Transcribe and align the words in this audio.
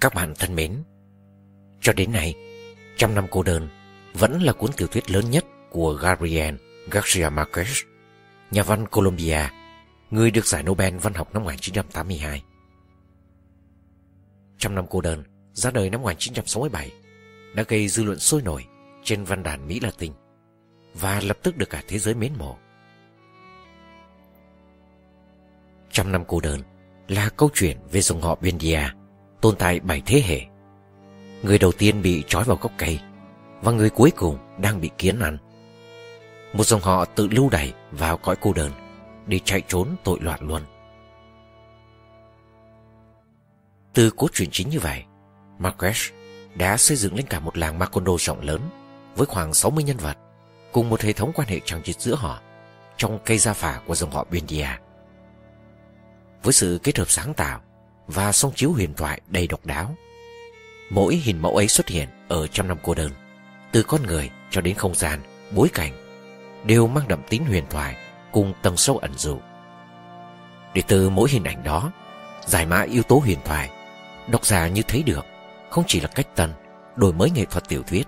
Các 0.00 0.14
bạn 0.14 0.34
thân 0.38 0.54
mến, 0.54 0.82
cho 1.80 1.92
đến 1.92 2.12
nay, 2.12 2.34
Trăm 2.96 3.14
năm 3.14 3.26
cô 3.30 3.42
đơn 3.42 3.68
vẫn 4.14 4.42
là 4.42 4.52
cuốn 4.52 4.72
tiểu 4.72 4.88
thuyết 4.88 5.10
lớn 5.10 5.30
nhất 5.30 5.44
của 5.70 5.92
Gabriel 5.92 6.54
Garcia 6.90 7.28
Marquez, 7.28 7.84
nhà 8.50 8.62
văn 8.62 8.88
Colombia, 8.88 9.48
người 10.10 10.30
được 10.30 10.46
giải 10.46 10.62
Nobel 10.62 10.96
văn 10.96 11.14
học 11.14 11.34
năm 11.34 11.44
1982. 11.44 12.42
Trăm 14.58 14.74
năm 14.74 14.86
cô 14.90 15.00
đơn 15.00 15.24
ra 15.52 15.70
đời 15.70 15.90
năm 15.90 16.02
1967 16.02 16.92
đã 17.54 17.64
gây 17.68 17.88
dư 17.88 18.04
luận 18.04 18.18
sôi 18.18 18.42
nổi 18.42 18.66
trên 19.04 19.24
văn 19.24 19.42
đàn 19.42 19.68
Mỹ 19.68 19.80
Latin 19.80 20.12
và 20.94 21.20
lập 21.20 21.38
tức 21.42 21.56
được 21.56 21.70
cả 21.70 21.82
thế 21.88 21.98
giới 21.98 22.14
mến 22.14 22.32
mộ. 22.38 22.56
Trăm 25.90 26.12
năm 26.12 26.24
cô 26.28 26.40
đơn 26.40 26.60
là 27.08 27.28
câu 27.36 27.50
chuyện 27.54 27.78
về 27.92 28.00
dòng 28.00 28.20
họ 28.20 28.34
Bendia 28.40 28.80
tồn 29.46 29.56
tại 29.56 29.80
bảy 29.80 30.02
thế 30.06 30.22
hệ. 30.26 30.40
Người 31.42 31.58
đầu 31.58 31.72
tiên 31.72 32.02
bị 32.02 32.24
trói 32.28 32.44
vào 32.44 32.58
gốc 32.60 32.72
cây 32.78 33.00
và 33.62 33.72
người 33.72 33.90
cuối 33.90 34.10
cùng 34.16 34.38
đang 34.60 34.80
bị 34.80 34.90
kiến 34.98 35.20
ăn. 35.20 35.38
Một 36.52 36.64
dòng 36.64 36.80
họ 36.80 37.04
tự 37.04 37.28
lưu 37.30 37.48
đày 37.50 37.74
vào 37.90 38.16
cõi 38.16 38.36
cô 38.40 38.52
đơn 38.52 38.72
để 39.26 39.38
chạy 39.44 39.62
trốn 39.68 39.88
tội 40.04 40.18
loạn 40.20 40.40
luôn. 40.42 40.62
Từ 43.94 44.10
cốt 44.10 44.28
truyện 44.32 44.48
chính 44.52 44.70
như 44.70 44.80
vậy, 44.80 45.04
Marques 45.58 46.10
đã 46.54 46.76
xây 46.76 46.96
dựng 46.96 47.14
lên 47.14 47.26
cả 47.26 47.40
một 47.40 47.58
làng 47.58 47.78
Macondo 47.78 48.12
rộng 48.18 48.40
lớn 48.40 48.60
với 49.16 49.26
khoảng 49.26 49.54
60 49.54 49.84
nhân 49.84 49.96
vật 49.96 50.16
cùng 50.72 50.88
một 50.90 51.00
hệ 51.00 51.12
thống 51.12 51.32
quan 51.34 51.48
hệ 51.48 51.60
chẳng 51.64 51.82
chịt 51.82 52.00
giữa 52.00 52.14
họ 52.14 52.40
trong 52.96 53.18
cây 53.24 53.38
gia 53.38 53.52
phả 53.52 53.80
của 53.86 53.94
dòng 53.94 54.10
họ 54.10 54.26
Bendia. 54.30 54.68
Với 56.42 56.52
sự 56.52 56.80
kết 56.82 56.98
hợp 56.98 57.10
sáng 57.10 57.34
tạo 57.34 57.60
và 58.06 58.32
song 58.32 58.52
chiếu 58.54 58.72
huyền 58.72 58.94
thoại 58.94 59.20
đầy 59.28 59.46
độc 59.46 59.66
đáo, 59.66 59.94
mỗi 60.90 61.16
hình 61.16 61.42
mẫu 61.42 61.56
ấy 61.56 61.68
xuất 61.68 61.88
hiện 61.88 62.08
ở 62.28 62.46
trăm 62.46 62.68
năm 62.68 62.76
cô 62.82 62.94
đơn, 62.94 63.10
từ 63.72 63.82
con 63.82 64.02
người 64.02 64.30
cho 64.50 64.60
đến 64.60 64.74
không 64.74 64.94
gian, 64.94 65.20
bối 65.50 65.68
cảnh, 65.74 65.92
đều 66.64 66.86
mang 66.86 67.08
đậm 67.08 67.22
tính 67.28 67.44
huyền 67.46 67.64
thoại 67.70 67.96
cùng 68.32 68.54
tầng 68.62 68.76
sâu 68.76 68.98
ẩn 68.98 69.12
dụ. 69.16 69.38
Để 70.74 70.82
từ 70.88 71.08
mỗi 71.08 71.30
hình 71.30 71.44
ảnh 71.44 71.64
đó, 71.64 71.92
giải 72.46 72.66
mã 72.66 72.82
yếu 72.82 73.02
tố 73.02 73.18
huyền 73.24 73.38
thoại, 73.44 73.70
độc 74.28 74.46
giả 74.46 74.68
như 74.68 74.82
thấy 74.88 75.02
được 75.02 75.24
không 75.70 75.84
chỉ 75.86 76.00
là 76.00 76.08
cách 76.08 76.36
tân, 76.36 76.52
đổi 76.96 77.12
mới 77.12 77.30
nghệ 77.30 77.44
thuật 77.44 77.68
tiểu 77.68 77.82
thuyết, 77.82 78.06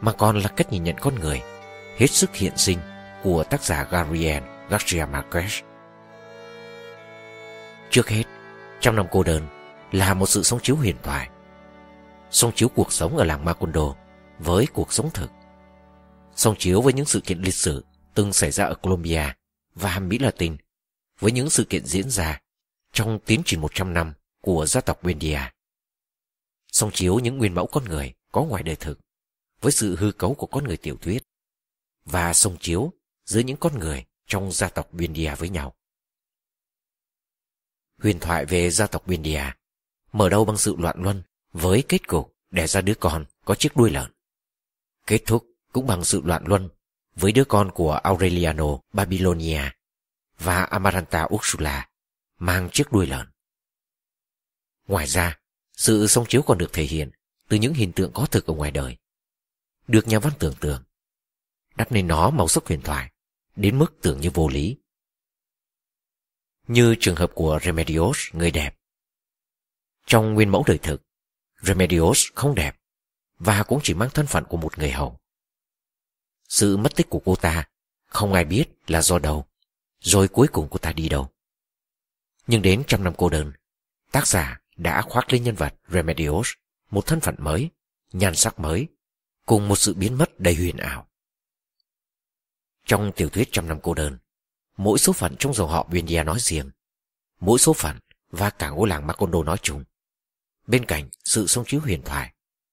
mà 0.00 0.12
còn 0.12 0.38
là 0.38 0.48
cách 0.48 0.72
nhìn 0.72 0.84
nhận 0.84 0.96
con 1.00 1.14
người, 1.20 1.42
hết 1.98 2.06
sức 2.06 2.36
hiện 2.36 2.52
sinh 2.56 2.78
của 3.22 3.44
tác 3.44 3.62
giả 3.62 3.86
Gabriel 3.90 4.42
Garcia 4.68 5.04
Marquez. 5.12 5.62
Trước 7.90 8.08
hết, 8.08 8.22
Trăm 8.80 8.96
năm 8.96 9.06
cô 9.10 9.22
đơn, 9.22 9.46
là 9.92 10.14
một 10.14 10.26
sự 10.26 10.42
sống 10.42 10.60
chiếu 10.62 10.76
huyền 10.76 10.96
thoại. 11.02 11.28
Song 12.30 12.52
chiếu 12.54 12.68
cuộc 12.68 12.92
sống 12.92 13.16
ở 13.16 13.24
làng 13.24 13.44
Macondo 13.44 13.94
với 14.38 14.66
cuộc 14.72 14.92
sống 14.92 15.10
thực. 15.14 15.30
Song 16.36 16.54
chiếu 16.58 16.82
với 16.82 16.92
những 16.92 17.06
sự 17.06 17.20
kiện 17.20 17.40
lịch 17.40 17.54
sử 17.54 17.84
từng 18.14 18.32
xảy 18.32 18.50
ra 18.50 18.64
ở 18.64 18.74
Colombia 18.74 19.32
và 19.74 19.98
Mỹ 19.98 20.18
Latin, 20.18 20.56
với 21.20 21.32
những 21.32 21.50
sự 21.50 21.64
kiện 21.64 21.86
diễn 21.86 22.10
ra 22.10 22.40
trong 22.92 23.18
tiến 23.26 23.42
trình 23.44 23.60
100 23.60 23.94
năm 23.94 24.12
của 24.42 24.66
gia 24.66 24.80
tộc 24.80 25.04
Wendia. 25.04 25.50
Song 26.72 26.90
chiếu 26.94 27.18
những 27.18 27.38
nguyên 27.38 27.54
mẫu 27.54 27.66
con 27.66 27.84
người 27.84 28.14
có 28.32 28.42
ngoài 28.42 28.62
đời 28.62 28.76
thực, 28.76 29.00
với 29.60 29.72
sự 29.72 29.96
hư 29.96 30.12
cấu 30.12 30.34
của 30.34 30.46
con 30.46 30.64
người 30.64 30.76
tiểu 30.76 30.96
thuyết, 30.96 31.22
và 32.04 32.34
song 32.34 32.56
chiếu 32.60 32.92
giữa 33.24 33.40
những 33.40 33.56
con 33.56 33.78
người 33.78 34.04
trong 34.26 34.52
gia 34.52 34.68
tộc 34.68 34.94
Wendia 34.94 35.36
với 35.36 35.48
nhau. 35.48 35.74
Huyền 37.98 38.18
thoại 38.18 38.46
về 38.46 38.70
gia 38.70 38.86
tộc 38.86 39.06
Bindia, 39.06 39.42
mở 40.12 40.28
đầu 40.28 40.44
bằng 40.44 40.56
sự 40.56 40.76
loạn 40.78 40.96
luân 41.02 41.22
với 41.52 41.84
kết 41.88 42.08
cục 42.08 42.36
đẻ 42.50 42.66
ra 42.66 42.80
đứa 42.80 42.94
con 42.94 43.24
có 43.44 43.54
chiếc 43.54 43.76
đuôi 43.76 43.90
lợn. 43.90 44.12
Kết 45.06 45.20
thúc 45.26 45.46
cũng 45.72 45.86
bằng 45.86 46.04
sự 46.04 46.20
loạn 46.24 46.44
luân 46.46 46.68
với 47.16 47.32
đứa 47.32 47.44
con 47.44 47.70
của 47.70 47.92
Aureliano 47.92 48.78
Babylonia 48.92 49.62
và 50.38 50.64
Amaranta 50.64 51.26
Ursula 51.34 51.88
mang 52.38 52.68
chiếc 52.72 52.92
đuôi 52.92 53.06
lợn. 53.06 53.26
Ngoài 54.86 55.06
ra, 55.06 55.38
sự 55.76 56.06
song 56.06 56.26
chiếu 56.28 56.42
còn 56.42 56.58
được 56.58 56.72
thể 56.72 56.84
hiện 56.84 57.10
từ 57.48 57.56
những 57.56 57.74
hình 57.74 57.92
tượng 57.92 58.12
có 58.14 58.26
thực 58.26 58.46
ở 58.46 58.54
ngoài 58.54 58.70
đời. 58.70 58.96
Được 59.88 60.08
nhà 60.08 60.18
văn 60.18 60.32
tưởng 60.38 60.54
tượng, 60.60 60.82
đắp 61.76 61.92
nên 61.92 62.06
nó 62.06 62.30
màu 62.30 62.48
sắc 62.48 62.66
huyền 62.66 62.80
thoại, 62.82 63.12
đến 63.56 63.78
mức 63.78 63.94
tưởng 64.02 64.20
như 64.20 64.30
vô 64.34 64.48
lý. 64.48 64.76
Như 66.68 66.94
trường 67.00 67.16
hợp 67.16 67.30
của 67.34 67.58
Remedios, 67.62 68.18
người 68.32 68.50
đẹp. 68.50 68.78
Trong 70.06 70.34
nguyên 70.34 70.48
mẫu 70.48 70.64
đời 70.66 70.78
thực, 70.78 71.02
Remedios 71.62 72.26
không 72.34 72.54
đẹp 72.54 72.76
và 73.38 73.62
cũng 73.62 73.80
chỉ 73.82 73.94
mang 73.94 74.10
thân 74.10 74.26
phận 74.26 74.44
của 74.44 74.56
một 74.56 74.78
người 74.78 74.90
hầu. 74.90 75.20
Sự 76.48 76.76
mất 76.76 76.96
tích 76.96 77.10
của 77.10 77.20
cô 77.24 77.36
ta 77.36 77.68
không 78.06 78.32
ai 78.32 78.44
biết 78.44 78.64
là 78.86 79.02
do 79.02 79.18
đâu, 79.18 79.46
rồi 80.00 80.28
cuối 80.28 80.48
cùng 80.48 80.68
cô 80.70 80.78
ta 80.78 80.92
đi 80.92 81.08
đâu. 81.08 81.30
Nhưng 82.46 82.62
đến 82.62 82.82
trăm 82.86 83.04
năm 83.04 83.14
cô 83.18 83.28
đơn, 83.28 83.52
tác 84.12 84.26
giả 84.26 84.60
đã 84.76 85.02
khoác 85.02 85.32
lên 85.32 85.42
nhân 85.42 85.54
vật 85.54 85.74
Remedios 85.88 86.48
một 86.90 87.06
thân 87.06 87.20
phận 87.20 87.34
mới, 87.38 87.70
nhan 88.12 88.34
sắc 88.34 88.58
mới, 88.58 88.88
cùng 89.46 89.68
một 89.68 89.76
sự 89.76 89.94
biến 89.94 90.18
mất 90.18 90.40
đầy 90.40 90.54
huyền 90.54 90.76
ảo. 90.76 91.08
Trong 92.84 93.12
tiểu 93.16 93.28
thuyết 93.28 93.48
trăm 93.52 93.68
năm 93.68 93.78
cô 93.82 93.94
đơn, 93.94 94.18
mỗi 94.76 94.98
số 94.98 95.12
phận 95.12 95.36
trong 95.38 95.54
dòng 95.54 95.70
họ 95.70 95.88
Buendia 95.90 96.24
nói 96.24 96.38
riêng, 96.40 96.70
mỗi 97.40 97.58
số 97.58 97.72
phận 97.72 97.98
và 98.30 98.50
cả 98.50 98.70
ngôi 98.70 98.88
làng 98.88 99.06
Macondo 99.06 99.42
nói 99.42 99.56
chung. 99.62 99.84
Bên 100.66 100.84
cạnh 100.84 101.08
sự 101.24 101.46
song 101.46 101.64
chiếu 101.66 101.80
huyền 101.80 102.02
thoại, 102.02 102.32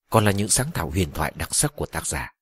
còn 0.09 0.25
là 0.25 0.31
những 0.31 0.50
sáng 0.50 0.72
tạo 0.74 0.90
huyền 0.90 1.12
thoại 1.12 1.34
đặc 1.36 1.56
sắc 1.56 1.75
của 1.75 1.86
tác 1.86 2.08
giả. 2.08 2.34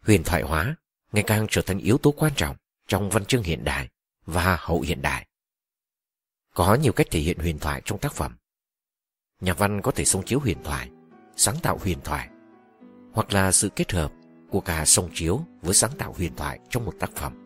Huyền 0.00 0.24
thoại 0.24 0.42
hóa 0.42 0.76
ngày 1.12 1.24
càng 1.26 1.46
trở 1.50 1.62
thành 1.62 1.78
yếu 1.78 1.98
tố 1.98 2.10
quan 2.10 2.32
trọng 2.36 2.56
trong 2.88 3.10
văn 3.10 3.24
chương 3.24 3.42
hiện 3.42 3.64
đại 3.64 3.88
và 4.26 4.56
hậu 4.60 4.80
hiện 4.80 5.02
đại. 5.02 5.26
Có 6.54 6.74
nhiều 6.74 6.92
cách 6.92 7.06
thể 7.10 7.20
hiện 7.20 7.38
huyền 7.38 7.58
thoại 7.58 7.82
trong 7.84 7.98
tác 7.98 8.12
phẩm. 8.12 8.36
Nhà 9.40 9.54
văn 9.54 9.82
có 9.82 9.90
thể 9.90 10.04
song 10.04 10.22
chiếu 10.26 10.40
huyền 10.40 10.62
thoại, 10.64 10.90
sáng 11.36 11.56
tạo 11.62 11.78
huyền 11.78 12.00
thoại, 12.04 12.28
hoặc 13.12 13.32
là 13.32 13.52
sự 13.52 13.68
kết 13.76 13.92
hợp 13.92 14.12
của 14.50 14.60
cả 14.60 14.84
song 14.86 15.10
chiếu 15.14 15.44
với 15.62 15.74
sáng 15.74 15.92
tạo 15.98 16.12
huyền 16.12 16.36
thoại 16.36 16.58
trong 16.70 16.84
một 16.84 16.94
tác 17.00 17.10
phẩm. 17.16 17.39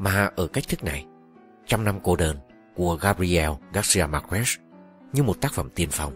Mà 0.00 0.30
ở 0.36 0.46
cách 0.46 0.64
thức 0.68 0.84
này, 0.84 1.06
Trăm 1.66 1.84
năm 1.84 1.98
cô 2.02 2.16
đơn 2.16 2.36
của 2.74 2.98
Gabriel 3.00 3.50
Garcia 3.72 4.06
Marquez 4.06 4.58
như 5.12 5.22
một 5.22 5.40
tác 5.40 5.52
phẩm 5.52 5.68
tiên 5.74 5.88
phong. 5.92 6.12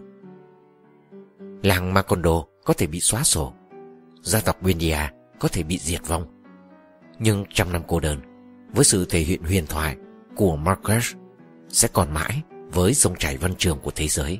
Làng 1.63 1.93
Macondo 1.93 2.43
có 2.65 2.73
thể 2.73 2.87
bị 2.87 2.99
xóa 2.99 3.23
sổ, 3.23 3.53
gia 4.21 4.41
tộc 4.41 4.61
Buendia 4.61 4.97
có 5.39 5.47
thể 5.47 5.63
bị 5.63 5.77
diệt 5.77 6.01
vong. 6.07 6.43
Nhưng 7.19 7.45
trăm 7.53 7.71
năm 7.73 7.81
cô 7.87 7.99
đơn, 7.99 8.19
với 8.73 8.85
sự 8.85 9.05
thể 9.09 9.19
hiện 9.19 9.43
huyền 9.43 9.65
thoại 9.67 9.97
của 10.35 10.57
Marquez 10.57 11.15
sẽ 11.69 11.87
còn 11.93 12.13
mãi 12.13 12.41
với 12.73 12.93
dòng 12.93 13.15
chảy 13.15 13.37
văn 13.37 13.51
trường 13.57 13.79
của 13.79 13.91
thế 13.95 14.07
giới. 14.07 14.39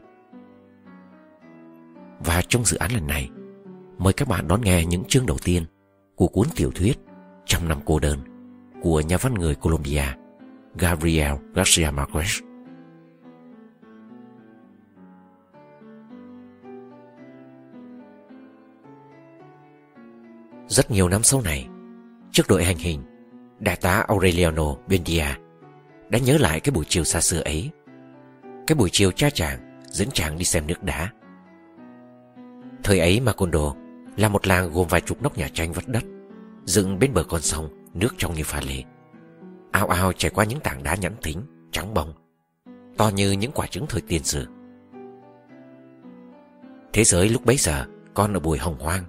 Và 2.20 2.42
trong 2.48 2.66
dự 2.66 2.78
án 2.78 2.92
lần 2.92 3.08
này, 3.08 3.30
mời 3.98 4.14
các 4.14 4.28
bạn 4.28 4.48
đón 4.48 4.62
nghe 4.62 4.86
những 4.86 5.04
chương 5.04 5.26
đầu 5.26 5.38
tiên 5.44 5.66
của 6.16 6.28
cuốn 6.28 6.48
tiểu 6.56 6.72
thuyết 6.76 6.98
Trăm 7.46 7.68
năm 7.68 7.80
cô 7.86 8.00
đơn 8.00 8.35
của 8.86 9.02
nhà 9.02 9.18
văn 9.18 9.34
người 9.34 9.56
Colombia 9.56 10.04
Gabriel 10.76 11.34
Garcia 11.54 11.92
Marquez. 11.92 12.42
Rất 20.68 20.92
nhiều 20.92 21.10
năm 21.10 21.24
sau 21.24 21.42
này, 21.42 21.68
trước 22.32 22.44
đội 22.50 22.64
hành 22.64 22.78
hình, 22.78 23.04
đại 23.60 23.76
tá 23.76 24.06
Aureliano 24.08 24.76
Buendia 24.88 25.26
đã 26.10 26.20
nhớ 26.20 26.38
lại 26.38 26.60
cái 26.60 26.72
buổi 26.72 26.86
chiều 26.88 27.04
xa 27.04 27.22
xưa 27.22 27.42
ấy. 27.42 27.72
Cái 28.68 28.76
buổi 28.76 28.90
chiều 28.92 29.12
cha 29.12 29.30
chàng 29.30 29.82
dẫn 29.86 30.08
chàng 30.14 30.38
đi 30.38 30.44
xem 30.44 30.68
nước 30.68 30.84
đá. 30.84 31.10
Thời 32.84 33.00
ấy 33.00 33.20
Macondo 33.20 33.74
là 34.18 34.30
một 34.30 34.48
làng 34.48 34.72
gồm 34.74 34.88
vài 34.88 35.02
chục 35.02 35.22
nóc 35.22 35.38
nhà 35.38 35.50
tranh 35.54 35.74
vắt 35.74 35.88
đất, 35.88 36.04
dựng 36.66 37.00
bên 37.00 37.14
bờ 37.14 37.24
con 37.24 37.42
sông, 37.42 37.85
nước 37.96 38.14
trong 38.18 38.34
như 38.34 38.44
pha 38.44 38.62
lê. 38.62 38.84
Ao 39.72 39.88
ao 39.88 40.14
chảy 40.14 40.32
qua 40.32 40.46
những 40.46 40.60
tảng 40.60 40.84
đá 40.84 40.96
nhẵn 40.96 41.14
thính, 41.22 41.42
trắng 41.72 41.94
bông, 41.94 42.14
to 42.98 43.10
như 43.10 43.32
những 43.32 43.52
quả 43.52 43.68
trứng 43.68 43.86
thời 43.90 44.02
tiền 44.02 44.24
sử. 44.24 44.48
Thế 46.94 47.04
giới 47.04 47.30
lúc 47.30 47.46
bấy 47.46 47.58
giờ 47.58 47.86
con 48.14 48.34
ở 48.34 48.40
bùi 48.40 48.58
hồng 48.58 48.80
hoang, 48.80 49.04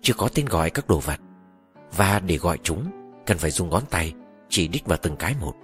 chưa 0.00 0.14
có 0.14 0.28
tên 0.34 0.46
gọi 0.46 0.70
các 0.70 0.88
đồ 0.88 1.00
vật, 1.00 1.20
và 1.96 2.20
để 2.26 2.36
gọi 2.36 2.58
chúng 2.62 2.90
cần 3.26 3.38
phải 3.38 3.50
dùng 3.50 3.70
ngón 3.70 3.82
tay 3.90 4.14
chỉ 4.48 4.68
đích 4.68 4.86
vào 4.86 4.98
từng 5.02 5.16
cái 5.16 5.34
một. 5.40 5.54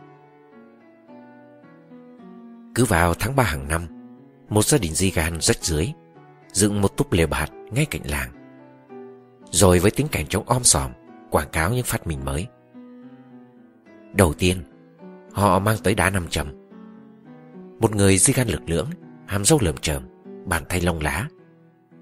Cứ 2.74 2.84
vào 2.84 3.14
tháng 3.14 3.36
3 3.36 3.42
hàng 3.42 3.68
năm, 3.68 3.86
một 4.48 4.64
gia 4.64 4.78
đình 4.78 4.94
di 4.94 5.10
gan 5.10 5.40
rách 5.40 5.64
dưới, 5.64 5.92
dựng 6.52 6.80
một 6.80 6.96
túp 6.96 7.12
lều 7.12 7.26
bạt 7.26 7.50
ngay 7.70 7.84
cạnh 7.84 8.02
làng. 8.04 8.30
Rồi 9.50 9.78
với 9.78 9.90
tính 9.90 10.08
cảnh 10.08 10.26
trống 10.26 10.48
om 10.48 10.64
sòm, 10.64 10.90
quảng 11.30 11.48
cáo 11.52 11.72
những 11.72 11.84
phát 11.84 12.06
minh 12.06 12.24
mới. 12.24 12.46
Đầu 14.14 14.34
tiên, 14.34 14.62
họ 15.32 15.58
mang 15.58 15.76
tới 15.84 15.94
đá 15.94 16.10
năm 16.10 16.28
châm. 16.28 16.52
Một 17.80 17.94
người 17.94 18.18
di 18.18 18.32
gan 18.32 18.48
lực 18.48 18.62
lưỡng 18.66 18.90
hàm 19.26 19.44
râu 19.44 19.58
lởm 19.62 19.76
chởm, 19.76 20.02
bàn 20.46 20.64
tay 20.68 20.80
lông 20.80 21.00
lá, 21.00 21.28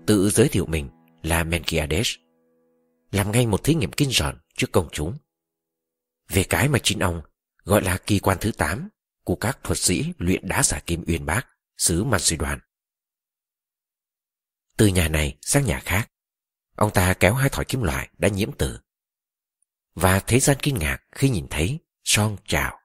tự 0.07 0.31
giới 0.31 0.49
thiệu 0.49 0.67
mình 0.67 0.89
là 1.23 1.45
Menkiades, 1.45 2.15
làm 3.13 3.33
ngay 3.33 3.47
một 3.47 3.65
thí 3.65 3.75
nghiệm 3.75 3.93
kinh 3.93 4.11
ròn 4.11 4.39
trước 4.57 4.73
công 4.73 4.89
chúng. 4.93 5.19
Về 6.29 6.45
cái 6.45 6.69
mà 6.69 6.79
chính 6.83 6.99
ông 6.99 7.23
gọi 7.65 7.83
là 7.83 7.99
kỳ 8.07 8.19
quan 8.19 8.39
thứ 8.41 8.53
8 8.53 8.89
của 9.25 9.37
các 9.37 9.59
thuật 9.63 9.79
sĩ 9.79 10.13
luyện 10.19 10.49
đá 10.49 10.63
xả 10.63 10.81
kim 10.87 11.05
uyên 11.07 11.27
bác 11.27 11.47
xứ 11.77 12.05
Macedon. 12.05 12.59
Từ 14.77 14.87
nhà 14.87 15.09
này 15.09 15.37
sang 15.41 15.65
nhà 15.65 15.81
khác, 15.85 16.11
ông 16.77 16.91
ta 16.91 17.15
kéo 17.15 17.35
hai 17.35 17.49
thỏi 17.49 17.65
kim 17.65 17.83
loại 17.83 18.09
đã 18.19 18.29
nhiễm 18.29 18.53
tử. 18.53 18.81
Và 19.95 20.21
thế 20.21 20.41
gian 20.41 20.57
kinh 20.63 20.79
ngạc 20.79 20.99
khi 21.13 21.29
nhìn 21.29 21.47
thấy 21.51 21.79
son 22.05 22.37
trào, 22.47 22.79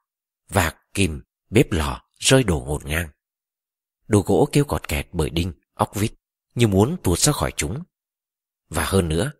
vạc, 0.50 0.75
kìm, 0.94 1.21
bếp 1.50 1.71
lò 1.71 2.01
rơi 2.19 2.44
đổ 2.44 2.63
ngổn 2.67 2.81
ngang. 2.85 3.09
Đồ 4.07 4.23
gỗ 4.25 4.50
kêu 4.51 4.65
cọt 4.65 4.88
kẹt 4.88 5.07
bởi 5.11 5.29
đinh, 5.29 5.53
óc 5.73 5.95
vít 5.95 6.11
như 6.56 6.67
muốn 6.67 6.97
tuột 7.03 7.19
ra 7.19 7.31
khỏi 7.31 7.51
chúng. 7.57 7.83
Và 8.69 8.85
hơn 8.85 9.09
nữa, 9.09 9.31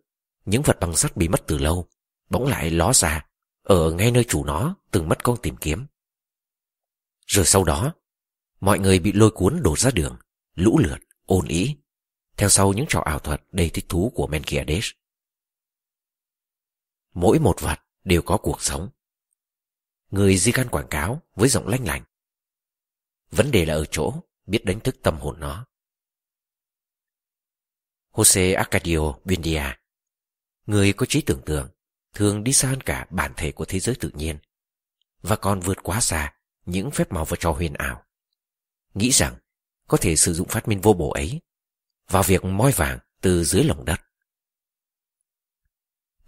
những 0.44 0.62
vật 0.62 0.76
bằng 0.80 0.96
sắt 0.96 1.16
bị 1.16 1.28
mất 1.28 1.46
từ 1.46 1.58
lâu 1.58 1.88
bỗng 2.30 2.46
lại 2.46 2.70
ló 2.70 2.92
ra 2.92 3.26
ở 3.62 3.92
ngay 3.92 4.10
nơi 4.10 4.24
chủ 4.24 4.44
nó 4.44 4.76
từng 4.90 5.08
mất 5.08 5.24
con 5.24 5.36
tìm 5.42 5.56
kiếm. 5.56 5.86
Rồi 7.26 7.46
sau 7.46 7.64
đó, 7.64 7.94
mọi 8.60 8.78
người 8.78 8.98
bị 8.98 9.12
lôi 9.12 9.30
cuốn 9.30 9.62
đổ 9.62 9.76
ra 9.76 9.90
đường, 9.90 10.16
lũ 10.54 10.78
lượt, 10.78 10.98
ồn 11.26 11.46
ý, 11.48 11.76
theo 12.36 12.48
sau 12.48 12.72
những 12.72 12.86
trò 12.88 13.00
ảo 13.00 13.18
thuật 13.18 13.42
đầy 13.52 13.70
thích 13.70 13.84
thú 13.88 14.12
của 14.14 14.26
Menkiades. 14.26 14.90
Mỗi 17.12 17.38
một 17.38 17.60
vật 17.60 17.78
đều 18.04 18.22
có 18.22 18.36
cuộc 18.36 18.62
sống. 18.62 18.90
Người 20.10 20.36
di 20.36 20.52
can 20.52 20.68
quảng 20.68 20.88
cáo 20.90 21.22
với 21.34 21.48
giọng 21.48 21.68
lanh 21.68 21.86
lành. 21.86 22.04
Vấn 23.30 23.50
đề 23.50 23.66
là 23.66 23.74
ở 23.74 23.84
chỗ 23.84 24.14
biết 24.46 24.64
đánh 24.64 24.80
thức 24.80 24.96
tâm 25.02 25.18
hồn 25.18 25.40
nó. 25.40 25.66
Jose 28.12 28.56
Arcadio 28.56 29.12
Buendia, 29.24 29.62
Người 30.66 30.92
có 30.92 31.06
trí 31.06 31.22
tưởng 31.22 31.42
tượng, 31.46 31.68
thường 32.14 32.44
đi 32.44 32.52
xa 32.52 32.68
hơn 32.68 32.80
cả 32.80 33.06
bản 33.10 33.32
thể 33.36 33.52
của 33.52 33.64
thế 33.64 33.80
giới 33.80 33.94
tự 33.94 34.10
nhiên, 34.14 34.38
và 35.22 35.36
còn 35.36 35.60
vượt 35.60 35.78
quá 35.82 36.00
xa 36.00 36.34
những 36.66 36.90
phép 36.90 37.12
màu 37.12 37.24
và 37.24 37.36
trò 37.40 37.52
huyền 37.52 37.74
ảo. 37.74 38.04
Nghĩ 38.94 39.10
rằng 39.10 39.36
có 39.88 39.96
thể 39.96 40.16
sử 40.16 40.34
dụng 40.34 40.48
phát 40.48 40.68
minh 40.68 40.80
vô 40.80 40.92
bổ 40.92 41.10
ấy 41.10 41.40
vào 42.08 42.22
việc 42.22 42.44
moi 42.44 42.72
vàng 42.72 42.98
từ 43.20 43.44
dưới 43.44 43.64
lòng 43.64 43.84
đất. 43.84 44.00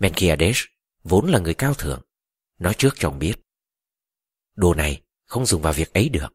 Menkiades 0.03 0.65
vốn 1.05 1.27
là 1.27 1.39
người 1.39 1.55
cao 1.55 1.75
thượng, 1.75 2.03
nói 2.59 2.75
trước 2.79 2.95
cho 2.97 3.09
ông 3.09 3.19
biết. 3.19 3.35
Đồ 4.55 4.75
này 4.75 5.03
không 5.25 5.47
dùng 5.47 5.63
vào 5.63 5.73
việc 5.73 5.93
ấy 5.93 6.09
được. 6.09 6.35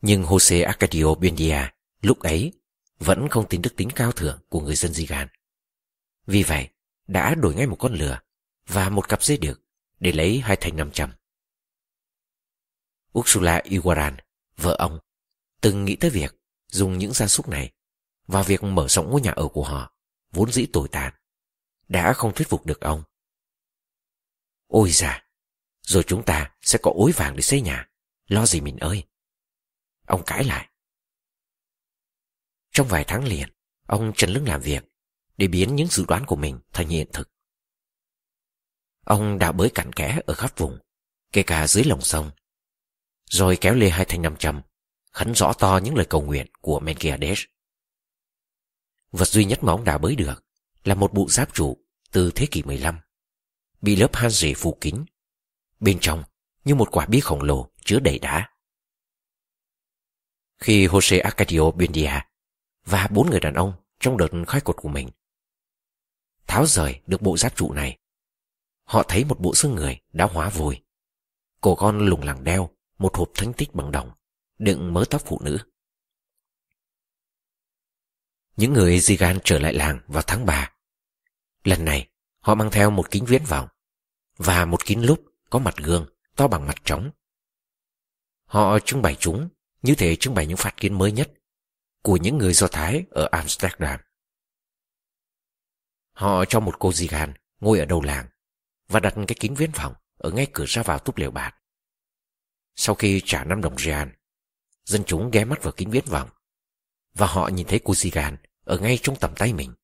Nhưng 0.00 0.22
Jose 0.22 0.66
Arcadio 0.66 1.14
Buendia 1.14 1.68
lúc 2.02 2.20
ấy 2.20 2.52
vẫn 2.98 3.28
không 3.30 3.48
tin 3.48 3.62
đức 3.62 3.76
tính 3.76 3.88
cao 3.94 4.12
thượng 4.12 4.40
của 4.48 4.60
người 4.60 4.74
dân 4.74 4.92
Zigan. 4.92 5.26
Vì 6.26 6.42
vậy, 6.42 6.68
đã 7.06 7.34
đổi 7.34 7.54
ngay 7.54 7.66
một 7.66 7.76
con 7.78 7.94
lừa 7.94 8.18
và 8.66 8.88
một 8.88 9.08
cặp 9.08 9.22
dây 9.22 9.36
được 9.36 9.62
để 10.00 10.12
lấy 10.12 10.40
hai 10.40 10.56
thành 10.60 10.76
năm 10.76 10.90
trăm. 10.92 11.12
Ursula 13.18 13.60
Iguaran, 13.64 14.16
vợ 14.56 14.76
ông, 14.78 14.98
từng 15.60 15.84
nghĩ 15.84 15.96
tới 15.96 16.10
việc 16.10 16.34
dùng 16.68 16.98
những 16.98 17.12
gia 17.12 17.26
súc 17.26 17.48
này 17.48 17.72
vào 18.26 18.42
việc 18.42 18.62
mở 18.62 18.88
rộng 18.88 19.10
ngôi 19.10 19.20
nhà 19.20 19.30
ở 19.30 19.48
của 19.48 19.64
họ, 19.64 19.94
vốn 20.32 20.52
dĩ 20.52 20.66
tồi 20.66 20.88
tàn, 20.88 21.14
đã 21.92 22.12
không 22.12 22.34
thuyết 22.34 22.48
phục 22.48 22.66
được 22.66 22.80
ông. 22.80 23.02
Ôi 24.66 24.90
già, 24.90 25.24
rồi 25.82 26.04
chúng 26.06 26.24
ta 26.24 26.54
sẽ 26.62 26.78
có 26.82 26.90
ối 26.94 27.12
vàng 27.12 27.36
để 27.36 27.42
xây 27.42 27.60
nhà, 27.60 27.88
lo 28.26 28.46
gì 28.46 28.60
mình 28.60 28.76
ơi. 28.76 29.04
Ông 30.06 30.22
cãi 30.26 30.44
lại. 30.44 30.68
Trong 32.70 32.88
vài 32.88 33.04
tháng 33.06 33.24
liền, 33.24 33.48
ông 33.86 34.12
trần 34.16 34.30
lưng 34.30 34.48
làm 34.48 34.60
việc 34.60 34.84
để 35.36 35.46
biến 35.46 35.76
những 35.76 35.86
dự 35.86 36.04
đoán 36.08 36.26
của 36.26 36.36
mình 36.36 36.60
thành 36.72 36.88
hiện 36.88 37.08
thực. 37.12 37.30
Ông 39.04 39.38
đã 39.38 39.52
bới 39.52 39.70
cặn 39.74 39.92
kẽ 39.92 40.20
ở 40.26 40.34
khắp 40.34 40.58
vùng, 40.58 40.78
kể 41.32 41.42
cả 41.42 41.66
dưới 41.66 41.84
lòng 41.84 42.00
sông, 42.00 42.30
rồi 43.24 43.58
kéo 43.60 43.74
lê 43.74 43.90
hai 43.90 44.04
thanh 44.04 44.22
năm 44.22 44.36
trăm, 44.38 44.62
khấn 45.10 45.34
rõ 45.34 45.52
to 45.52 45.80
những 45.84 45.94
lời 45.94 46.06
cầu 46.10 46.22
nguyện 46.22 46.46
của 46.60 46.80
Menkiades. 46.80 47.40
Vật 49.10 49.28
duy 49.28 49.44
nhất 49.44 49.62
mà 49.62 49.72
ông 49.72 49.84
đã 49.84 49.98
bới 49.98 50.16
được 50.16 50.44
là 50.84 50.94
một 50.94 51.12
bộ 51.12 51.28
giáp 51.28 51.54
trụ 51.54 51.81
từ 52.12 52.30
thế 52.34 52.46
kỷ 52.50 52.62
15, 52.62 52.98
bị 53.80 53.96
lớp 53.96 54.16
han 54.16 54.30
rỉ 54.30 54.54
phủ 54.54 54.78
kín, 54.80 55.04
bên 55.80 55.98
trong 56.00 56.24
như 56.64 56.74
một 56.74 56.88
quả 56.92 57.06
bí 57.06 57.20
khổng 57.20 57.42
lồ 57.42 57.70
chứa 57.84 58.00
đầy 58.00 58.18
đá. 58.18 58.50
Khi 60.58 60.86
Jose 60.86 61.22
Arcadio 61.22 61.70
Buendia 61.70 62.20
và 62.84 63.08
bốn 63.10 63.30
người 63.30 63.40
đàn 63.40 63.54
ông 63.54 63.72
trong 64.00 64.16
đợt 64.16 64.28
khai 64.46 64.60
cột 64.60 64.76
của 64.76 64.88
mình 64.88 65.08
tháo 66.52 66.66
rời 66.66 67.00
được 67.06 67.22
bộ 67.22 67.36
giáp 67.36 67.56
trụ 67.56 67.72
này. 67.72 67.98
Họ 68.84 69.02
thấy 69.08 69.24
một 69.24 69.40
bộ 69.40 69.54
xương 69.54 69.74
người 69.74 70.00
đã 70.12 70.24
hóa 70.24 70.50
vùi, 70.50 70.82
Cổ 71.60 71.74
con 71.74 71.98
lùng 71.98 72.22
lẳng 72.22 72.44
đeo 72.44 72.70
một 72.98 73.16
hộp 73.16 73.30
thánh 73.34 73.52
tích 73.52 73.74
bằng 73.74 73.92
đồng, 73.92 74.10
đựng 74.58 74.94
mớ 74.94 75.04
tóc 75.10 75.22
phụ 75.24 75.40
nữ. 75.44 75.58
Những 78.56 78.72
người 78.72 78.98
Zigan 78.98 79.38
trở 79.44 79.58
lại 79.58 79.74
làng 79.74 80.00
vào 80.06 80.22
tháng 80.26 80.46
3. 80.46 80.71
Lần 81.64 81.84
này, 81.84 82.08
họ 82.40 82.54
mang 82.54 82.70
theo 82.70 82.90
một 82.90 83.10
kính 83.10 83.24
viễn 83.24 83.44
vọng 83.44 83.68
và 84.36 84.64
một 84.64 84.84
kính 84.84 85.06
lúp 85.06 85.24
có 85.50 85.58
mặt 85.58 85.74
gương 85.76 86.06
to 86.36 86.48
bằng 86.48 86.66
mặt 86.66 86.76
trống. 86.84 87.10
Họ 88.44 88.78
trưng 88.78 89.02
bày 89.02 89.16
chúng 89.20 89.48
như 89.82 89.94
thể 89.94 90.16
trưng 90.16 90.34
bày 90.34 90.46
những 90.46 90.56
phát 90.56 90.76
kiến 90.76 90.98
mới 90.98 91.12
nhất 91.12 91.32
của 92.02 92.16
những 92.16 92.38
người 92.38 92.52
Do 92.52 92.68
Thái 92.68 93.04
ở 93.10 93.28
Amsterdam. 93.32 94.00
Họ 96.12 96.44
cho 96.44 96.60
một 96.60 96.78
cô 96.78 96.92
di 96.92 97.06
gan 97.08 97.34
ngồi 97.60 97.78
ở 97.78 97.84
đầu 97.84 98.02
làng 98.02 98.28
và 98.88 99.00
đặt 99.00 99.14
cái 99.14 99.36
kính 99.40 99.54
viễn 99.54 99.70
vọng 99.70 99.94
ở 100.18 100.30
ngay 100.30 100.46
cửa 100.52 100.64
ra 100.68 100.82
vào 100.82 100.98
túp 100.98 101.16
lều 101.16 101.30
bạt. 101.30 101.54
Sau 102.74 102.94
khi 102.94 103.22
trả 103.24 103.44
năm 103.44 103.60
đồng 103.60 103.78
rian, 103.78 104.12
dân 104.84 105.04
chúng 105.06 105.30
ghé 105.30 105.44
mắt 105.44 105.62
vào 105.62 105.72
kính 105.76 105.90
viễn 105.90 106.04
vọng 106.06 106.30
và 107.14 107.26
họ 107.26 107.48
nhìn 107.48 107.66
thấy 107.66 107.80
cô 107.84 107.94
di 107.94 108.10
gan 108.10 108.36
ở 108.64 108.78
ngay 108.78 108.98
trong 109.02 109.16
tầm 109.16 109.34
tay 109.36 109.52
mình. 109.52 109.74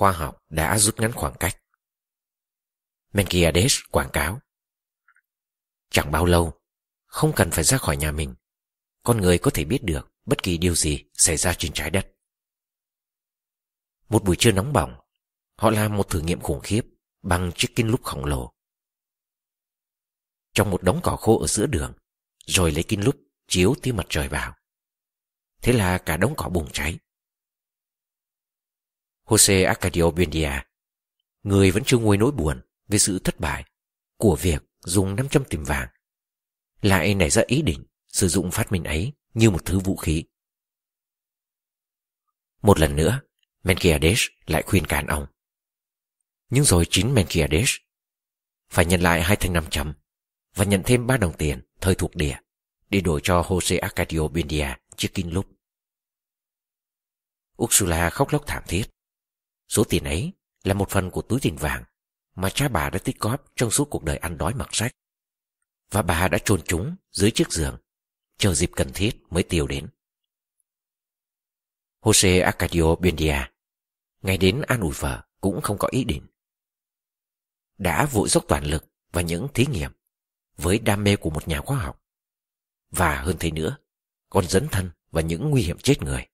Khoa 0.00 0.12
học 0.12 0.44
đã 0.48 0.78
rút 0.78 1.00
ngắn 1.00 1.12
khoảng 1.12 1.34
cách. 1.40 1.62
Menkiades 3.12 3.78
quảng 3.90 4.10
cáo. 4.12 4.40
Chẳng 5.90 6.10
bao 6.10 6.26
lâu, 6.26 6.60
không 7.06 7.32
cần 7.36 7.50
phải 7.50 7.64
ra 7.64 7.78
khỏi 7.78 7.96
nhà 7.96 8.12
mình, 8.12 8.34
con 9.02 9.20
người 9.20 9.38
có 9.38 9.50
thể 9.54 9.64
biết 9.64 9.78
được 9.82 10.12
bất 10.26 10.42
kỳ 10.42 10.58
điều 10.58 10.74
gì 10.74 11.04
xảy 11.14 11.36
ra 11.36 11.54
trên 11.58 11.72
trái 11.72 11.90
đất. 11.90 12.12
Một 14.08 14.24
buổi 14.24 14.36
trưa 14.38 14.52
nóng 14.52 14.72
bỏng, 14.72 15.00
họ 15.56 15.70
làm 15.70 15.96
một 15.96 16.08
thử 16.08 16.20
nghiệm 16.20 16.40
khủng 16.40 16.60
khiếp 16.60 16.82
bằng 17.22 17.50
chiếc 17.54 17.68
kinh 17.76 17.88
lúp 17.88 18.02
khổng 18.02 18.24
lồ. 18.24 18.52
Trong 20.54 20.70
một 20.70 20.82
đống 20.82 21.00
cỏ 21.02 21.16
khô 21.16 21.40
ở 21.40 21.46
giữa 21.46 21.66
đường, 21.66 21.92
rồi 22.46 22.72
lấy 22.72 22.84
kinh 22.88 23.04
lúp 23.04 23.16
chiếu 23.48 23.74
tia 23.82 23.92
mặt 23.92 24.06
trời 24.08 24.28
vào. 24.28 24.54
Thế 25.62 25.72
là 25.72 25.98
cả 25.98 26.16
đống 26.16 26.34
cỏ 26.36 26.48
bùng 26.48 26.70
cháy. 26.72 26.98
Jose 29.30 29.66
Arcadio 29.66 30.10
Buendia, 30.10 30.50
người 31.42 31.70
vẫn 31.70 31.82
chưa 31.86 31.98
nguôi 31.98 32.16
nỗi 32.16 32.32
buồn 32.32 32.60
về 32.88 32.98
sự 32.98 33.18
thất 33.18 33.40
bại 33.40 33.64
của 34.16 34.36
việc 34.36 34.62
dùng 34.80 35.16
500 35.16 35.44
tìm 35.44 35.64
vàng, 35.64 35.88
lại 36.82 37.14
nảy 37.14 37.30
ra 37.30 37.42
ý 37.46 37.62
định 37.62 37.84
sử 38.08 38.28
dụng 38.28 38.50
phát 38.50 38.72
minh 38.72 38.84
ấy 38.84 39.12
như 39.34 39.50
một 39.50 39.64
thứ 39.64 39.78
vũ 39.78 39.96
khí. 39.96 40.24
Một 42.62 42.78
lần 42.78 42.96
nữa, 42.96 43.20
Menkiades 43.62 44.26
lại 44.46 44.62
khuyên 44.62 44.86
can 44.86 45.06
ông. 45.06 45.26
Nhưng 46.48 46.64
rồi 46.64 46.86
chính 46.90 47.14
Menkiades 47.14 47.70
phải 48.70 48.84
nhận 48.84 49.00
lại 49.00 49.22
hai 49.22 49.36
thanh 49.36 49.52
năm 49.52 49.64
trăm 49.70 49.94
và 50.54 50.64
nhận 50.64 50.82
thêm 50.86 51.06
ba 51.06 51.16
đồng 51.16 51.36
tiền 51.36 51.62
thời 51.80 51.94
thuộc 51.94 52.16
địa 52.16 52.38
để 52.88 53.00
đổi 53.00 53.20
cho 53.22 53.42
Jose 53.42 53.80
Arcadio 53.80 54.28
Buendia 54.28 54.68
chiếc 54.96 55.14
kinh 55.14 55.32
lúc. 55.32 55.46
Ursula 57.62 58.10
khóc 58.10 58.32
lóc 58.32 58.42
thảm 58.46 58.62
thiết. 58.66 58.84
Số 59.70 59.84
tiền 59.84 60.04
ấy 60.04 60.32
là 60.64 60.74
một 60.74 60.90
phần 60.90 61.10
của 61.10 61.22
túi 61.22 61.40
tiền 61.40 61.56
vàng 61.56 61.84
mà 62.34 62.50
cha 62.50 62.68
bà 62.68 62.90
đã 62.90 62.98
tích 63.04 63.20
góp 63.20 63.52
trong 63.56 63.70
suốt 63.70 63.90
cuộc 63.90 64.04
đời 64.04 64.16
ăn 64.16 64.38
đói 64.38 64.54
mặc 64.54 64.68
sách. 64.72 64.96
Và 65.90 66.02
bà 66.02 66.28
đã 66.28 66.38
chôn 66.38 66.62
chúng 66.64 66.96
dưới 67.10 67.30
chiếc 67.30 67.52
giường, 67.52 67.78
chờ 68.38 68.54
dịp 68.54 68.70
cần 68.76 68.90
thiết 68.94 69.22
mới 69.30 69.42
tiêu 69.42 69.66
đến. 69.66 69.88
Jose 72.00 72.44
Arcadio 72.44 72.94
Buendia 72.94 73.36
ngay 74.22 74.38
đến 74.38 74.62
an 74.66 74.80
ủi 74.80 74.92
vợ 74.92 75.24
cũng 75.40 75.60
không 75.60 75.78
có 75.78 75.88
ý 75.90 76.04
định. 76.04 76.26
Đã 77.78 78.06
vội 78.06 78.28
dốc 78.28 78.44
toàn 78.48 78.64
lực 78.64 78.84
vào 79.12 79.24
những 79.24 79.48
thí 79.54 79.66
nghiệm 79.66 79.92
với 80.56 80.78
đam 80.78 81.04
mê 81.04 81.16
của 81.16 81.30
một 81.30 81.48
nhà 81.48 81.60
khoa 81.60 81.78
học. 81.78 82.02
Và 82.90 83.22
hơn 83.22 83.36
thế 83.40 83.50
nữa, 83.50 83.76
còn 84.28 84.48
dấn 84.48 84.68
thân 84.68 84.90
vào 85.10 85.22
những 85.22 85.50
nguy 85.50 85.62
hiểm 85.62 85.78
chết 85.78 86.02
người. 86.02 86.29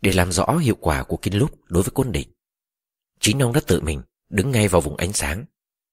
Để 0.00 0.12
làm 0.12 0.32
rõ 0.32 0.56
hiệu 0.56 0.76
quả 0.80 1.02
của 1.02 1.16
kinh 1.16 1.38
lúp 1.38 1.60
đối 1.68 1.82
với 1.82 1.90
quân 1.94 2.12
địch, 2.12 2.28
chính 3.20 3.42
ông 3.42 3.52
đã 3.52 3.60
tự 3.66 3.80
mình 3.80 4.02
đứng 4.28 4.50
ngay 4.50 4.68
vào 4.68 4.80
vùng 4.80 4.96
ánh 4.96 5.12
sáng, 5.12 5.44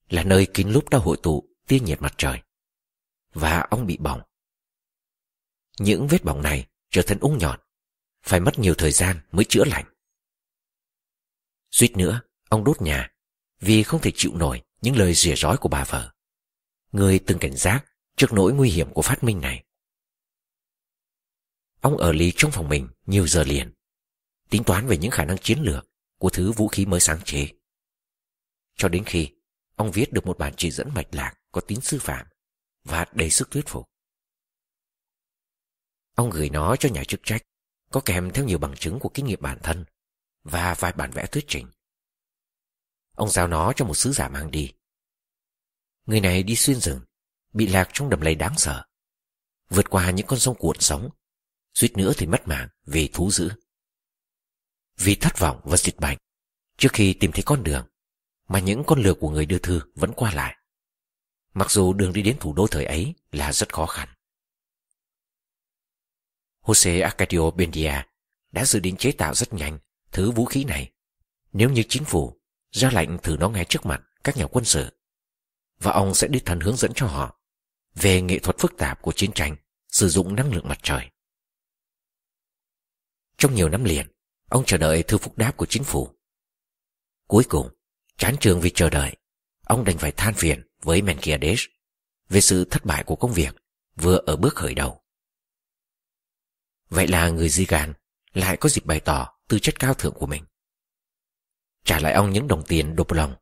là 0.10 0.24
nơi 0.24 0.48
kính 0.54 0.74
lúp 0.74 0.90
đã 0.90 0.98
hội 0.98 1.18
tụ 1.24 1.50
tia 1.68 1.80
nhiệt 1.80 2.02
mặt 2.02 2.14
trời. 2.18 2.42
và 3.34 3.60
ông 3.70 3.86
bị 3.86 3.98
bỏng. 3.98 4.22
Những 5.80 6.08
vết 6.08 6.24
bỏng 6.24 6.42
này 6.42 6.68
trở 6.90 7.02
thành 7.08 7.20
ung 7.20 7.38
nhọn, 7.38 7.60
phải 8.24 8.40
mất 8.40 8.60
nhiều 8.60 8.74
thời 8.78 8.92
gian 8.92 9.20
mới 9.32 9.46
chữa 9.50 9.64
lành. 9.66 9.86
Suýt 11.72 11.98
nữa, 11.98 12.22
ông 12.50 12.64
đốt 12.64 12.82
nhà 12.82 13.12
vì 13.60 13.84
không 13.84 14.02
thể 14.02 14.12
chịu 14.16 14.32
nổi 14.36 14.62
những 14.82 14.96
lời 14.96 15.14
rỉa 15.14 15.36
rói 15.36 15.58
của 15.58 15.70
bà 15.70 15.84
vợ. 15.84 16.14
Người 16.92 17.20
từng 17.20 17.40
cảnh 17.40 17.56
giác 17.56 17.86
trước 18.18 18.34
nỗi 18.34 18.54
nguy 18.54 18.70
hiểm 18.70 18.94
của 18.94 19.02
phát 19.02 19.24
minh 19.24 19.42
này. 19.42 19.66
Ông 21.82 21.98
ở 21.98 22.12
lý 22.12 22.34
trong 22.36 22.52
phòng 22.52 22.70
mình 22.70 22.90
nhiều 23.06 23.28
giờ 23.28 23.44
liền, 23.44 23.74
tính 24.50 24.64
toán 24.64 24.88
về 24.88 24.98
những 24.98 25.12
khả 25.12 25.26
năng 25.26 25.38
chiến 25.38 25.60
lược 25.60 25.88
của 26.20 26.30
thứ 26.30 26.52
vũ 26.52 26.68
khí 26.68 26.86
mới 26.86 27.00
sáng 27.00 27.22
chế. 27.26 27.48
Cho 28.76 28.90
đến 28.90 29.04
khi 29.06 29.30
ông 29.76 29.92
viết 29.92 30.14
được 30.14 30.26
một 30.26 30.38
bản 30.38 30.54
chỉ 30.58 30.72
dẫn 30.72 30.94
mạch 30.94 31.08
lạc 31.12 31.34
có 31.52 31.62
tính 31.62 31.82
sư 31.82 32.00
phạm 32.02 32.28
và 32.84 33.06
đầy 33.12 33.30
sức 33.30 33.52
thuyết 33.52 33.68
phục. 33.68 33.90
Ông 36.16 36.30
gửi 36.30 36.50
nó 36.50 36.76
cho 36.76 36.90
nhà 36.90 37.04
chức 37.04 37.20
trách, 37.24 37.42
có 37.92 38.02
kèm 38.06 38.32
theo 38.34 38.46
nhiều 38.46 38.58
bằng 38.58 38.76
chứng 38.76 39.00
của 39.00 39.10
kinh 39.14 39.26
nghiệm 39.26 39.42
bản 39.42 39.60
thân 39.64 39.86
và 40.44 40.76
vài 40.80 40.92
bản 40.92 41.12
vẽ 41.12 41.26
thuyết 41.26 41.46
trình. 41.48 41.68
Ông 43.16 43.30
giao 43.30 43.48
nó 43.48 43.74
cho 43.76 43.86
một 43.86 43.94
sứ 43.94 44.12
giả 44.12 44.30
mang 44.30 44.52
đi. 44.52 44.74
Người 46.06 46.22
này 46.22 46.44
đi 46.44 46.56
xuyên 46.56 46.80
rừng, 46.80 47.02
bị 47.54 47.68
lạc 47.68 47.90
trong 47.94 48.10
đầm 48.10 48.22
lầy 48.22 48.36
đáng 48.36 48.58
sợ, 48.58 48.86
vượt 49.70 49.90
qua 49.90 50.12
những 50.12 50.28
con 50.28 50.40
sông 50.40 50.56
cuộn 50.60 50.78
sóng, 50.80 51.10
suýt 51.74 51.98
nữa 51.98 52.14
thì 52.18 52.26
mất 52.26 52.48
mạng 52.48 52.70
vì 52.86 53.10
thú 53.14 53.32
dữ. 53.32 53.50
Vì 54.98 55.16
thất 55.16 55.40
vọng 55.40 55.62
và 55.64 55.78
dịch 55.78 56.00
bệnh, 56.00 56.18
trước 56.78 56.90
khi 56.94 57.14
tìm 57.14 57.32
thấy 57.32 57.44
con 57.46 57.64
đường, 57.64 57.88
mà 58.48 58.60
những 58.60 58.84
con 58.88 59.02
lừa 59.02 59.14
của 59.14 59.30
người 59.30 59.46
đưa 59.46 59.60
thư 59.60 59.82
vẫn 59.96 60.14
qua 60.16 60.34
lại. 60.34 60.56
Mặc 61.54 61.72
dù 61.72 61.94
đường 61.94 62.14
đi 62.14 62.22
đến 62.22 62.38
thủ 62.40 62.54
đô 62.54 62.68
thời 62.68 62.86
ấy 62.86 63.14
là 63.32 63.54
rất 63.54 63.74
khó 63.74 63.86
khăn. 63.86 64.10
Jose 66.62 67.04
Arcadio 67.04 67.52
Bendia 67.52 67.94
đã 68.52 68.66
dự 68.66 68.80
định 68.80 68.98
chế 68.98 69.12
tạo 69.12 69.34
rất 69.34 69.54
nhanh 69.54 69.80
thứ 70.12 70.32
vũ 70.32 70.46
khí 70.46 70.64
này 70.64 70.92
nếu 71.54 71.70
như 71.70 71.84
chính 71.90 72.06
phủ 72.06 72.42
ra 72.72 72.90
lệnh 72.94 73.18
thử 73.18 73.38
nó 73.40 73.50
ngay 73.50 73.66
trước 73.70 73.86
mặt 73.86 74.02
các 74.24 74.38
nhà 74.38 74.48
quân 74.48 74.66
sự 74.66 75.00
và 75.80 75.92
ông 75.92 76.14
sẽ 76.14 76.28
đi 76.28 76.40
thần 76.46 76.60
hướng 76.60 76.76
dẫn 76.76 76.92
cho 76.96 77.08
họ 77.08 77.40
về 77.96 78.22
nghệ 78.22 78.40
thuật 78.40 78.58
phức 78.60 78.78
tạp 78.78 79.02
của 79.02 79.12
chiến 79.12 79.32
tranh 79.36 79.56
sử 79.88 80.10
dụng 80.10 80.36
năng 80.36 80.54
lượng 80.54 80.68
mặt 80.68 80.80
trời. 80.84 81.10
Trong 83.38 83.56
nhiều 83.56 83.70
năm 83.70 83.84
liền, 83.84 84.08
ông 84.50 84.66
chờ 84.66 84.78
đợi 84.78 85.04
thư 85.04 85.18
phúc 85.18 85.38
đáp 85.38 85.58
của 85.58 85.66
chính 85.66 85.84
phủ. 85.84 86.10
Cuối 87.28 87.44
cùng, 87.50 87.70
chán 88.18 88.36
trường 88.40 88.62
vì 88.62 88.70
chờ 88.70 88.90
đợi, 88.90 89.16
ông 89.64 89.86
đành 89.86 89.98
phải 89.98 90.12
than 90.12 90.34
phiền 90.34 90.68
với 90.82 91.02
Menkiades 91.02 91.62
về 92.30 92.42
sự 92.42 92.66
thất 92.66 92.86
bại 92.86 93.04
của 93.04 93.16
công 93.16 93.34
việc 93.34 93.56
vừa 93.96 94.18
ở 94.18 94.36
bước 94.36 94.56
khởi 94.56 94.74
đầu. 94.74 95.02
Vậy 96.90 97.08
là 97.08 97.30
người 97.30 97.48
Zigan 97.48 97.94
lại 98.34 98.58
có 98.58 98.70
dịp 98.70 98.86
bày 98.86 99.00
tỏ 99.00 99.34
tư 99.48 99.60
chất 99.60 99.80
cao 99.80 99.94
thượng 99.94 100.14
của 100.14 100.28
mình. 100.28 100.46
Trả 101.84 102.00
lại 102.00 102.14
ông 102.14 102.32
những 102.32 102.48
đồng 102.48 102.64
tiền 102.68 102.96
đột 102.96 103.14
lòng 103.14 103.36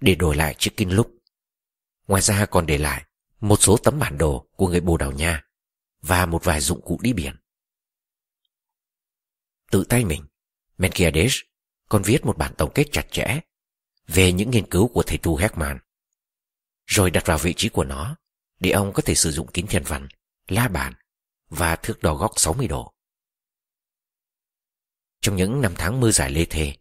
để 0.00 0.14
đổi 0.14 0.36
lại 0.36 0.54
chiếc 0.58 0.70
kinh 0.76 0.92
lúc. 0.92 1.10
Ngoài 2.06 2.22
ra 2.22 2.46
còn 2.46 2.66
để 2.66 2.78
lại 2.78 3.04
một 3.40 3.56
số 3.62 3.76
tấm 3.76 3.98
bản 3.98 4.18
đồ 4.18 4.46
của 4.56 4.68
người 4.68 4.80
Bồ 4.80 4.96
Đào 4.96 5.12
Nha 5.12 5.44
và 6.02 6.26
một 6.26 6.44
vài 6.44 6.60
dụng 6.60 6.80
cụ 6.82 6.98
đi 7.02 7.12
biển. 7.12 7.36
Tự 9.72 9.84
tay 9.88 10.04
mình, 10.04 10.24
Menkiades 10.78 11.36
còn 11.88 12.02
viết 12.02 12.24
một 12.24 12.38
bản 12.38 12.54
tổng 12.58 12.72
kết 12.74 12.84
chặt 12.92 13.06
chẽ 13.10 13.40
về 14.06 14.32
những 14.32 14.50
nghiên 14.50 14.70
cứu 14.70 14.88
của 14.88 15.02
thầy 15.06 15.18
tu 15.18 15.36
Heckman, 15.36 15.78
rồi 16.86 17.10
đặt 17.10 17.26
vào 17.26 17.38
vị 17.38 17.54
trí 17.56 17.68
của 17.68 17.84
nó 17.84 18.16
để 18.60 18.70
ông 18.70 18.92
có 18.92 19.02
thể 19.02 19.14
sử 19.14 19.30
dụng 19.30 19.46
kính 19.52 19.66
thiên 19.66 19.82
văn, 19.86 20.08
la 20.48 20.68
bàn 20.68 20.94
và 21.48 21.76
thước 21.76 22.02
đo 22.02 22.14
góc 22.14 22.32
60 22.36 22.68
độ. 22.68 22.94
Trong 25.20 25.36
những 25.36 25.60
năm 25.60 25.74
tháng 25.78 26.00
mưa 26.00 26.10
dài 26.10 26.30
lê 26.30 26.44
thê, 26.44 26.76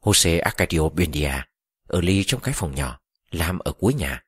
Jose 0.00 0.42
Arcadio 0.42 0.88
Buendia 0.88 1.32
ở 1.86 2.00
ly 2.00 2.24
trong 2.26 2.40
cái 2.40 2.54
phòng 2.56 2.74
nhỏ 2.74 3.00
làm 3.30 3.58
ở 3.58 3.72
cuối 3.72 3.94
nhà 3.94 4.24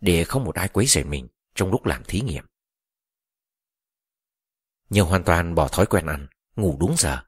để 0.00 0.24
không 0.24 0.44
một 0.44 0.54
ai 0.54 0.68
quấy 0.68 0.86
rầy 0.86 1.04
mình 1.04 1.28
trong 1.54 1.70
lúc 1.70 1.86
làm 1.86 2.04
thí 2.04 2.20
nghiệm. 2.20 2.44
Nhờ 4.90 5.02
hoàn 5.02 5.24
toàn 5.24 5.54
bỏ 5.54 5.68
thói 5.68 5.86
quen 5.86 6.06
ăn, 6.06 6.26
ngủ 6.56 6.76
đúng 6.80 6.94
giờ. 6.98 7.22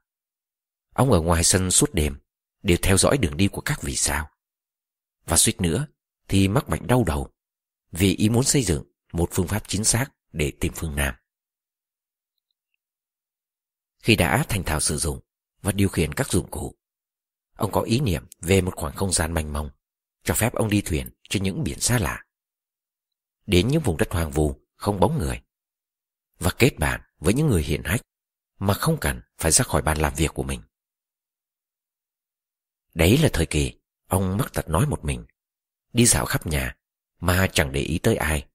Ông 0.95 1.13
ở 1.13 1.21
ngoài 1.21 1.45
sân 1.45 1.71
suốt 1.71 1.95
đêm 1.95 2.19
đều 2.63 2.79
theo 2.83 2.99
dõi 2.99 3.19
đường 3.19 3.37
đi 3.37 3.49
của 3.49 3.61
các 3.61 3.83
vì 3.83 3.97
sao. 3.97 4.31
Và 5.27 5.37
suýt 5.37 5.61
nữa 5.61 5.87
thì 6.29 6.49
mắc 6.49 6.69
bệnh 6.69 6.87
đau 6.87 7.05
đầu 7.05 7.29
vì 7.93 8.17
ý 8.17 8.29
muốn 8.29 8.45
xây 8.45 8.63
dựng 8.63 8.85
một 9.13 9.29
phương 9.33 9.49
pháp 9.49 9.63
chính 9.69 9.85
xác 9.85 10.07
để 10.33 10.53
tìm 10.61 10.73
phương 10.77 10.97
Nam. 10.97 11.15
Khi 13.99 14.17
đã 14.17 14.45
thành 14.49 14.65
thạo 14.65 14.81
sử 14.81 14.97
dụng 14.97 15.21
và 15.63 15.73
điều 15.73 15.89
khiển 15.89 16.13
các 16.13 16.29
dụng 16.29 16.51
cụ, 16.51 16.75
ông 17.57 17.73
có 17.73 17.81
ý 17.81 18.01
niệm 18.01 18.27
về 18.41 18.61
một 18.61 18.73
khoảng 18.77 18.95
không 18.95 19.13
gian 19.13 19.35
mênh 19.35 19.53
mông, 19.53 19.71
cho 20.25 20.35
phép 20.35 20.55
ông 20.55 20.69
đi 20.69 20.81
thuyền 20.81 21.11
trên 21.29 21.43
những 21.43 21.65
biển 21.65 21.81
xa 21.81 21.99
lạ. 21.99 22.25
Đến 23.47 23.69
những 23.69 23.83
vùng 23.83 23.97
đất 23.97 24.09
hoang 24.11 24.31
vu, 24.31 24.55
không 24.77 25.01
bóng 25.01 25.19
người. 25.19 25.43
Và 26.39 26.51
kết 26.59 26.79
bạn 26.79 27.01
với 27.19 27.35
những 27.35 27.47
người 27.47 27.63
hiển 27.63 27.83
hách 27.85 28.01
mà 28.59 28.75
không 28.75 28.97
cần 29.01 29.21
phải 29.39 29.53
ra 29.53 29.65
khỏi 29.65 29.83
bàn 29.83 29.99
làm 29.99 30.15
việc 30.15 30.35
của 30.35 30.43
mình. 30.43 30.63
Đấy 32.95 33.19
là 33.19 33.29
thời 33.33 33.47
kỳ 33.47 33.81
ông 34.09 34.37
mắc 34.37 34.53
tật 34.53 34.69
nói 34.69 34.87
một 34.87 35.05
mình, 35.05 35.27
đi 35.93 36.07
dạo 36.07 36.25
khắp 36.25 36.47
nhà 36.47 36.77
mà 37.21 37.47
chẳng 37.53 37.73
để 37.73 37.81
ý 37.81 37.99
tới 37.99 38.17
ai. 38.17 38.47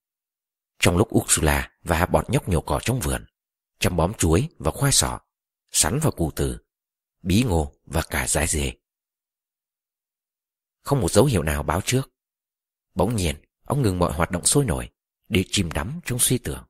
Trong 0.79 0.98
lúc 0.98 1.15
Ursula 1.15 1.72
và 1.82 2.06
bọn 2.06 2.25
nhóc 2.27 2.50
nhổ 2.50 2.62
cỏ 2.62 2.79
trong 2.84 3.00
vườn, 3.00 3.25
chăm 3.79 3.96
bóm 3.96 4.13
chuối 4.13 4.50
và 4.60 4.72
khoai 4.72 4.91
sọ, 4.91 5.20
sắn 5.72 6.00
và 6.03 6.12
củ 6.12 6.32
từ, 6.36 6.58
bí 7.22 7.44
ngô 7.44 7.74
và 7.86 8.01
cả 8.10 8.27
dái 8.27 8.48
dê. 8.48 8.74
Không 10.82 11.01
một 11.01 11.12
dấu 11.12 11.25
hiệu 11.25 11.44
nào 11.44 11.63
báo 11.63 11.82
trước. 11.86 12.12
Bỗng 12.96 13.15
nhiên, 13.15 13.36
ông 13.63 13.82
ngừng 13.82 14.00
mọi 14.00 14.13
hoạt 14.13 14.32
động 14.32 14.46
sôi 14.46 14.65
nổi 14.65 14.89
để 15.27 15.44
chìm 15.51 15.72
đắm 15.72 16.00
trong 16.06 16.20
suy 16.20 16.38
tưởng. 16.38 16.65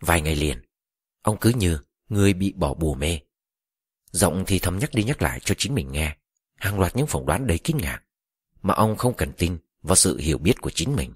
Vài 0.00 0.20
ngày 0.20 0.36
liền, 0.36 0.65
ông 1.26 1.36
cứ 1.40 1.52
như 1.56 1.78
người 2.08 2.34
bị 2.34 2.52
bỏ 2.56 2.74
bùa 2.74 2.94
mê. 2.94 3.20
Giọng 4.10 4.44
thì 4.46 4.58
thầm 4.58 4.78
nhắc 4.78 4.90
đi 4.94 5.04
nhắc 5.04 5.22
lại 5.22 5.40
cho 5.40 5.54
chính 5.58 5.74
mình 5.74 5.92
nghe, 5.92 6.16
hàng 6.56 6.80
loạt 6.80 6.96
những 6.96 7.06
phỏng 7.06 7.26
đoán 7.26 7.46
đầy 7.46 7.58
kinh 7.64 7.76
ngạc, 7.76 8.02
mà 8.62 8.74
ông 8.74 8.96
không 8.96 9.14
cần 9.16 9.32
tin 9.38 9.58
vào 9.82 9.96
sự 9.96 10.18
hiểu 10.18 10.38
biết 10.38 10.60
của 10.60 10.70
chính 10.70 10.96
mình. 10.96 11.14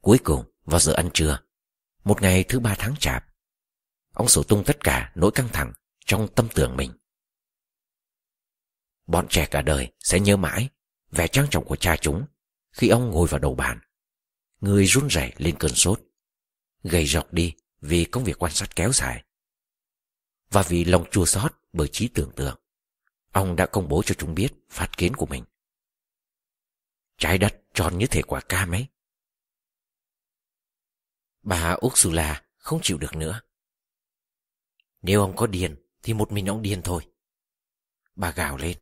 Cuối 0.00 0.18
cùng, 0.24 0.44
vào 0.64 0.80
giờ 0.80 0.92
ăn 0.92 1.10
trưa, 1.14 1.38
một 2.04 2.22
ngày 2.22 2.44
thứ 2.44 2.60
ba 2.60 2.74
tháng 2.78 2.94
chạp, 3.00 3.24
ông 4.12 4.28
sổ 4.28 4.42
tung 4.42 4.64
tất 4.66 4.84
cả 4.84 5.12
nỗi 5.14 5.30
căng 5.34 5.48
thẳng 5.52 5.72
trong 6.04 6.28
tâm 6.34 6.48
tưởng 6.54 6.76
mình. 6.76 6.92
Bọn 9.06 9.26
trẻ 9.30 9.46
cả 9.50 9.62
đời 9.62 9.92
sẽ 10.00 10.20
nhớ 10.20 10.36
mãi 10.36 10.68
vẻ 11.10 11.28
trang 11.28 11.46
trọng 11.50 11.64
của 11.64 11.76
cha 11.76 11.96
chúng 11.96 12.26
khi 12.72 12.88
ông 12.88 13.10
ngồi 13.10 13.28
vào 13.28 13.40
đầu 13.40 13.54
bàn. 13.54 13.80
Người 14.60 14.86
run 14.86 15.06
rẩy 15.06 15.32
lên 15.36 15.56
cơn 15.58 15.74
sốt, 15.74 16.00
gầy 16.82 17.06
rọc 17.06 17.32
đi 17.32 17.54
vì 17.80 18.04
công 18.04 18.24
việc 18.24 18.42
quan 18.42 18.52
sát 18.52 18.76
kéo 18.76 18.92
dài. 18.92 19.24
Và 20.50 20.62
vì 20.62 20.84
lòng 20.84 21.04
chua 21.10 21.24
xót 21.24 21.52
bởi 21.72 21.88
trí 21.92 22.08
tưởng 22.08 22.32
tượng, 22.36 22.60
ông 23.32 23.56
đã 23.56 23.66
công 23.66 23.88
bố 23.88 24.02
cho 24.06 24.14
chúng 24.18 24.34
biết 24.34 24.52
phát 24.70 24.90
kiến 24.96 25.14
của 25.16 25.26
mình. 25.26 25.44
Trái 27.18 27.38
đất 27.38 27.62
tròn 27.74 27.98
như 27.98 28.06
thể 28.06 28.22
quả 28.22 28.40
cam 28.40 28.70
ấy. 28.70 28.86
Bà 31.42 31.76
Ursula 31.86 32.44
không 32.56 32.80
chịu 32.82 32.98
được 32.98 33.16
nữa. 33.16 33.40
Nếu 35.02 35.20
ông 35.20 35.36
có 35.36 35.46
điên 35.46 35.76
thì 36.02 36.14
một 36.14 36.32
mình 36.32 36.46
ông 36.46 36.62
điên 36.62 36.82
thôi. 36.82 37.06
Bà 38.14 38.30
gào 38.30 38.56
lên. 38.56 38.78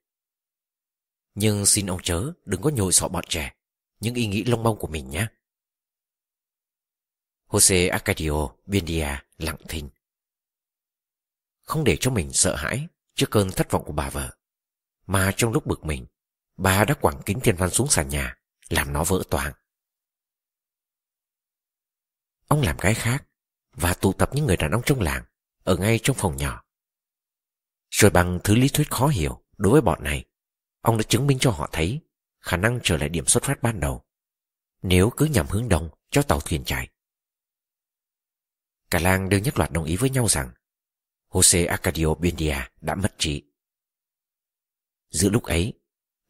Nhưng 1.34 1.66
xin 1.66 1.86
ông 1.86 2.00
chớ 2.02 2.32
đừng 2.44 2.62
có 2.62 2.70
nhồi 2.70 2.92
sọ 2.92 3.08
bọn 3.08 3.24
trẻ 3.28 3.54
những 4.00 4.14
ý 4.14 4.26
nghĩ 4.26 4.44
lông 4.44 4.62
bông 4.62 4.78
của 4.78 4.86
mình 4.86 5.10
nhé. 5.10 5.26
Jose 7.48 7.90
Arcadio 7.90 8.48
Bindia 8.66 9.08
lặng 9.38 9.58
thinh. 9.68 9.88
Không 11.62 11.84
để 11.84 11.96
cho 12.00 12.10
mình 12.10 12.32
sợ 12.32 12.56
hãi 12.56 12.88
trước 13.14 13.30
cơn 13.30 13.50
thất 13.50 13.70
vọng 13.70 13.84
của 13.84 13.92
bà 13.92 14.10
vợ. 14.10 14.36
Mà 15.06 15.32
trong 15.36 15.52
lúc 15.52 15.66
bực 15.66 15.84
mình, 15.84 16.06
bà 16.56 16.84
đã 16.84 16.94
quẳng 16.94 17.22
kính 17.26 17.40
thiên 17.40 17.56
văn 17.56 17.70
xuống 17.70 17.88
sàn 17.88 18.08
nhà, 18.08 18.36
làm 18.68 18.92
nó 18.92 19.04
vỡ 19.04 19.22
toang. 19.30 19.52
Ông 22.48 22.62
làm 22.62 22.76
cái 22.78 22.94
khác 22.94 23.24
và 23.72 23.94
tụ 23.94 24.12
tập 24.12 24.30
những 24.32 24.46
người 24.46 24.56
đàn 24.56 24.70
ông 24.70 24.82
trong 24.86 25.00
làng 25.00 25.24
ở 25.64 25.76
ngay 25.76 26.00
trong 26.02 26.16
phòng 26.16 26.36
nhỏ. 26.36 26.64
Rồi 27.90 28.10
bằng 28.10 28.38
thứ 28.44 28.54
lý 28.54 28.68
thuyết 28.68 28.90
khó 28.90 29.06
hiểu 29.06 29.44
đối 29.56 29.72
với 29.72 29.80
bọn 29.80 30.02
này, 30.02 30.24
ông 30.80 30.96
đã 30.96 31.02
chứng 31.08 31.26
minh 31.26 31.38
cho 31.40 31.50
họ 31.50 31.68
thấy 31.72 32.00
khả 32.40 32.56
năng 32.56 32.80
trở 32.82 32.96
lại 32.96 33.08
điểm 33.08 33.26
xuất 33.26 33.44
phát 33.44 33.62
ban 33.62 33.80
đầu. 33.80 34.04
Nếu 34.82 35.10
cứ 35.16 35.26
nhằm 35.26 35.46
hướng 35.46 35.68
đông 35.68 35.90
cho 36.10 36.22
tàu 36.22 36.40
thuyền 36.40 36.64
chạy. 36.64 36.88
Cả 38.90 38.98
làng 38.98 39.28
đều 39.28 39.40
nhất 39.40 39.58
loạt 39.58 39.70
đồng 39.70 39.84
ý 39.84 39.96
với 39.96 40.10
nhau 40.10 40.28
rằng 40.28 40.50
Jose 41.30 41.68
Arcadio 41.68 42.14
Buendia 42.14 42.56
đã 42.80 42.94
mất 42.94 43.14
trí. 43.18 43.42
Giữa 45.10 45.28
lúc 45.28 45.42
ấy, 45.42 45.72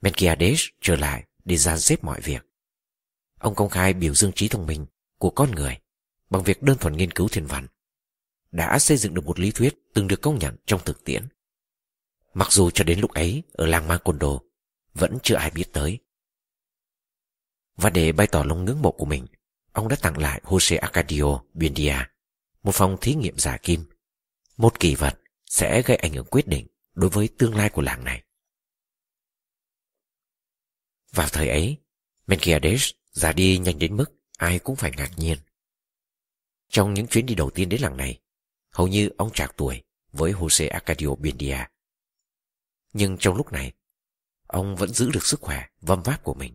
Melquiades 0.01 0.65
trở 0.81 0.97
lại 0.97 1.25
để 1.45 1.57
ra 1.57 1.79
xếp 1.79 2.05
mọi 2.05 2.21
việc. 2.21 2.47
ông 3.39 3.55
công 3.55 3.71
khai 3.71 3.95
biểu 3.95 4.15
dương 4.15 4.33
trí 4.33 4.49
thông 4.49 4.67
minh 4.67 4.87
của 5.19 5.31
con 5.31 5.51
người 5.51 5.79
bằng 6.31 6.43
việc 6.43 6.63
đơn 6.63 6.79
thuần 6.79 6.97
nghiên 6.97 7.11
cứu 7.11 7.29
thiên 7.29 7.47
văn, 7.47 7.67
đã 8.51 8.79
xây 8.79 8.97
dựng 8.97 9.15
được 9.15 9.25
một 9.25 9.39
lý 9.39 9.51
thuyết 9.51 9.75
từng 9.95 10.09
được 10.09 10.23
công 10.23 10.39
nhận 10.39 10.57
trong 10.67 10.81
thực 10.85 11.05
tiễn. 11.05 11.29
Mặc 12.35 12.53
dù 12.53 12.71
cho 12.71 12.85
đến 12.85 13.01
lúc 13.01 13.11
ấy 13.11 13.43
ở 13.53 13.67
làng 13.67 13.89
Macondo 13.89 14.39
vẫn 14.95 15.19
chưa 15.23 15.35
ai 15.35 15.51
biết 15.51 15.73
tới. 15.73 15.99
Và 17.77 17.91
để 17.91 18.13
bày 18.13 18.27
tỏ 18.27 18.45
lòng 18.45 18.65
ngưỡng 18.65 18.83
mộ 18.83 18.91
của 18.91 19.05
mình, 19.05 19.27
ông 19.73 19.89
đã 19.89 19.97
tặng 20.03 20.19
lại 20.19 20.41
Jose 20.45 20.79
Arcadio 20.81 21.41
Buendia 21.55 21.97
một 22.65 22.73
phòng 22.75 22.97
thí 23.01 23.15
nghiệm 23.15 23.39
giả 23.39 23.59
kim, 23.63 23.85
một 24.57 24.81
kỳ 24.81 24.95
vật 24.95 25.21
sẽ 25.47 25.83
gây 25.83 25.97
ảnh 25.97 26.13
hưởng 26.13 26.27
quyết 26.31 26.47
định 26.47 26.67
đối 26.95 27.11
với 27.11 27.29
tương 27.39 27.55
lai 27.55 27.71
của 27.71 27.83
làng 27.83 28.05
này. 28.05 28.25
Vào 31.13 31.29
thời 31.33 31.49
ấy, 31.49 31.79
Melquiades 32.27 32.91
già 33.11 33.33
đi 33.33 33.59
nhanh 33.59 33.79
đến 33.79 33.97
mức 33.97 34.07
ai 34.39 34.59
cũng 34.59 34.77
phải 34.77 34.93
ngạc 34.97 35.11
nhiên. 35.17 35.39
Trong 36.69 36.95
những 36.95 37.07
chuyến 37.07 37.27
đi 37.27 37.35
đầu 37.35 37.51
tiên 37.51 37.69
đến 37.69 37.81
làng 37.81 37.97
này, 37.97 38.21
hầu 38.71 38.89
như 38.89 39.11
ông 39.17 39.33
trạc 39.33 39.57
tuổi 39.57 39.83
với 40.13 40.33
Jose 40.33 40.73
Arcadio 40.73 41.15
Bindia. 41.15 41.67
Nhưng 42.93 43.17
trong 43.21 43.37
lúc 43.37 43.53
này, 43.53 43.73
ông 44.47 44.77
vẫn 44.77 44.89
giữ 44.95 45.11
được 45.11 45.27
sức 45.27 45.41
khỏe 45.41 45.67
vâm 45.81 46.03
váp 46.03 46.25
của 46.25 46.35
mình. 46.35 46.55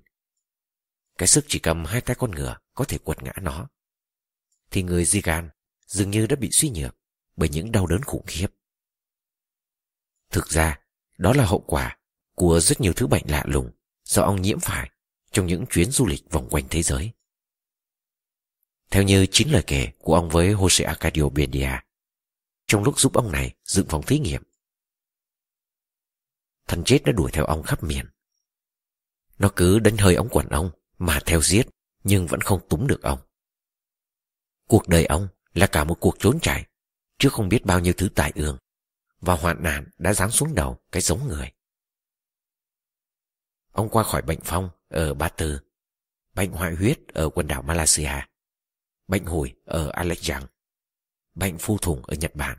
Cái 1.17 1.27
sức 1.27 1.45
chỉ 1.47 1.59
cầm 1.59 1.85
hai 1.85 2.01
tay 2.01 2.15
con 2.19 2.31
ngựa 2.31 2.57
có 2.73 2.85
thể 2.85 2.97
quật 2.97 3.23
ngã 3.23 3.33
nó. 3.41 3.69
Thì 4.71 4.83
người 4.83 5.03
Zigan 5.03 5.49
dường 5.89 6.11
như 6.11 6.27
đã 6.27 6.35
bị 6.35 6.49
suy 6.51 6.69
nhược 6.69 6.95
bởi 7.35 7.49
những 7.49 7.71
đau 7.71 7.87
đớn 7.87 8.01
khủng 8.03 8.25
khiếp. 8.27 8.47
Thực 10.29 10.47
ra, 10.47 10.79
đó 11.17 11.33
là 11.33 11.45
hậu 11.45 11.63
quả 11.67 11.97
của 12.35 12.59
rất 12.59 12.81
nhiều 12.81 12.93
thứ 12.93 13.07
bệnh 13.07 13.23
lạ 13.27 13.43
lùng 13.47 13.71
do 14.03 14.23
ông 14.23 14.41
nhiễm 14.41 14.59
phải 14.59 14.91
trong 15.31 15.47
những 15.47 15.65
chuyến 15.69 15.91
du 15.91 16.05
lịch 16.05 16.31
vòng 16.31 16.47
quanh 16.49 16.65
thế 16.69 16.83
giới. 16.83 17.11
Theo 18.91 19.03
như 19.03 19.25
chính 19.31 19.51
lời 19.51 19.63
kể 19.67 19.91
của 19.97 20.15
ông 20.15 20.29
với 20.29 20.53
Jose 20.55 20.87
Arcadio 20.87 21.29
Bendia, 21.29 21.71
trong 22.67 22.83
lúc 22.83 22.99
giúp 22.99 23.13
ông 23.13 23.31
này 23.31 23.55
dựng 23.63 23.87
phòng 23.89 24.03
thí 24.07 24.19
nghiệm, 24.19 24.43
thần 26.67 26.83
chết 26.85 26.99
đã 27.05 27.11
đuổi 27.11 27.31
theo 27.33 27.45
ông 27.45 27.63
khắp 27.63 27.83
miền. 27.83 28.05
Nó 29.39 29.51
cứ 29.55 29.79
đánh 29.79 29.97
hơi 29.97 30.15
ống 30.15 30.29
quần 30.31 30.49
ông 30.49 30.71
mà 30.97 31.19
theo 31.25 31.41
giết 31.41 31.67
nhưng 32.03 32.27
vẫn 32.27 32.41
không 32.41 32.67
túm 32.69 32.87
được 32.87 33.01
ông. 33.01 33.19
Cuộc 34.67 34.87
đời 34.87 35.05
ông 35.05 35.27
là 35.53 35.67
cả 35.67 35.83
một 35.83 35.97
cuộc 35.99 36.15
trốn 36.19 36.39
chạy, 36.39 36.65
chứ 37.17 37.29
không 37.29 37.49
biết 37.49 37.65
bao 37.65 37.79
nhiêu 37.79 37.93
thứ 37.97 38.09
tai 38.15 38.31
ương 38.35 38.57
và 39.19 39.35
hoạn 39.35 39.63
nạn 39.63 39.89
đã 39.97 40.13
giáng 40.13 40.31
xuống 40.31 40.55
đầu 40.55 40.79
cái 40.91 41.01
giống 41.01 41.27
người. 41.27 41.51
Ông 43.71 43.89
qua 43.89 44.03
khỏi 44.03 44.21
bệnh 44.21 44.39
phong 44.43 44.69
ở 44.89 45.13
Ba 45.13 45.29
Tư, 45.29 45.59
bệnh 46.33 46.51
hoại 46.51 46.75
huyết 46.75 46.99
ở 47.07 47.29
quần 47.29 47.47
đảo 47.47 47.61
Malaysia, 47.61 48.11
bệnh 49.07 49.25
hủi 49.25 49.55
ở 49.65 49.89
Alexang, 49.89 50.45
bệnh 51.35 51.57
phu 51.57 51.77
thùng 51.77 52.05
ở 52.05 52.15
Nhật 52.15 52.35
Bản, 52.35 52.57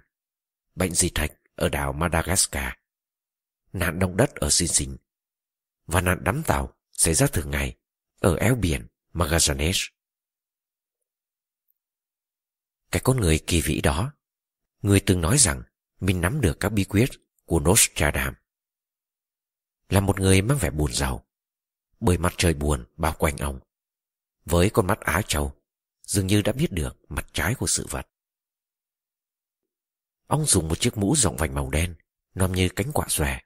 bệnh 0.74 0.94
di 0.94 1.10
thạch 1.10 1.32
ở 1.54 1.68
đảo 1.68 1.92
Madagascar, 1.92 2.72
nạn 3.72 3.98
động 3.98 4.16
đất 4.16 4.34
ở 4.34 4.50
Sinh 4.50 4.68
Sinh 4.68 4.96
và 5.86 6.00
nạn 6.00 6.24
đắm 6.24 6.42
tàu 6.42 6.74
xảy 6.92 7.14
ra 7.14 7.26
thường 7.26 7.50
ngày 7.50 7.76
ở 8.20 8.36
eo 8.36 8.54
biển 8.54 8.86
Magallanes. 9.12 9.82
Cái 12.90 13.00
con 13.04 13.20
người 13.20 13.38
kỳ 13.46 13.60
vĩ 13.60 13.80
đó, 13.80 14.12
người 14.82 15.00
từng 15.00 15.20
nói 15.20 15.38
rằng 15.38 15.62
mình 16.00 16.20
nắm 16.20 16.40
được 16.40 16.60
các 16.60 16.68
bí 16.68 16.84
quyết 16.84 17.10
của 17.44 17.60
Nostradamus. 17.60 18.36
Là 19.88 20.00
một 20.00 20.20
người 20.20 20.42
mang 20.42 20.58
vẻ 20.58 20.70
buồn 20.70 20.92
giàu, 20.92 21.26
bởi 22.00 22.18
mặt 22.18 22.34
trời 22.36 22.54
buồn 22.54 22.84
bao 22.96 23.14
quanh 23.18 23.36
ông. 23.36 23.60
Với 24.44 24.70
con 24.70 24.86
mắt 24.86 25.00
Á 25.00 25.22
Châu, 25.28 25.56
dường 26.02 26.26
như 26.26 26.42
đã 26.42 26.52
biết 26.52 26.72
được 26.72 26.96
mặt 27.08 27.26
trái 27.32 27.54
của 27.54 27.66
sự 27.66 27.86
vật. 27.90 28.06
Ông 30.26 30.46
dùng 30.46 30.68
một 30.68 30.80
chiếc 30.80 30.96
mũ 30.96 31.16
rộng 31.16 31.36
vành 31.36 31.54
màu 31.54 31.70
đen, 31.70 31.94
nòm 32.34 32.52
như 32.52 32.68
cánh 32.76 32.92
quả 32.92 33.06
xòe, 33.08 33.40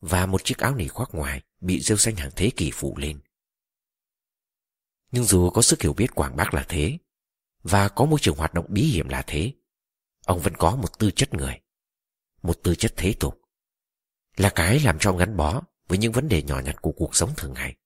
và 0.00 0.26
một 0.26 0.44
chiếc 0.44 0.58
áo 0.58 0.74
nỉ 0.74 0.88
khoác 0.88 1.08
ngoài 1.12 1.42
bị 1.60 1.80
rêu 1.80 1.96
xanh 1.96 2.16
hàng 2.16 2.30
thế 2.36 2.50
kỷ 2.56 2.70
phủ 2.74 2.96
lên. 2.98 3.20
Nhưng 5.10 5.24
dù 5.24 5.50
có 5.50 5.62
sức 5.62 5.82
hiểu 5.82 5.92
biết 5.92 6.14
quảng 6.14 6.36
bác 6.36 6.54
là 6.54 6.66
thế, 6.68 6.98
và 7.70 7.88
có 7.88 8.04
môi 8.04 8.18
trường 8.22 8.36
hoạt 8.36 8.54
động 8.54 8.66
bí 8.68 8.82
hiểm 8.82 9.08
là 9.08 9.22
thế, 9.26 9.52
ông 10.26 10.40
vẫn 10.40 10.54
có 10.58 10.76
một 10.76 10.98
tư 10.98 11.10
chất 11.10 11.34
người, 11.34 11.60
một 12.42 12.58
tư 12.62 12.74
chất 12.74 12.92
thế 12.96 13.14
tục, 13.20 13.40
là 14.36 14.52
cái 14.54 14.80
làm 14.80 14.98
cho 15.00 15.10
ông 15.10 15.18
gắn 15.18 15.36
bó 15.36 15.62
với 15.88 15.98
những 15.98 16.12
vấn 16.12 16.28
đề 16.28 16.42
nhỏ 16.42 16.60
nhặt 16.60 16.76
của 16.82 16.92
cuộc 16.92 17.16
sống 17.16 17.32
thường 17.36 17.52
ngày. 17.52 17.76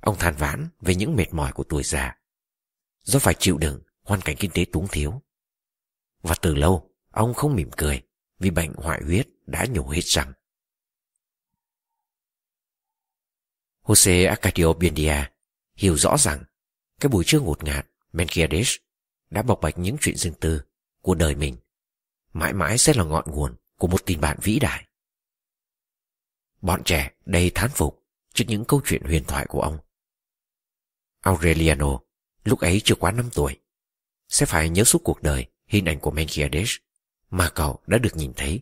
Ông 0.00 0.16
than 0.18 0.34
vãn 0.38 0.68
về 0.80 0.94
những 0.94 1.16
mệt 1.16 1.34
mỏi 1.34 1.52
của 1.52 1.64
tuổi 1.68 1.82
già, 1.82 2.16
do 3.02 3.18
phải 3.18 3.34
chịu 3.38 3.58
đựng 3.58 3.82
hoàn 4.02 4.20
cảnh 4.20 4.36
kinh 4.38 4.50
tế 4.54 4.64
túng 4.72 4.88
thiếu. 4.88 5.22
Và 6.22 6.34
từ 6.42 6.54
lâu, 6.54 6.94
ông 7.10 7.34
không 7.34 7.56
mỉm 7.56 7.70
cười 7.76 8.02
vì 8.38 8.50
bệnh 8.50 8.72
hoại 8.76 9.02
huyết 9.02 9.28
đã 9.46 9.64
nhổ 9.64 9.88
hết 9.88 10.04
răng. 10.04 10.32
Jose 13.82 14.28
Arcadio 14.28 14.72
Buendia 14.72 15.30
hiểu 15.74 15.96
rõ 15.96 16.16
rằng 16.18 16.44
cái 17.00 17.08
buổi 17.08 17.24
trưa 17.26 17.40
ngột 17.40 17.64
ngạt 17.64 17.89
Melquiades 18.12 18.76
đã 19.30 19.42
bộc 19.42 19.60
bạch 19.60 19.78
những 19.78 19.96
chuyện 20.00 20.16
riêng 20.16 20.34
tư 20.40 20.62
của 21.02 21.14
đời 21.14 21.34
mình 21.34 21.56
mãi 22.32 22.52
mãi 22.52 22.78
sẽ 22.78 22.94
là 22.94 23.04
ngọn 23.04 23.30
nguồn 23.30 23.56
của 23.78 23.86
một 23.86 24.06
tình 24.06 24.20
bạn 24.20 24.38
vĩ 24.42 24.58
đại. 24.58 24.86
Bọn 26.60 26.82
trẻ 26.84 27.10
đầy 27.26 27.50
thán 27.54 27.70
phục 27.70 28.06
trước 28.34 28.44
những 28.48 28.64
câu 28.64 28.80
chuyện 28.84 29.02
huyền 29.02 29.24
thoại 29.24 29.46
của 29.48 29.60
ông. 29.60 29.78
Aureliano, 31.20 32.00
lúc 32.44 32.60
ấy 32.60 32.80
chưa 32.84 32.94
quá 32.94 33.10
5 33.10 33.30
tuổi, 33.34 33.60
sẽ 34.28 34.46
phải 34.46 34.68
nhớ 34.68 34.84
suốt 34.84 35.00
cuộc 35.04 35.22
đời 35.22 35.46
hình 35.66 35.84
ảnh 35.84 36.00
của 36.00 36.10
Melquiades 36.10 36.76
mà 37.30 37.50
cậu 37.54 37.80
đã 37.86 37.98
được 37.98 38.16
nhìn 38.16 38.32
thấy. 38.36 38.60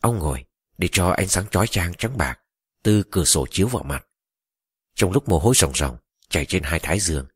Ông 0.00 0.18
ngồi 0.18 0.44
để 0.78 0.88
cho 0.92 1.08
ánh 1.08 1.28
sáng 1.28 1.46
chói 1.50 1.66
chang 1.66 1.92
trắng 1.98 2.18
bạc 2.18 2.40
từ 2.82 3.02
cửa 3.10 3.24
sổ 3.24 3.46
chiếu 3.50 3.68
vào 3.68 3.82
mặt. 3.82 4.06
Trong 4.94 5.12
lúc 5.12 5.28
mồ 5.28 5.38
hôi 5.38 5.54
ròng 5.56 5.74
ròng 5.74 5.96
chảy 6.28 6.46
trên 6.46 6.62
hai 6.62 6.80
thái 6.80 7.00
dương. 7.00 7.26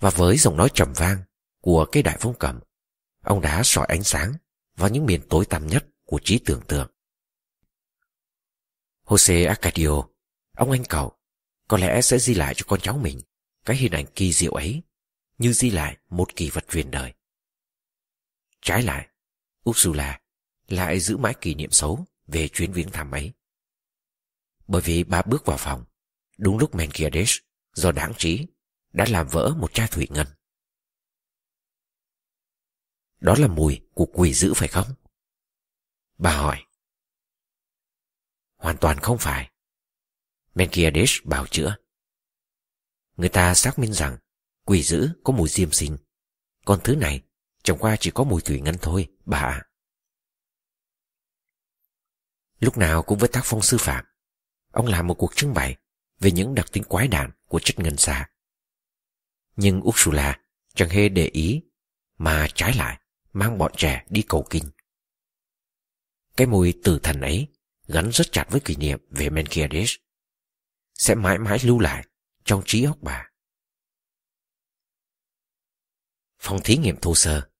Và 0.00 0.10
với 0.10 0.38
giọng 0.38 0.56
nói 0.56 0.68
trầm 0.74 0.92
vang 0.96 1.22
của 1.60 1.86
cây 1.92 2.02
đại 2.02 2.16
phong 2.20 2.34
cầm, 2.38 2.60
ông 3.22 3.40
đã 3.40 3.62
soi 3.64 3.86
ánh 3.86 4.02
sáng 4.02 4.32
vào 4.76 4.90
những 4.90 5.06
miền 5.06 5.20
tối 5.28 5.44
tăm 5.44 5.66
nhất 5.66 5.86
của 6.04 6.20
trí 6.24 6.38
tưởng 6.38 6.62
tượng. 6.68 6.90
Jose 9.04 9.48
Arcadio, 9.48 10.02
ông 10.56 10.70
anh 10.70 10.84
cậu, 10.88 11.12
có 11.68 11.76
lẽ 11.78 12.00
sẽ 12.02 12.18
di 12.18 12.34
lại 12.34 12.54
cho 12.56 12.64
con 12.68 12.80
cháu 12.80 12.98
mình 12.98 13.20
cái 13.64 13.76
hình 13.76 13.92
ảnh 13.92 14.06
kỳ 14.14 14.32
diệu 14.32 14.52
ấy 14.52 14.82
như 15.38 15.52
di 15.52 15.70
lại 15.70 15.96
một 16.08 16.36
kỳ 16.36 16.50
vật 16.50 16.64
truyền 16.68 16.90
đời. 16.90 17.12
Trái 18.62 18.82
lại, 18.82 19.08
Ursula 19.70 20.20
lại 20.68 21.00
giữ 21.00 21.16
mãi 21.16 21.34
kỷ 21.40 21.54
niệm 21.54 21.70
xấu 21.70 22.06
về 22.26 22.48
chuyến 22.48 22.72
viếng 22.72 22.90
thăm 22.90 23.10
ấy. 23.10 23.32
Bởi 24.66 24.82
vì 24.82 25.04
bà 25.04 25.22
bước 25.22 25.46
vào 25.46 25.56
phòng, 25.56 25.84
đúng 26.38 26.58
lúc 26.58 26.74
Menkiades 26.74 27.36
do 27.74 27.92
đáng 27.92 28.12
trí 28.18 28.46
đã 28.92 29.06
làm 29.08 29.28
vỡ 29.28 29.54
một 29.58 29.74
chai 29.74 29.88
thủy 29.88 30.06
ngân. 30.10 30.26
Đó 33.20 33.34
là 33.38 33.46
mùi 33.46 33.80
của 33.94 34.06
quỷ 34.06 34.34
dữ 34.34 34.52
phải 34.56 34.68
không? 34.68 34.94
Bà 36.18 36.36
hỏi. 36.36 36.64
Hoàn 38.56 38.76
toàn 38.76 38.98
không 39.00 39.18
phải. 39.18 39.50
Menkiades 40.54 41.10
bảo 41.24 41.46
chữa. 41.46 41.76
Người 43.16 43.28
ta 43.28 43.54
xác 43.54 43.78
minh 43.78 43.92
rằng 43.92 44.18
quỷ 44.64 44.82
dữ 44.82 45.08
có 45.24 45.32
mùi 45.32 45.48
diêm 45.48 45.72
sinh. 45.72 45.96
Còn 46.64 46.80
thứ 46.84 46.96
này 46.96 47.22
chẳng 47.62 47.78
qua 47.78 47.96
chỉ 48.00 48.10
có 48.10 48.24
mùi 48.24 48.42
thủy 48.42 48.60
ngân 48.60 48.74
thôi, 48.82 49.08
bà 49.24 49.38
ạ. 49.38 49.64
Lúc 52.58 52.78
nào 52.78 53.02
cũng 53.02 53.18
với 53.18 53.28
tác 53.32 53.42
phong 53.44 53.62
sư 53.62 53.76
phạm, 53.80 54.04
ông 54.72 54.86
làm 54.86 55.06
một 55.06 55.14
cuộc 55.14 55.36
trưng 55.36 55.54
bày 55.54 55.76
về 56.20 56.30
những 56.30 56.54
đặc 56.54 56.66
tính 56.72 56.84
quái 56.84 57.08
đản 57.08 57.30
của 57.48 57.60
chất 57.64 57.78
ngân 57.78 57.96
xa. 57.96 58.28
Nhưng 59.60 59.80
Ursula 59.88 60.40
chẳng 60.74 60.88
hề 60.88 61.08
để 61.08 61.26
ý, 61.26 61.62
mà 62.18 62.46
trái 62.54 62.74
lại 62.74 63.00
mang 63.32 63.58
bọn 63.58 63.72
trẻ 63.76 64.04
đi 64.08 64.22
cầu 64.28 64.46
kinh. 64.50 64.64
Cái 66.36 66.46
mùi 66.46 66.74
tử 66.84 67.00
thần 67.02 67.20
ấy 67.20 67.48
gắn 67.86 68.10
rất 68.12 68.32
chặt 68.32 68.46
với 68.50 68.60
kỷ 68.60 68.76
niệm 68.76 68.98
về 69.10 69.30
Menkiades 69.30 69.94
sẽ 70.94 71.14
mãi 71.14 71.38
mãi 71.38 71.58
lưu 71.62 71.78
lại 71.78 72.06
trong 72.44 72.62
trí 72.66 72.84
óc 72.84 72.98
bà. 73.00 73.30
Phòng 76.38 76.60
thí 76.64 76.76
nghiệm 76.76 76.96
thô 76.96 77.14
sơ, 77.14 77.50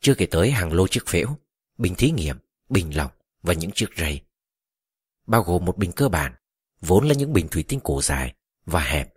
chưa 0.00 0.14
kể 0.14 0.26
tới 0.26 0.50
hàng 0.50 0.72
lô 0.72 0.88
chiếc 0.88 1.06
phễu, 1.06 1.28
bình 1.78 1.94
thí 1.94 2.10
nghiệm, 2.10 2.38
bình 2.68 2.96
lọc 2.96 3.18
và 3.42 3.54
những 3.54 3.70
chiếc 3.74 3.88
rây. 3.96 4.20
Bao 5.26 5.42
gồm 5.42 5.64
một 5.64 5.78
bình 5.78 5.92
cơ 5.92 6.08
bản, 6.08 6.34
vốn 6.80 7.08
là 7.08 7.14
những 7.14 7.32
bình 7.32 7.48
thủy 7.48 7.64
tinh 7.68 7.80
cổ 7.84 8.02
dài 8.02 8.34
và 8.64 8.80
hẹp, 8.80 9.14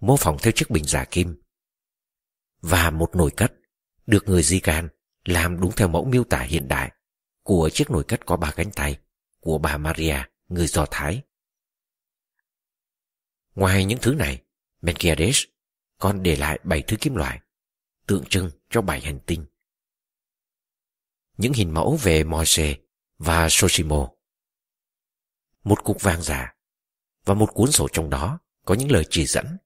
mô 0.00 0.16
phỏng 0.16 0.38
theo 0.42 0.52
chiếc 0.52 0.70
bình 0.70 0.84
giả 0.84 1.04
kim. 1.10 1.45
Và 2.60 2.90
một 2.90 3.16
nồi 3.16 3.30
cất, 3.30 3.52
được 4.06 4.28
người 4.28 4.42
di 4.42 4.60
can 4.60 4.88
làm 5.24 5.60
đúng 5.60 5.72
theo 5.76 5.88
mẫu 5.88 6.04
miêu 6.04 6.24
tả 6.24 6.40
hiện 6.40 6.68
đại 6.68 6.92
của 7.42 7.70
chiếc 7.72 7.90
nồi 7.90 8.04
cất 8.04 8.26
có 8.26 8.36
ba 8.36 8.50
cánh 8.50 8.70
tay 8.70 8.98
của 9.40 9.58
bà 9.58 9.76
Maria, 9.76 10.16
người 10.48 10.66
Do 10.66 10.86
Thái. 10.90 11.22
Ngoài 13.54 13.84
những 13.84 13.98
thứ 14.02 14.14
này, 14.14 14.42
Menkiades 14.82 15.42
còn 15.98 16.22
để 16.22 16.36
lại 16.36 16.60
bảy 16.64 16.82
thứ 16.82 16.96
kim 17.00 17.14
loại, 17.14 17.40
tượng 18.06 18.24
trưng 18.24 18.50
cho 18.70 18.82
bảy 18.82 19.00
hành 19.00 19.20
tinh. 19.26 19.46
Những 21.36 21.52
hình 21.52 21.74
mẫu 21.74 21.98
về 22.02 22.24
Moise 22.24 22.76
và 23.18 23.48
Soshimo. 23.50 24.08
Một 25.64 25.84
cục 25.84 26.02
vàng 26.02 26.22
giả 26.22 26.54
và 27.24 27.34
một 27.34 27.54
cuốn 27.54 27.72
sổ 27.72 27.88
trong 27.92 28.10
đó 28.10 28.38
có 28.64 28.74
những 28.74 28.90
lời 28.90 29.04
chỉ 29.10 29.26
dẫn 29.26 29.56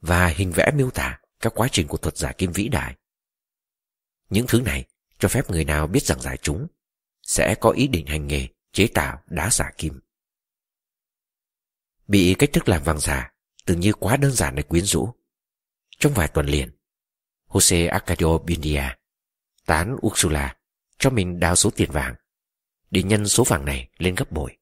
và 0.00 0.26
hình 0.26 0.52
vẽ 0.52 0.70
miêu 0.74 0.90
tả 0.90 1.20
các 1.40 1.52
quá 1.56 1.68
trình 1.72 1.88
của 1.88 1.96
thuật 1.96 2.16
giả 2.16 2.32
kim 2.32 2.52
vĩ 2.52 2.68
đại. 2.68 2.96
Những 4.28 4.46
thứ 4.48 4.60
này 4.60 4.84
cho 5.18 5.28
phép 5.28 5.50
người 5.50 5.64
nào 5.64 5.86
biết 5.86 6.02
rằng 6.02 6.20
giải 6.20 6.36
chúng 6.36 6.66
sẽ 7.22 7.54
có 7.60 7.70
ý 7.70 7.88
định 7.88 8.06
hành 8.06 8.26
nghề 8.26 8.48
chế 8.72 8.88
tạo 8.94 9.22
đá 9.26 9.50
giả 9.50 9.70
kim. 9.78 10.00
Bị 12.06 12.34
cách 12.38 12.50
thức 12.52 12.68
làm 12.68 12.82
vàng 12.82 13.00
giả 13.00 13.32
tưởng 13.64 13.80
như 13.80 13.92
quá 13.92 14.16
đơn 14.16 14.32
giản 14.32 14.54
để 14.54 14.62
quyến 14.62 14.84
rũ. 14.84 15.14
Trong 15.98 16.12
vài 16.14 16.28
tuần 16.28 16.46
liền, 16.46 16.70
Jose 17.48 17.90
Arcadio 17.90 18.38
Bindia 18.38 18.82
tán 19.66 19.96
Ursula 20.06 20.56
cho 20.98 21.10
mình 21.10 21.40
đào 21.40 21.56
số 21.56 21.70
tiền 21.70 21.90
vàng 21.90 22.14
để 22.90 23.02
nhân 23.02 23.28
số 23.28 23.44
vàng 23.44 23.64
này 23.64 23.90
lên 23.98 24.14
gấp 24.14 24.32
bội. 24.32 24.56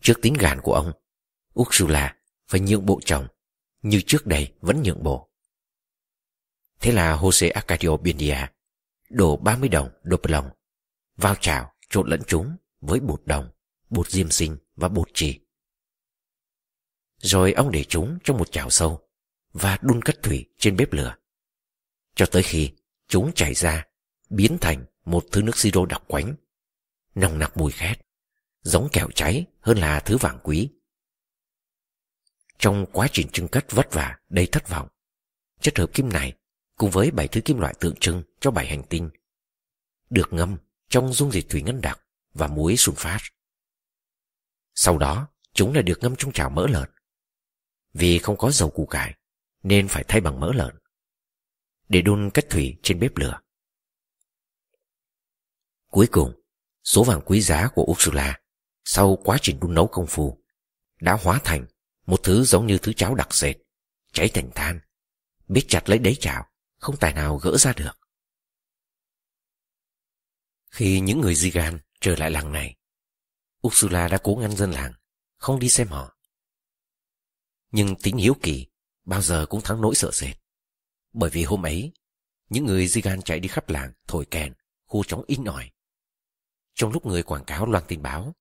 Trước 0.00 0.14
tính 0.22 0.34
gàn 0.34 0.60
của 0.60 0.74
ông, 0.74 0.92
Ursula 1.60 2.15
phải 2.48 2.60
nhượng 2.60 2.86
bộ 2.86 3.00
chồng 3.04 3.26
như 3.82 4.00
trước 4.06 4.26
đây 4.26 4.52
vẫn 4.60 4.82
nhượng 4.82 5.02
bộ. 5.02 5.30
Thế 6.80 6.92
là 6.92 7.16
Jose 7.16 7.50
Arcadio 7.54 7.96
Bindia 7.96 8.36
đổ 9.10 9.36
30 9.36 9.68
đồng 9.68 9.90
Doppelong 10.04 10.50
vào 11.16 11.34
chảo 11.34 11.72
trộn 11.90 12.08
lẫn 12.08 12.22
chúng 12.26 12.56
với 12.80 13.00
bột 13.00 13.22
đồng, 13.24 13.50
bột 13.90 14.10
diêm 14.10 14.30
sinh 14.30 14.56
và 14.76 14.88
bột 14.88 15.08
trì. 15.14 15.40
Rồi 17.18 17.52
ông 17.52 17.70
để 17.70 17.84
chúng 17.84 18.18
trong 18.24 18.38
một 18.38 18.52
chảo 18.52 18.70
sâu 18.70 19.08
và 19.52 19.78
đun 19.82 20.02
cất 20.02 20.22
thủy 20.22 20.46
trên 20.58 20.76
bếp 20.76 20.92
lửa. 20.92 21.16
Cho 22.14 22.26
tới 22.26 22.42
khi 22.42 22.72
chúng 23.08 23.32
chảy 23.34 23.54
ra, 23.54 23.84
biến 24.30 24.58
thành 24.60 24.84
một 25.04 25.24
thứ 25.32 25.42
nước 25.42 25.56
siro 25.56 25.86
đặc 25.86 26.02
quánh, 26.06 26.34
nồng 27.14 27.38
nặc 27.38 27.56
mùi 27.56 27.72
khét, 27.72 28.00
giống 28.62 28.88
kẹo 28.92 29.08
cháy 29.14 29.44
hơn 29.60 29.78
là 29.78 30.00
thứ 30.00 30.16
vàng 30.16 30.38
quý. 30.42 30.70
Trong 32.58 32.86
quá 32.92 33.08
trình 33.12 33.28
trưng 33.32 33.48
cất 33.48 33.72
vất 33.72 33.92
vả 33.92 34.18
đầy 34.28 34.46
thất 34.46 34.68
vọng, 34.68 34.88
chất 35.60 35.78
hợp 35.78 35.90
kim 35.94 36.08
này 36.08 36.32
cùng 36.76 36.90
với 36.90 37.10
bảy 37.10 37.28
thứ 37.28 37.40
kim 37.40 37.58
loại 37.58 37.74
tượng 37.80 37.94
trưng 38.00 38.22
cho 38.40 38.50
bảy 38.50 38.66
hành 38.66 38.82
tinh 38.82 39.10
được 40.10 40.32
ngâm 40.32 40.56
trong 40.88 41.12
dung 41.12 41.32
dịch 41.32 41.48
thủy 41.48 41.62
ngân 41.62 41.80
đặc 41.80 42.00
và 42.34 42.46
muối 42.46 42.74
sunfat. 42.74 43.18
Sau 44.74 44.98
đó, 44.98 45.28
chúng 45.52 45.74
lại 45.74 45.82
được 45.82 45.98
ngâm 46.00 46.16
trong 46.16 46.32
chảo 46.32 46.50
mỡ 46.50 46.66
lợn. 46.66 46.90
Vì 47.92 48.18
không 48.18 48.36
có 48.36 48.50
dầu 48.50 48.70
củ 48.70 48.86
cải, 48.86 49.14
nên 49.62 49.88
phải 49.88 50.04
thay 50.08 50.20
bằng 50.20 50.40
mỡ 50.40 50.52
lợn. 50.54 50.78
Để 51.88 52.02
đun 52.02 52.30
cách 52.34 52.44
thủy 52.50 52.78
trên 52.82 53.00
bếp 53.00 53.16
lửa. 53.16 53.40
Cuối 55.90 56.06
cùng, 56.12 56.42
số 56.84 57.04
vàng 57.04 57.20
quý 57.26 57.40
giá 57.40 57.68
của 57.74 57.84
Ursula 57.84 58.40
sau 58.84 59.16
quá 59.24 59.38
trình 59.42 59.60
đun 59.60 59.74
nấu 59.74 59.86
công 59.86 60.06
phu 60.06 60.38
đã 61.00 61.18
hóa 61.22 61.40
thành 61.44 61.66
một 62.06 62.20
thứ 62.22 62.44
giống 62.44 62.66
như 62.66 62.78
thứ 62.78 62.92
cháo 62.92 63.14
đặc 63.14 63.34
sệt, 63.34 63.56
cháy 64.12 64.30
thành 64.34 64.50
than, 64.54 64.80
biết 65.48 65.64
chặt 65.68 65.88
lấy 65.88 65.98
đáy 65.98 66.14
chảo, 66.14 66.46
không 66.78 66.96
tài 66.96 67.12
nào 67.12 67.36
gỡ 67.36 67.56
ra 67.56 67.72
được. 67.76 67.98
Khi 70.70 71.00
những 71.00 71.20
người 71.20 71.34
Zigan 71.34 71.78
trở 72.00 72.16
lại 72.16 72.30
làng 72.30 72.52
này, 72.52 72.76
Ursula 73.66 74.08
đã 74.08 74.18
cố 74.22 74.34
ngăn 74.34 74.56
dân 74.56 74.70
làng, 74.70 74.92
không 75.36 75.58
đi 75.58 75.68
xem 75.68 75.88
họ. 75.88 76.16
Nhưng 77.70 77.96
tính 78.02 78.16
hiếu 78.16 78.36
kỳ 78.42 78.66
bao 79.04 79.22
giờ 79.22 79.46
cũng 79.46 79.60
thắng 79.60 79.80
nỗi 79.80 79.94
sợ 79.94 80.10
sệt. 80.12 80.36
Bởi 81.12 81.30
vì 81.30 81.44
hôm 81.44 81.66
ấy, 81.66 81.92
những 82.48 82.64
người 82.64 82.86
Zigan 82.86 83.20
chạy 83.20 83.40
đi 83.40 83.48
khắp 83.48 83.68
làng, 83.68 83.92
thổi 84.06 84.26
kèn, 84.30 84.54
khu 84.84 85.04
trống 85.04 85.24
in 85.26 85.44
ỏi. 85.44 85.70
Trong 86.74 86.92
lúc 86.92 87.06
người 87.06 87.22
quảng 87.22 87.44
cáo 87.44 87.66
loan 87.66 87.84
tin 87.88 88.02
báo, 88.02 88.34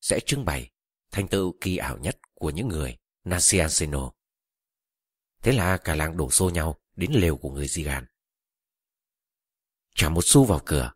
sẽ 0.00 0.20
trưng 0.26 0.44
bày 0.44 0.70
thành 1.10 1.28
tựu 1.28 1.54
kỳ 1.60 1.76
ảo 1.76 1.98
nhất 1.98 2.18
của 2.44 2.50
những 2.50 2.68
người 2.68 2.96
Nasianseno. 3.24 4.12
Thế 5.42 5.52
là 5.52 5.76
cả 5.76 5.94
làng 5.94 6.16
đổ 6.16 6.30
xô 6.30 6.50
nhau 6.50 6.76
đến 6.96 7.12
lều 7.12 7.36
của 7.36 7.50
người 7.50 7.66
Zigan. 7.66 8.04
Trả 9.94 10.08
một 10.08 10.20
xu 10.24 10.44
vào 10.44 10.60
cửa, 10.66 10.92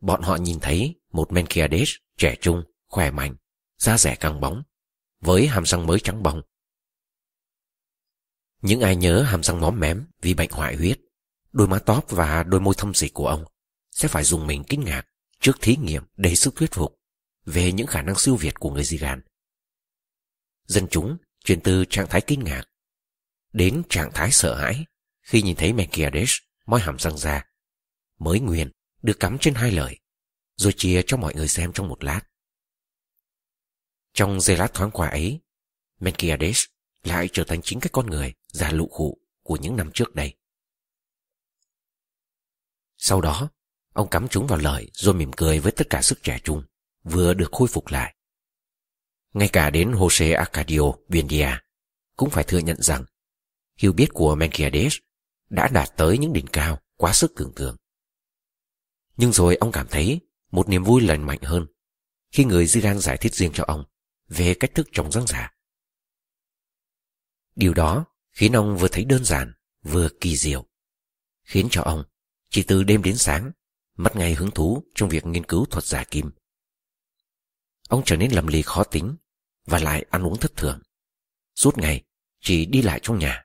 bọn 0.00 0.22
họ 0.22 0.36
nhìn 0.36 0.60
thấy 0.60 1.00
một 1.12 1.32
Menkiades 1.32 1.88
trẻ 2.16 2.36
trung, 2.40 2.64
khỏe 2.88 3.10
mạnh, 3.10 3.36
da 3.78 3.98
rẻ 3.98 4.14
căng 4.14 4.40
bóng, 4.40 4.62
với 5.20 5.46
hàm 5.46 5.66
răng 5.66 5.86
mới 5.86 6.00
trắng 6.00 6.22
bóng. 6.22 6.42
Những 8.62 8.80
ai 8.80 8.96
nhớ 8.96 9.22
hàm 9.22 9.42
răng 9.42 9.60
móm 9.60 9.80
mém 9.80 10.06
vì 10.20 10.34
bệnh 10.34 10.50
hoại 10.50 10.76
huyết, 10.76 11.00
đôi 11.52 11.68
má 11.68 11.78
tóp 11.78 12.10
và 12.10 12.42
đôi 12.42 12.60
môi 12.60 12.74
thâm 12.78 12.94
dịch 12.94 13.14
của 13.14 13.26
ông 13.26 13.44
sẽ 13.90 14.08
phải 14.08 14.24
dùng 14.24 14.46
mình 14.46 14.64
kinh 14.64 14.84
ngạc 14.84 15.02
trước 15.40 15.56
thí 15.60 15.76
nghiệm 15.76 16.02
đầy 16.16 16.36
sức 16.36 16.54
thuyết 16.56 16.72
phục 16.72 17.00
về 17.44 17.72
những 17.72 17.86
khả 17.86 18.02
năng 18.02 18.18
siêu 18.18 18.36
việt 18.36 18.54
của 18.54 18.70
người 18.70 18.82
Zigan. 18.82 19.20
Dân 20.66 20.86
chúng 20.90 21.16
chuyển 21.44 21.60
từ 21.60 21.84
trạng 21.90 22.06
thái 22.08 22.20
kinh 22.26 22.44
ngạc 22.44 22.64
đến 23.52 23.82
trạng 23.88 24.10
thái 24.14 24.30
sợ 24.30 24.54
hãi 24.54 24.84
khi 25.22 25.42
nhìn 25.42 25.56
thấy 25.56 25.72
Menkiades 25.72 26.36
moi 26.66 26.80
hàm 26.80 26.98
răng 26.98 27.18
ra, 27.18 27.44
mới 28.18 28.40
nguyên 28.40 28.70
được 29.02 29.20
cắm 29.20 29.36
trên 29.40 29.54
hai 29.54 29.70
lời, 29.70 30.00
rồi 30.56 30.72
chia 30.76 31.02
cho 31.06 31.16
mọi 31.16 31.34
người 31.34 31.48
xem 31.48 31.72
trong 31.72 31.88
một 31.88 32.04
lát. 32.04 32.20
Trong 34.14 34.40
giây 34.40 34.56
lát 34.56 34.74
thoáng 34.74 34.90
qua 34.90 35.08
ấy, 35.08 35.40
Menkiades 36.00 36.64
lại 37.02 37.28
trở 37.32 37.44
thành 37.44 37.62
chính 37.62 37.80
cái 37.80 37.90
con 37.92 38.06
người 38.06 38.34
già 38.46 38.70
lụ 38.70 38.88
khụ 38.88 39.18
của 39.42 39.56
những 39.56 39.76
năm 39.76 39.90
trước 39.94 40.14
đây. 40.14 40.36
Sau 42.96 43.20
đó, 43.20 43.50
ông 43.92 44.10
cắm 44.10 44.28
chúng 44.28 44.46
vào 44.46 44.58
lời 44.58 44.90
rồi 44.92 45.14
mỉm 45.14 45.30
cười 45.36 45.60
với 45.60 45.72
tất 45.72 45.86
cả 45.90 46.02
sức 46.02 46.22
trẻ 46.22 46.38
trung, 46.44 46.62
vừa 47.04 47.34
được 47.34 47.48
khôi 47.52 47.68
phục 47.68 47.86
lại. 47.86 48.15
Ngay 49.36 49.48
cả 49.48 49.70
đến 49.70 49.92
Jose 49.92 50.38
Arcadio 50.38 50.92
Buendia 51.08 51.48
cũng 52.16 52.30
phải 52.30 52.44
thừa 52.44 52.58
nhận 52.58 52.82
rằng 52.82 53.04
hiểu 53.78 53.92
biết 53.92 54.06
của 54.12 54.34
Menkiades 54.34 54.96
đã 55.50 55.68
đạt 55.68 55.88
tới 55.96 56.18
những 56.18 56.32
đỉnh 56.32 56.46
cao 56.52 56.78
quá 56.96 57.12
sức 57.12 57.32
tưởng 57.36 57.52
tượng. 57.56 57.76
Nhưng 59.16 59.32
rồi 59.32 59.56
ông 59.56 59.72
cảm 59.72 59.86
thấy 59.90 60.20
một 60.50 60.68
niềm 60.68 60.84
vui 60.84 61.02
lành 61.02 61.26
mạnh 61.26 61.38
hơn 61.42 61.66
khi 62.32 62.44
người 62.44 62.66
Zidane 62.66 62.98
giải 62.98 63.16
thích 63.16 63.34
riêng 63.34 63.50
cho 63.54 63.64
ông 63.66 63.84
về 64.28 64.54
cách 64.54 64.74
thức 64.74 64.88
trồng 64.92 65.12
răng 65.12 65.26
giả. 65.26 65.54
Điều 67.54 67.74
đó 67.74 68.04
khiến 68.32 68.52
ông 68.52 68.76
vừa 68.76 68.88
thấy 68.88 69.04
đơn 69.04 69.24
giản, 69.24 69.52
vừa 69.82 70.08
kỳ 70.20 70.36
diệu, 70.36 70.66
khiến 71.42 71.68
cho 71.70 71.82
ông 71.82 72.04
chỉ 72.50 72.62
từ 72.62 72.82
đêm 72.82 73.02
đến 73.02 73.16
sáng 73.16 73.52
mất 73.96 74.16
ngay 74.16 74.34
hứng 74.34 74.50
thú 74.50 74.82
trong 74.94 75.08
việc 75.08 75.26
nghiên 75.26 75.44
cứu 75.44 75.64
thuật 75.64 75.84
giả 75.84 76.04
kim. 76.04 76.30
Ông 77.88 78.02
trở 78.06 78.16
nên 78.16 78.32
lầm 78.32 78.46
lì 78.46 78.62
khó 78.62 78.84
tính 78.84 79.16
và 79.66 79.78
lại 79.78 80.06
ăn 80.10 80.22
uống 80.22 80.38
thất 80.38 80.56
thường. 80.56 80.80
Suốt 81.54 81.78
ngày 81.78 82.04
chỉ 82.40 82.66
đi 82.66 82.82
lại 82.82 83.00
trong 83.02 83.18
nhà. 83.18 83.44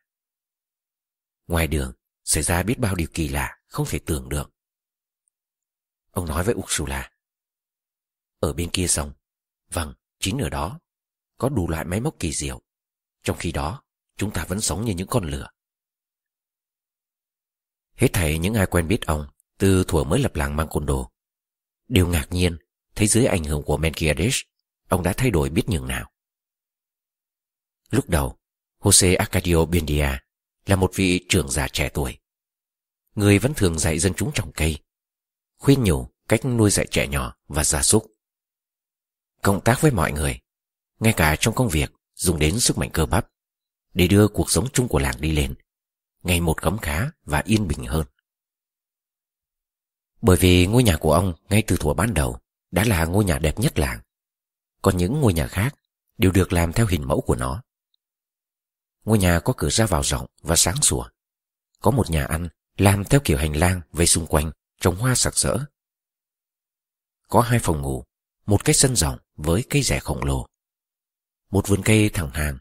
Ngoài 1.48 1.68
đường 1.68 1.94
xảy 2.24 2.44
ra 2.44 2.64
biết 2.64 2.80
bao 2.80 2.96
điều 2.96 3.08
kỳ 3.14 3.28
lạ 3.28 3.58
không 3.68 3.86
thể 3.90 4.00
tưởng 4.06 4.30
được. 4.30 4.52
Ông 6.12 6.26
nói 6.26 6.44
với 6.44 6.56
Ursula. 6.56 7.12
Ở 8.40 8.54
bên 8.54 8.70
kia 8.74 8.88
sông, 8.88 9.14
vâng, 9.72 9.94
chính 10.20 10.38
ở 10.38 10.50
đó, 10.50 10.80
có 11.38 11.50
đủ 11.50 11.70
loại 11.70 11.86
máy 11.86 12.00
móc 12.00 12.20
kỳ 12.20 12.32
diệu. 12.32 12.62
Trong 13.24 13.38
khi 13.38 13.52
đó, 13.52 13.84
chúng 14.18 14.32
ta 14.32 14.46
vẫn 14.46 14.62
sống 14.62 14.86
như 14.86 14.94
những 14.94 15.08
con 15.08 15.24
lửa. 15.24 15.48
Hết 17.96 18.08
thảy 18.14 18.38
những 18.38 18.54
ai 18.54 18.66
quen 18.66 18.88
biết 18.88 19.02
ông 19.06 19.28
từ 19.58 19.84
thuở 19.88 20.04
mới 20.04 20.20
lập 20.20 20.36
làng 20.36 20.56
Mancondo. 20.56 21.10
Đều 21.88 22.08
ngạc 22.08 22.28
nhiên 22.30 22.58
thấy 22.96 23.08
dưới 23.08 23.26
ảnh 23.26 23.44
hưởng 23.44 23.64
của 23.64 23.78
Menkiadesh 23.78 24.46
ông 24.88 25.04
đã 25.04 25.14
thay 25.18 25.32
đổi 25.32 25.50
biết 25.50 25.70
nhường 25.70 25.88
nào. 25.88 26.11
Lúc 27.92 28.10
đầu, 28.10 28.38
Jose 28.80 29.18
Arcadio 29.18 29.66
Buendia 29.66 30.10
là 30.66 30.76
một 30.76 30.92
vị 30.96 31.26
trưởng 31.30 31.50
già 31.50 31.68
trẻ 31.68 31.90
tuổi. 31.94 32.18
Người 33.16 33.40
vẫn 33.40 33.54
thường 33.54 33.80
dạy 33.80 34.00
dân 34.00 34.14
chúng 34.14 34.32
trồng 34.34 34.52
cây, 34.52 34.78
khuyên 35.58 35.84
nhủ 35.84 36.08
cách 36.28 36.46
nuôi 36.46 36.72
dạy 36.72 36.88
trẻ 36.92 37.08
nhỏ 37.08 37.36
và 37.48 37.64
gia 37.64 37.82
súc. 37.82 38.06
Cộng 39.42 39.62
tác 39.62 39.82
với 39.82 39.92
mọi 39.92 40.12
người, 40.12 40.40
ngay 41.00 41.14
cả 41.18 41.36
trong 41.40 41.56
công 41.56 41.70
việc 41.70 41.92
dùng 42.16 42.40
đến 42.40 42.60
sức 42.60 42.78
mạnh 42.78 42.90
cơ 42.94 43.06
bắp, 43.06 43.28
để 43.94 44.08
đưa 44.08 44.28
cuộc 44.28 44.52
sống 44.52 44.68
chung 44.74 44.88
của 44.88 45.00
làng 45.00 45.22
đi 45.22 45.32
lên, 45.32 45.56
ngày 46.24 46.42
một 46.42 46.62
khấm 46.62 46.78
khá 46.78 47.12
và 47.24 47.42
yên 47.46 47.68
bình 47.68 47.86
hơn. 47.86 48.06
Bởi 50.22 50.38
vì 50.38 50.68
ngôi 50.68 50.84
nhà 50.84 50.98
của 50.98 51.14
ông 51.14 51.34
ngay 51.50 51.64
từ 51.68 51.78
thuở 51.78 51.94
ban 51.94 52.14
đầu 52.14 52.40
đã 52.72 52.84
là 52.84 53.06
ngôi 53.06 53.26
nhà 53.26 53.40
đẹp 53.40 53.60
nhất 53.60 53.80
làng. 53.80 54.00
Còn 54.82 54.98
những 54.98 55.22
ngôi 55.22 55.34
nhà 55.34 55.48
khác 55.48 55.76
đều 56.18 56.32
được 56.32 56.54
làm 56.54 56.74
theo 56.74 56.86
hình 56.86 57.08
mẫu 57.08 57.22
của 57.22 57.36
nó. 57.36 57.64
Ngôi 59.06 59.18
nhà 59.18 59.40
có 59.40 59.54
cửa 59.58 59.70
ra 59.70 59.86
vào 59.86 60.04
rộng 60.04 60.26
và 60.42 60.56
sáng 60.56 60.82
sủa. 60.82 61.06
Có 61.82 61.92
một 61.92 62.10
nhà 62.10 62.26
ăn 62.26 62.50
làm 62.78 63.04
theo 63.06 63.20
kiểu 63.24 63.38
hành 63.38 63.56
lang 63.56 63.82
vây 63.92 64.08
xung 64.08 64.26
quanh, 64.26 64.52
trồng 64.82 64.96
hoa 64.96 65.16
sặc 65.16 65.38
sỡ. 65.38 65.66
Có 67.30 67.42
hai 67.42 67.60
phòng 67.60 67.82
ngủ, 67.82 68.04
một 68.46 68.66
cái 68.66 68.74
sân 68.74 68.96
rộng 68.96 69.18
với 69.36 69.64
cây 69.70 69.84
rẻ 69.84 70.00
khổng 70.00 70.24
lồ 70.24 70.48
một 71.52 71.68
vườn 71.68 71.82
cây 71.84 72.10
thẳng 72.10 72.30
hàng, 72.30 72.58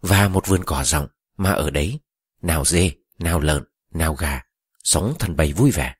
và 0.00 0.28
một 0.28 0.46
vườn 0.46 0.64
cỏ 0.64 0.84
rộng 0.84 1.08
mà 1.36 1.50
ở 1.50 1.70
đấy, 1.70 2.00
nào 2.42 2.64
dê, 2.64 2.92
nào 3.18 3.40
lợn, 3.40 3.64
nào 3.90 4.14
gà, 4.14 4.42
sống 4.84 5.14
thành 5.18 5.36
bầy 5.36 5.52
vui 5.52 5.70
vẻ. 5.70 5.94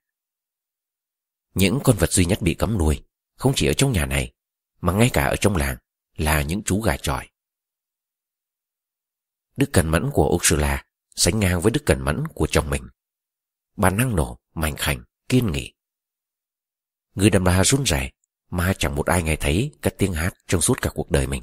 Những 1.55 1.79
con 1.85 1.97
vật 1.97 2.13
duy 2.13 2.25
nhất 2.25 2.43
bị 2.43 2.55
cấm 2.55 2.79
nuôi, 2.79 3.05
không 3.37 3.53
chỉ 3.57 3.67
ở 3.67 3.73
trong 3.73 3.93
nhà 3.93 4.07
này, 4.07 4.33
mà 4.81 4.93
ngay 4.93 5.11
cả 5.13 5.25
ở 5.25 5.37
trong 5.37 5.57
làng, 5.57 5.77
là 6.17 6.43
những 6.43 6.63
chú 6.65 6.81
gà 6.81 6.97
trọi. 6.97 7.30
Đức 9.61 9.73
cẩn 9.73 9.89
mẫn 9.89 10.11
của 10.13 10.29
Ursula 10.29 10.85
sánh 11.17 11.41
ngang 11.41 11.61
với 11.61 11.71
đức 11.71 11.87
cẩn 11.87 12.05
mẫn 12.05 12.25
của 12.35 12.47
chồng 12.47 12.71
mình. 12.71 12.83
Bà 13.77 13.91
năng 13.91 14.17
nổ, 14.17 14.39
mạnh 14.55 14.77
khảnh, 14.77 15.05
kiên 15.29 15.53
nghị. 15.53 15.75
Người 17.15 17.31
đàn 17.31 17.45
bà 17.45 17.65
run 17.65 17.85
rẩy 17.85 18.13
mà 18.51 18.73
chẳng 18.79 18.95
một 18.95 19.07
ai 19.07 19.23
nghe 19.23 19.37
thấy 19.37 19.73
các 19.83 19.95
tiếng 19.99 20.13
hát 20.13 20.35
trong 20.47 20.61
suốt 20.61 20.83
cả 20.83 20.91
cuộc 20.95 21.11
đời 21.11 21.27
mình. 21.27 21.43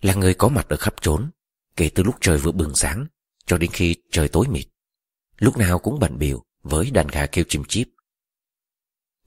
Là 0.00 0.14
người 0.14 0.34
có 0.34 0.48
mặt 0.48 0.66
ở 0.68 0.76
khắp 0.76 0.94
trốn, 1.00 1.30
kể 1.76 1.90
từ 1.94 2.02
lúc 2.02 2.14
trời 2.20 2.38
vừa 2.38 2.52
bừng 2.52 2.74
sáng 2.74 3.06
cho 3.46 3.58
đến 3.58 3.70
khi 3.72 3.96
trời 4.10 4.28
tối 4.28 4.46
mịt. 4.48 4.66
Lúc 5.38 5.56
nào 5.56 5.78
cũng 5.78 5.98
bận 5.98 6.18
biểu 6.18 6.44
với 6.62 6.90
đàn 6.90 7.06
gà 7.06 7.26
kêu 7.26 7.44
chim 7.48 7.62
chíp. 7.68 7.88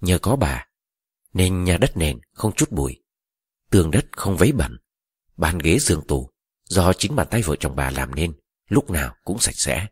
Nhờ 0.01 0.19
có 0.19 0.35
bà, 0.35 0.67
nên 1.33 1.63
nhà 1.63 1.77
đất 1.77 1.97
nền 1.97 2.19
không 2.33 2.55
chút 2.55 2.71
bụi, 2.71 3.03
tường 3.69 3.91
đất 3.91 4.05
không 4.11 4.37
vấy 4.37 4.51
bẩn, 4.51 4.77
bàn 5.37 5.59
ghế 5.59 5.79
giường 5.79 6.07
tủ 6.07 6.34
do 6.65 6.93
chính 6.97 7.15
bàn 7.15 7.27
tay 7.31 7.41
vợ 7.41 7.55
chồng 7.59 7.75
bà 7.75 7.89
làm 7.89 8.15
nên, 8.15 8.33
lúc 8.67 8.89
nào 8.89 9.15
cũng 9.23 9.39
sạch 9.39 9.55
sẽ. 9.55 9.87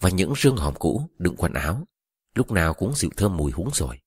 Và 0.00 0.10
những 0.10 0.34
rương 0.36 0.56
hòm 0.56 0.74
cũ, 0.74 1.10
đựng 1.18 1.34
quần 1.38 1.52
áo, 1.52 1.86
lúc 2.34 2.50
nào 2.50 2.74
cũng 2.74 2.94
dịu 2.94 3.10
thơm 3.16 3.36
mùi 3.36 3.52
húng 3.52 3.70
rồi. 3.74 4.00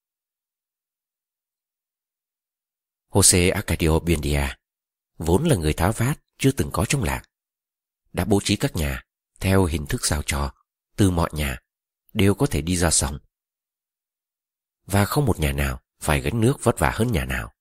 Jose 3.09 3.53
Arcadio 3.53 3.99
Buendia, 3.99 4.55
vốn 5.17 5.47
là 5.47 5.55
người 5.55 5.73
tháo 5.73 5.91
vát 5.91 6.19
chưa 6.37 6.51
từng 6.51 6.69
có 6.73 6.85
trong 6.85 7.03
làng. 7.03 7.23
Đã 8.13 8.25
bố 8.25 8.39
trí 8.43 8.55
các 8.55 8.75
nhà 8.75 9.03
theo 9.39 9.65
hình 9.65 9.85
thức 9.85 10.05
sao 10.05 10.21
trò 10.25 10.53
từ 10.95 11.11
mọi 11.11 11.29
nhà 11.33 11.59
đều 12.13 12.33
có 12.33 12.45
thể 12.45 12.61
đi 12.61 12.77
ra 12.77 12.91
sông. 12.91 13.19
Và 14.85 15.05
không 15.05 15.25
một 15.25 15.39
nhà 15.39 15.51
nào 15.51 15.81
phải 15.99 16.21
gánh 16.21 16.41
nước 16.41 16.63
vất 16.63 16.79
vả 16.79 16.91
hơn 16.95 17.11
nhà 17.11 17.25
nào. 17.25 17.53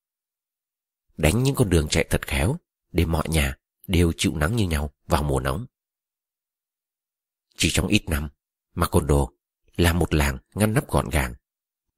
Đánh 1.16 1.42
những 1.42 1.54
con 1.54 1.70
đường 1.70 1.88
chạy 1.88 2.06
thật 2.10 2.26
khéo 2.26 2.56
để 2.92 3.04
mọi 3.04 3.28
nhà 3.28 3.56
đều 3.86 4.12
chịu 4.16 4.36
nắng 4.36 4.56
như 4.56 4.68
nhau 4.68 4.90
vào 5.06 5.22
mùa 5.22 5.40
nóng. 5.40 5.66
Chỉ 7.56 7.70
trong 7.72 7.86
ít 7.86 8.02
năm, 8.08 8.28
Macondo 8.74 9.26
là 9.76 9.92
một 9.92 10.14
làng 10.14 10.38
ngăn 10.54 10.74
nắp 10.74 10.88
gọn 10.88 11.08
gàng 11.08 11.34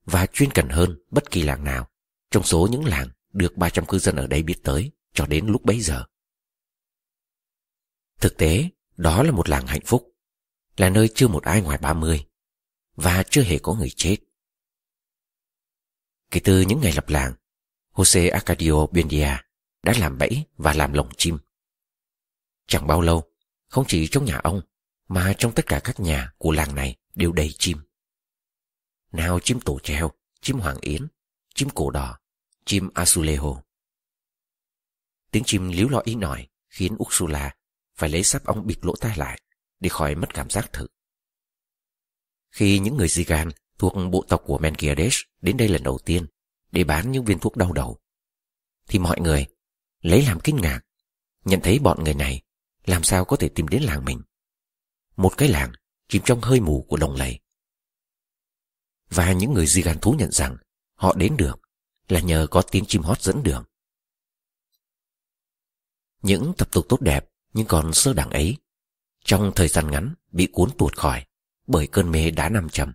và 0.05 0.27
chuyên 0.27 0.51
cần 0.51 0.69
hơn 0.69 0.99
bất 1.11 1.31
kỳ 1.31 1.43
làng 1.43 1.65
nào 1.65 1.89
trong 2.31 2.43
số 2.43 2.69
những 2.71 2.85
làng 2.85 3.09
được 3.33 3.57
300 3.57 3.87
cư 3.87 3.99
dân 3.99 4.17
ở 4.17 4.27
đây 4.27 4.43
biết 4.43 4.61
tới 4.65 4.91
cho 5.13 5.27
đến 5.27 5.47
lúc 5.47 5.65
bấy 5.65 5.81
giờ. 5.81 6.05
Thực 8.21 8.37
tế, 8.37 8.69
đó 8.97 9.23
là 9.23 9.31
một 9.31 9.49
làng 9.49 9.67
hạnh 9.67 9.85
phúc, 9.87 10.15
là 10.77 10.91
nơi 10.91 11.09
chưa 11.15 11.29
một 11.29 11.43
ai 11.43 11.63
ngoài 11.63 11.79
30 11.79 12.27
và 12.95 13.23
chưa 13.31 13.43
hề 13.43 13.59
có 13.59 13.75
người 13.75 13.91
chết. 13.97 14.17
Kể 16.31 16.41
từ 16.45 16.61
những 16.61 16.81
ngày 16.81 16.93
lập 16.93 17.09
làng, 17.09 17.35
Jose 17.93 18.33
Arcadio 18.33 18.87
Buendia 18.87 19.37
đã 19.83 19.95
làm 20.01 20.19
bẫy 20.19 20.45
và 20.57 20.73
làm 20.73 20.93
lồng 20.93 21.09
chim. 21.17 21.39
Chẳng 22.69 22.87
bao 22.87 23.01
lâu, 23.01 23.33
không 23.69 23.85
chỉ 23.89 24.09
trong 24.09 24.25
nhà 24.25 24.37
ông, 24.37 24.61
mà 25.09 25.33
trong 25.39 25.53
tất 25.55 25.67
cả 25.67 25.81
các 25.85 26.01
nhà 26.01 26.33
của 26.39 26.53
làng 26.53 26.75
này 26.75 26.97
đều 27.15 27.33
đầy 27.33 27.55
chim. 27.59 27.79
Nào 29.13 29.41
chim 29.41 29.61
tổ 29.61 29.79
treo, 29.79 30.11
chim 30.41 30.59
hoàng 30.59 30.79
yến, 30.81 31.09
chim 31.55 31.69
cổ 31.75 31.91
đỏ, 31.91 32.19
chim 32.65 32.89
azulejo. 32.95 33.61
Tiếng 35.31 35.45
chim 35.47 35.69
líu 35.69 35.89
lo 35.89 36.01
ý 36.05 36.15
nổi 36.15 36.49
khiến 36.69 36.97
Ursula 36.99 37.55
phải 37.97 38.09
lấy 38.09 38.25
sắp 38.25 38.45
ong 38.45 38.67
bịt 38.67 38.79
lỗ 38.83 38.95
tai 39.01 39.17
lại 39.17 39.41
để 39.81 39.89
khỏi 39.89 40.15
mất 40.15 40.35
cảm 40.35 40.51
giác 40.51 40.73
thử. 40.73 40.87
Khi 42.51 42.79
những 42.79 42.97
người 42.97 43.09
Zigan 43.09 43.51
thuộc 43.79 43.95
bộ 44.11 44.25
tộc 44.29 44.43
của 44.45 44.59
Menkiadesh 44.59 45.19
đến 45.41 45.57
đây 45.57 45.69
lần 45.69 45.83
đầu 45.83 45.99
tiên 46.05 46.27
để 46.71 46.85
bán 46.85 47.13
những 47.13 47.25
viên 47.25 47.39
thuốc 47.39 47.57
đau 47.57 47.73
đầu, 47.73 47.99
thì 48.89 48.99
mọi 48.99 49.21
người 49.21 49.47
lấy 50.01 50.23
làm 50.23 50.41
kinh 50.41 50.57
ngạc, 50.57 50.81
nhận 51.45 51.61
thấy 51.63 51.79
bọn 51.79 52.05
người 52.05 52.15
này 52.15 52.43
làm 52.89 53.03
sao 53.03 53.25
có 53.25 53.37
thể 53.37 53.49
tìm 53.49 53.69
đến 53.69 53.83
làng 53.83 54.05
mình. 54.05 54.23
Một 55.17 55.33
cái 55.39 55.49
làng 55.49 55.73
chìm 56.09 56.23
trong 56.25 56.41
hơi 56.41 56.61
mù 56.61 56.87
của 56.89 56.97
đồng 56.97 57.15
lầy. 57.17 57.41
Và 59.11 59.33
những 59.33 59.53
người 59.53 59.67
Zigan 59.67 59.99
thú 59.99 60.13
nhận 60.19 60.33
rằng 60.33 60.57
họ 60.95 61.15
đến 61.15 61.37
được 61.37 61.61
là 62.09 62.21
nhờ 62.21 62.47
có 62.51 62.63
tiếng 62.63 62.85
chim 62.89 63.03
hót 63.03 63.21
dẫn 63.21 63.43
đường. 63.43 63.65
Những 66.23 66.53
tập 66.59 66.69
tục 66.73 66.87
tốt 66.89 67.01
đẹp 67.01 67.29
nhưng 67.53 67.67
còn 67.67 67.93
sơ 67.95 68.13
đẳng 68.13 68.31
ấy, 68.31 68.57
trong 69.25 69.53
thời 69.55 69.69
gian 69.69 69.91
ngắn 69.91 70.15
bị 70.33 70.49
cuốn 70.53 70.71
tuột 70.79 70.97
khỏi 70.97 71.27
bởi 71.67 71.87
cơn 71.87 72.11
mê 72.11 72.31
đá 72.31 72.49
nam 72.49 72.69
trầm, 72.69 72.93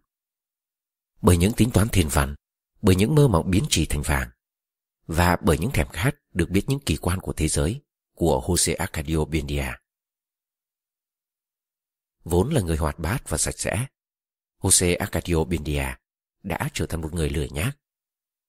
Bởi 1.22 1.38
những 1.38 1.54
tính 1.54 1.72
toán 1.72 1.88
thiên 1.90 2.08
văn, 2.10 2.36
bởi 2.82 2.96
những 2.96 3.16
mơ 3.16 3.28
mộng 3.28 3.50
biến 3.50 3.64
trì 3.70 3.86
thành 3.86 4.02
vàng, 4.02 4.30
và 5.08 5.38
bởi 5.42 5.58
những 5.58 5.72
thèm 5.72 5.88
khát 5.88 6.16
được 6.34 6.50
biết 6.50 6.64
những 6.68 6.80
kỳ 6.80 6.98
quan 6.98 7.20
của 7.20 7.34
thế 7.34 7.48
giới 7.48 7.82
của 8.16 8.42
Jose 8.46 8.76
Arcadio 8.78 9.26
Bendia. 9.26 9.83
Vốn 12.24 12.50
là 12.50 12.62
người 12.62 12.78
hoạt 12.78 13.00
bát 13.00 13.30
và 13.30 13.38
sạch 13.38 13.60
sẽ, 13.60 13.88
Jose 14.62 14.98
Arcadio 15.00 15.44
Bindia 15.44 15.86
đã 16.44 16.70
trở 16.74 16.86
thành 16.86 17.02
một 17.02 17.14
người 17.14 17.30
lười 17.30 17.50
nhác. 17.50 17.78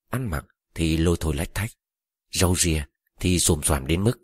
Ăn 0.09 0.31
mặc 0.31 0.45
thì 0.75 0.97
lôi 0.97 1.17
thôi 1.21 1.35
lách 1.35 1.55
thách, 1.55 1.71
râu 2.33 2.57
ria 2.57 2.85
thì 3.21 3.39
xồm 3.39 3.63
xoàm 3.63 3.87
đến 3.87 4.05
mức 4.05 4.19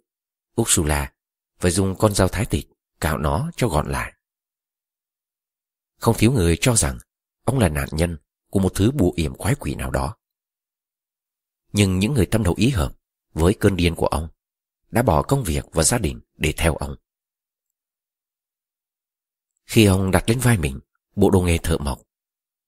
Ursula 0.61 1.13
phải 1.59 1.71
dùng 1.71 1.97
con 1.99 2.15
dao 2.15 2.29
thái 2.29 2.47
thịt 2.47 2.67
cạo 3.01 3.19
nó 3.19 3.51
cho 3.57 3.69
gọn 3.69 3.91
lại. 3.91 4.13
Không 5.97 6.17
thiếu 6.19 6.33
người 6.33 6.59
cho 6.61 6.77
rằng 6.77 6.99
ông 7.45 7.59
là 7.59 7.69
nạn 7.69 7.89
nhân 7.93 8.19
của 8.51 8.61
một 8.61 8.73
thứ 8.75 8.91
bùa 8.91 9.13
yểm 9.17 9.35
quái 9.35 9.55
quỷ 9.55 9.75
nào 9.75 9.91
đó. 9.91 10.17
Nhưng 11.73 11.99
những 11.99 12.15
người 12.15 12.27
tâm 12.27 12.43
đầu 12.43 12.55
ý 12.57 12.69
hợp 12.69 12.93
với 13.33 13.55
cơn 13.55 13.77
điên 13.77 13.95
của 13.95 14.07
ông 14.07 14.29
đã 14.91 15.03
bỏ 15.03 15.23
công 15.23 15.45
việc 15.45 15.65
và 15.73 15.83
gia 15.83 15.99
đình 15.99 16.21
để 16.37 16.55
theo 16.57 16.77
ông. 16.77 16.97
Khi 19.71 19.85
ông 19.85 20.11
đặt 20.11 20.25
lên 20.29 20.39
vai 20.39 20.59
mình 20.59 20.81
bộ 21.17 21.31
đồ 21.31 21.41
nghề 21.41 21.59
thợ 21.59 21.79
mộc 21.79 22.03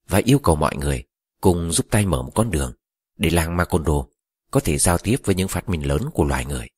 và 0.09 0.21
yêu 0.25 0.39
cầu 0.39 0.57
mọi 0.57 0.77
người 0.77 1.05
cùng 1.41 1.73
giúp 1.73 1.87
tay 1.91 2.07
mở 2.07 2.23
một 2.23 2.33
con 2.35 2.51
đường 2.51 2.75
để 3.17 3.31
làng 3.31 3.57
Macondo 3.57 4.07
có 4.51 4.61
thể 4.61 4.79
giao 4.79 4.99
tiếp 4.99 5.17
với 5.25 5.35
những 5.35 5.49
phát 5.49 5.69
minh 5.69 5.87
lớn 5.87 6.03
của 6.15 6.25
loài 6.25 6.45
người. 6.45 6.69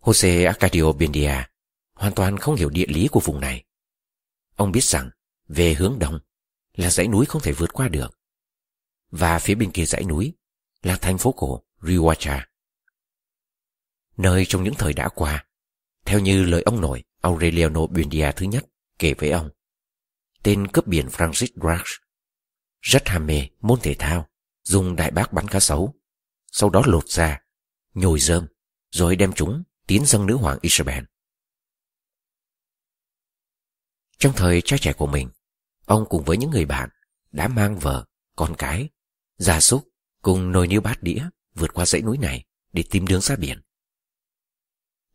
Jose 0.00 0.46
Arcadio 0.46 0.92
Buendia 0.92 1.34
hoàn 1.94 2.14
toàn 2.14 2.36
không 2.38 2.54
hiểu 2.54 2.70
địa 2.70 2.86
lý 2.88 3.08
của 3.08 3.20
vùng 3.20 3.40
này. 3.40 3.64
Ông 4.56 4.72
biết 4.72 4.84
rằng 4.84 5.10
về 5.48 5.74
hướng 5.74 5.98
đông 5.98 6.18
là 6.74 6.90
dãy 6.90 7.08
núi 7.08 7.26
không 7.26 7.42
thể 7.42 7.52
vượt 7.52 7.72
qua 7.72 7.88
được. 7.88 8.18
Và 9.10 9.38
phía 9.38 9.54
bên 9.54 9.72
kia 9.72 9.84
dãy 9.84 10.04
núi 10.04 10.32
là 10.82 10.96
thành 10.96 11.18
phố 11.18 11.32
cổ 11.32 11.62
Rihuacha. 11.82 12.48
Nơi 14.16 14.44
trong 14.48 14.64
những 14.64 14.74
thời 14.74 14.92
đã 14.92 15.08
qua, 15.08 15.46
theo 16.04 16.20
như 16.20 16.44
lời 16.44 16.62
ông 16.62 16.80
nội 16.80 17.04
Aureliano 17.24 17.86
Buendia 17.86 18.32
thứ 18.36 18.46
nhất 18.46 18.64
kể 18.98 19.14
với 19.18 19.30
ông, 19.30 19.50
tên 20.42 20.66
cướp 20.66 20.86
biển 20.86 21.06
Francis 21.08 21.48
Drake 21.54 21.90
rất 22.80 23.08
ham 23.08 23.26
mê 23.26 23.48
môn 23.60 23.80
thể 23.80 23.94
thao, 23.98 24.28
dùng 24.62 24.96
đại 24.96 25.10
bác 25.10 25.32
bắn 25.32 25.48
cá 25.48 25.60
sấu, 25.60 25.94
sau 26.52 26.70
đó 26.70 26.82
lột 26.86 27.08
ra, 27.08 27.40
nhồi 27.94 28.20
rơm, 28.20 28.46
rồi 28.90 29.16
đem 29.16 29.32
chúng 29.32 29.62
tiến 29.86 30.06
dâng 30.06 30.26
nữ 30.26 30.36
hoàng 30.36 30.58
Isabel. 30.62 31.04
Trong 34.18 34.32
thời 34.36 34.62
trai 34.64 34.78
trẻ 34.78 34.92
của 34.92 35.06
mình, 35.06 35.30
ông 35.84 36.06
cùng 36.08 36.24
với 36.24 36.36
những 36.36 36.50
người 36.50 36.64
bạn 36.64 36.88
đã 37.32 37.48
mang 37.48 37.78
vợ, 37.78 38.06
con 38.36 38.54
cái, 38.58 38.88
gia 39.36 39.60
súc 39.60 39.88
cùng 40.22 40.52
nồi 40.52 40.66
niêu 40.66 40.80
bát 40.80 41.02
đĩa 41.02 41.28
vượt 41.54 41.74
qua 41.74 41.86
dãy 41.86 42.02
núi 42.02 42.18
này 42.18 42.44
để 42.72 42.84
tìm 42.90 43.06
đường 43.06 43.20
ra 43.20 43.36
biển. 43.36 43.62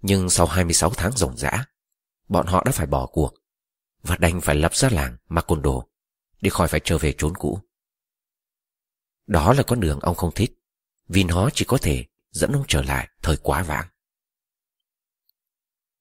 Nhưng 0.02 0.30
sau 0.30 0.46
26 0.46 0.90
tháng 0.90 1.12
ròng 1.12 1.38
rã, 1.38 1.66
bọn 2.30 2.48
họ 2.48 2.64
đã 2.66 2.72
phải 2.72 2.88
bỏ 2.88 3.06
cuộc 3.06 3.34
và 4.04 4.18
đành 4.18 4.42
phải 4.42 4.56
lập 4.56 4.76
ra 4.76 4.90
làng 4.90 5.18
Macondo 5.28 5.82
để 6.42 6.50
khỏi 6.50 6.68
phải 6.68 6.82
trở 6.84 6.98
về 6.98 7.14
trốn 7.18 7.34
cũ. 7.38 7.60
Đó 9.28 9.54
là 9.54 9.64
con 9.64 9.80
đường 9.80 10.00
ông 10.00 10.16
không 10.16 10.32
thích 10.36 10.60
vì 11.08 11.24
nó 11.24 11.50
chỉ 11.54 11.66
có 11.66 11.78
thể 11.82 12.06
dẫn 12.32 12.52
ông 12.52 12.64
trở 12.68 12.82
lại 12.82 13.10
thời 13.22 13.38
quá 13.38 13.64
vãng. 13.64 13.88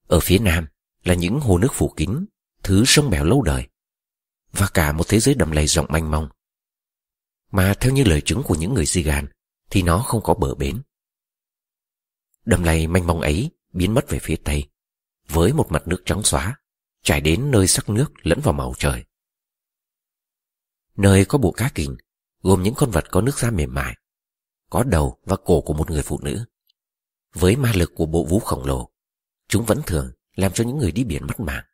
Ở 0.06 0.20
phía 0.20 0.38
nam 0.38 0.66
là 1.04 1.14
những 1.14 1.40
hồ 1.40 1.58
nước 1.58 1.72
phủ 1.72 1.92
kín, 1.96 2.26
thứ 2.62 2.84
sông 2.86 3.10
bèo 3.10 3.24
lâu 3.24 3.42
đời, 3.42 3.68
và 4.52 4.68
cả 4.74 4.92
một 4.92 5.04
thế 5.08 5.20
giới 5.20 5.34
đầm 5.34 5.50
lầy 5.50 5.66
rộng 5.66 5.86
manh 5.88 6.10
mông. 6.10 6.28
Mà 7.50 7.74
theo 7.80 7.92
như 7.92 8.04
lời 8.04 8.20
chứng 8.20 8.42
của 8.42 8.54
những 8.54 8.74
người 8.74 8.86
Sigan 8.86 9.26
thì 9.70 9.82
nó 9.82 9.98
không 9.98 10.22
có 10.22 10.34
bờ 10.34 10.54
bến. 10.54 10.82
Đầm 12.44 12.62
lầy 12.62 12.86
manh 12.86 13.06
mông 13.06 13.20
ấy 13.20 13.50
biến 13.72 13.94
mất 13.94 14.04
về 14.08 14.18
phía 14.18 14.36
tây, 14.44 14.68
với 15.28 15.52
một 15.52 15.66
mặt 15.70 15.88
nước 15.88 16.02
trắng 16.04 16.22
xóa, 16.22 16.56
trải 17.02 17.20
đến 17.20 17.50
nơi 17.50 17.66
sắc 17.66 17.88
nước 17.88 18.12
lẫn 18.22 18.40
vào 18.42 18.54
màu 18.54 18.74
trời. 18.78 19.04
Nơi 20.96 21.24
có 21.24 21.38
bộ 21.38 21.52
cá 21.52 21.70
kình, 21.74 21.96
gồm 22.42 22.62
những 22.62 22.74
con 22.74 22.90
vật 22.90 23.04
có 23.10 23.20
nước 23.20 23.38
da 23.38 23.50
mềm 23.50 23.74
mại, 23.74 23.96
có 24.70 24.82
đầu 24.82 25.18
và 25.24 25.36
cổ 25.44 25.60
của 25.60 25.72
một 25.74 25.90
người 25.90 26.02
phụ 26.02 26.20
nữ. 26.22 26.44
Với 27.34 27.56
ma 27.56 27.72
lực 27.74 27.92
của 27.94 28.06
bộ 28.06 28.24
vũ 28.24 28.40
khổng 28.40 28.64
lồ, 28.64 28.90
chúng 29.48 29.64
vẫn 29.64 29.80
thường 29.86 30.12
làm 30.34 30.52
cho 30.52 30.64
những 30.64 30.78
người 30.78 30.92
đi 30.92 31.04
biển 31.04 31.26
mất 31.26 31.40
mạng. 31.40 31.64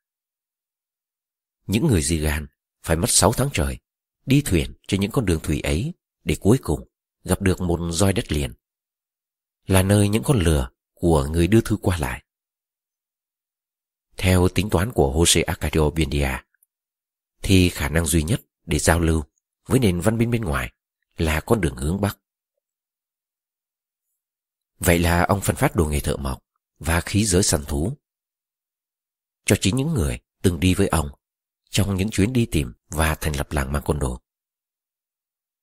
Những 1.66 1.86
người 1.86 2.02
di 2.02 2.18
gan 2.18 2.46
phải 2.82 2.96
mất 2.96 3.10
6 3.10 3.32
tháng 3.32 3.48
trời 3.52 3.78
đi 4.26 4.42
thuyền 4.44 4.74
trên 4.88 5.00
những 5.00 5.10
con 5.10 5.26
đường 5.26 5.40
thủy 5.42 5.60
ấy 5.60 5.94
để 6.24 6.36
cuối 6.40 6.58
cùng 6.62 6.88
gặp 7.24 7.42
được 7.42 7.60
một 7.60 7.80
roi 7.92 8.12
đất 8.12 8.32
liền. 8.32 8.52
Là 9.66 9.82
nơi 9.82 10.08
những 10.08 10.22
con 10.22 10.38
lừa 10.38 10.70
của 10.94 11.26
người 11.26 11.46
đưa 11.46 11.60
thư 11.60 11.76
qua 11.76 11.98
lại. 11.98 12.23
Theo 14.16 14.48
tính 14.48 14.70
toán 14.70 14.92
của 14.92 15.12
Jose 15.12 15.42
Arcadio 15.46 15.90
Buendia, 15.90 16.30
thì 17.42 17.68
khả 17.68 17.88
năng 17.88 18.06
duy 18.06 18.22
nhất 18.22 18.40
để 18.66 18.78
giao 18.78 19.00
lưu 19.00 19.24
với 19.66 19.78
nền 19.78 20.00
văn 20.00 20.18
minh 20.18 20.30
bên 20.30 20.44
ngoài 20.44 20.72
là 21.16 21.40
con 21.40 21.60
đường 21.60 21.76
hướng 21.76 22.00
Bắc. 22.00 22.18
Vậy 24.78 24.98
là 24.98 25.22
ông 25.22 25.40
phân 25.40 25.56
phát 25.56 25.76
đồ 25.76 25.86
nghề 25.86 26.00
thợ 26.00 26.16
mộc 26.16 26.44
và 26.78 27.00
khí 27.00 27.24
giới 27.24 27.42
săn 27.42 27.64
thú. 27.64 27.96
Cho 29.44 29.56
chính 29.60 29.76
những 29.76 29.94
người 29.94 30.18
từng 30.42 30.60
đi 30.60 30.74
với 30.74 30.88
ông 30.88 31.08
trong 31.70 31.94
những 31.94 32.10
chuyến 32.10 32.32
đi 32.32 32.46
tìm 32.46 32.74
và 32.88 33.14
thành 33.14 33.36
lập 33.36 33.52
làng 33.52 33.72
Macondo. 33.72 34.18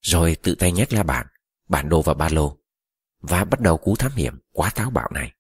Rồi 0.02 0.36
tự 0.36 0.56
tay 0.56 0.72
nhét 0.72 0.94
la 0.94 1.04
bản, 1.04 1.28
bản 1.68 1.90
đồ 1.90 2.02
và 2.02 2.14
ba 2.14 2.30
lô 2.30 2.58
và 3.22 3.44
bắt 3.44 3.60
đầu 3.60 3.78
cú 3.78 3.96
thám 3.96 4.12
hiểm 4.12 4.40
quá 4.52 4.70
táo 4.76 4.90
bạo 4.90 5.10
này. 5.14 5.34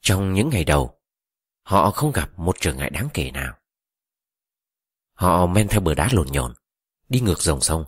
Trong 0.00 0.34
những 0.34 0.48
ngày 0.48 0.64
đầu, 0.64 1.00
họ 1.62 1.90
không 1.90 2.12
gặp 2.12 2.38
một 2.38 2.56
trở 2.60 2.74
ngại 2.74 2.90
đáng 2.90 3.08
kể 3.14 3.30
nào. 3.30 3.58
Họ 5.12 5.46
men 5.46 5.68
theo 5.68 5.80
bờ 5.80 5.94
đá 5.94 6.08
lồn 6.12 6.26
nhồn, 6.26 6.54
đi 7.08 7.20
ngược 7.20 7.42
dòng 7.42 7.60
sông, 7.60 7.84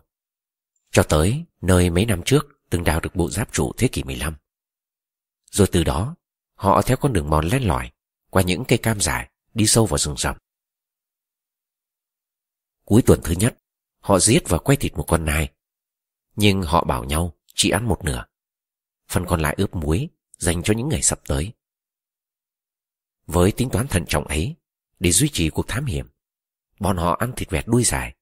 cho 0.91 1.03
tới 1.03 1.45
nơi 1.61 1.91
mấy 1.91 2.07
năm 2.07 2.23
trước 2.25 2.47
từng 2.71 2.85
đào 2.85 3.01
được 3.01 3.15
bộ 3.15 3.31
giáp 3.31 3.53
trụ 3.53 3.73
thế 3.77 3.89
kỷ 3.89 4.03
15. 4.03 4.37
Rồi 5.51 5.69
từ 5.73 5.85
đó, 5.85 6.17
họ 6.55 6.83
theo 6.83 6.97
con 6.97 7.13
đường 7.13 7.31
mòn 7.31 7.49
len 7.49 7.63
lỏi 7.63 7.93
qua 8.31 8.43
những 8.43 8.65
cây 8.69 8.79
cam 8.79 9.01
dài 9.01 9.31
đi 9.55 9.67
sâu 9.67 9.87
vào 9.87 9.99
rừng 9.99 10.17
rậm. 10.19 10.37
Cuối 12.85 13.03
tuần 13.07 13.21
thứ 13.25 13.35
nhất, 13.39 13.59
họ 14.01 14.19
giết 14.19 14.43
và 14.49 14.59
quay 14.59 14.77
thịt 14.77 14.95
một 14.95 15.05
con 15.09 15.25
nai. 15.25 15.53
Nhưng 16.37 16.63
họ 16.63 16.85
bảo 16.85 17.05
nhau 17.05 17.39
chỉ 17.55 17.71
ăn 17.71 17.89
một 17.89 18.05
nửa. 18.05 18.25
Phần 19.09 19.25
còn 19.27 19.41
lại 19.41 19.55
ướp 19.59 19.75
muối 19.75 20.09
dành 20.39 20.63
cho 20.63 20.75
những 20.75 20.89
ngày 20.89 21.03
sắp 21.03 21.21
tới. 21.27 21.53
Với 23.27 23.53
tính 23.53 23.71
toán 23.71 23.87
thận 23.89 24.05
trọng 24.09 24.25
ấy, 24.25 24.57
để 24.99 25.13
duy 25.13 25.29
trì 25.33 25.51
cuộc 25.51 25.69
thám 25.69 25.85
hiểm, 25.85 26.07
bọn 26.81 26.97
họ 26.97 27.17
ăn 27.21 27.33
thịt 27.37 27.51
vẹt 27.51 27.65
đuôi 27.67 27.85
dài. 27.85 28.17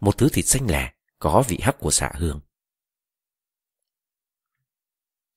Một 0.00 0.18
thứ 0.18 0.28
thịt 0.28 0.46
xanh 0.46 0.70
lẻ 0.70 0.92
có 1.18 1.44
vị 1.48 1.58
hắc 1.62 1.76
của 1.78 1.90
xạ 1.90 2.12
hương. 2.14 2.40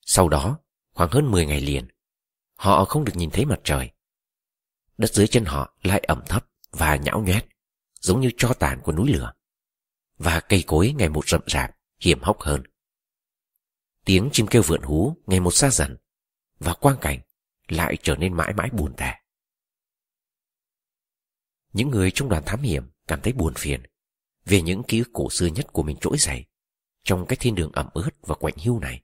Sau 0.01 0.30
đó, 0.30 0.60
khoảng 0.91 1.10
hơn 1.12 1.32
10 1.32 1.45
ngày 1.45 1.62
liền, 1.62 1.88
họ 2.56 2.86
không 2.86 3.06
được 3.06 3.15
nhìn 3.15 3.30
thấy 3.30 3.45
mặt 3.45 3.60
trời. 3.63 3.91
Đất 4.97 5.13
dưới 5.13 5.27
chân 5.27 5.45
họ 5.45 5.73
lại 5.84 5.99
ẩm 6.08 6.23
thấp 6.27 6.47
và 6.71 6.95
nhão 6.95 7.21
nhoét, 7.21 7.45
giống 7.99 8.21
như 8.21 8.32
cho 8.38 8.54
tàn 8.54 8.82
của 8.84 8.91
núi 8.91 9.12
lửa. 9.13 9.34
Và 10.17 10.39
cây 10.39 10.63
cối 10.67 10.93
ngày 10.97 11.10
một 11.10 11.27
rậm 11.27 11.41
rạp, 11.47 11.71
hiểm 11.99 12.19
hóc 12.21 12.41
hơn. 12.41 12.63
Tiếng 14.06 14.30
chim 14.34 14.47
kêu 14.47 14.62
vượn 14.62 14.82
hú 14.82 15.15
ngày 15.25 15.39
một 15.39 15.51
xa 15.51 15.69
dần, 15.69 15.97
và 16.60 16.73
quang 16.73 16.97
cảnh 17.01 17.19
lại 17.67 17.97
trở 18.04 18.15
nên 18.15 18.34
mãi 18.34 18.54
mãi 18.54 18.69
buồn 18.74 18.93
tẻ. 18.97 19.19
Những 21.74 21.89
người 21.89 22.12
trong 22.13 22.30
đoàn 22.30 22.43
thám 22.45 22.62
hiểm 22.62 22.89
cảm 23.08 23.21
thấy 23.21 23.34
buồn 23.34 23.54
phiền 23.54 23.82
về 24.45 24.62
những 24.62 24.84
ký 24.84 25.00
ức 25.00 25.10
cổ 25.13 25.30
xưa 25.30 25.45
nhất 25.45 25.67
của 25.74 25.84
mình 25.84 25.97
trỗi 26.02 26.17
dậy 26.17 26.45
trong 27.04 27.26
cái 27.26 27.38
thiên 27.39 27.56
đường 27.56 27.71
ẩm 27.71 27.89
ướt 27.93 28.10
và 28.21 28.36
quạnh 28.36 28.54
hiu 28.58 28.80
này. 28.80 29.02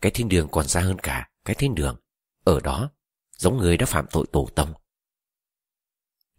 Cái 0.00 0.12
thiên 0.12 0.28
đường 0.28 0.48
còn 0.50 0.68
xa 0.68 0.80
hơn 0.80 0.98
cả 0.98 1.30
cái 1.44 1.54
thiên 1.54 1.74
đường. 1.74 1.96
Ở 2.44 2.60
đó, 2.60 2.90
giống 3.36 3.56
người 3.56 3.76
đã 3.76 3.86
phạm 3.86 4.06
tội 4.10 4.26
tổ 4.32 4.48
tông. 4.54 4.74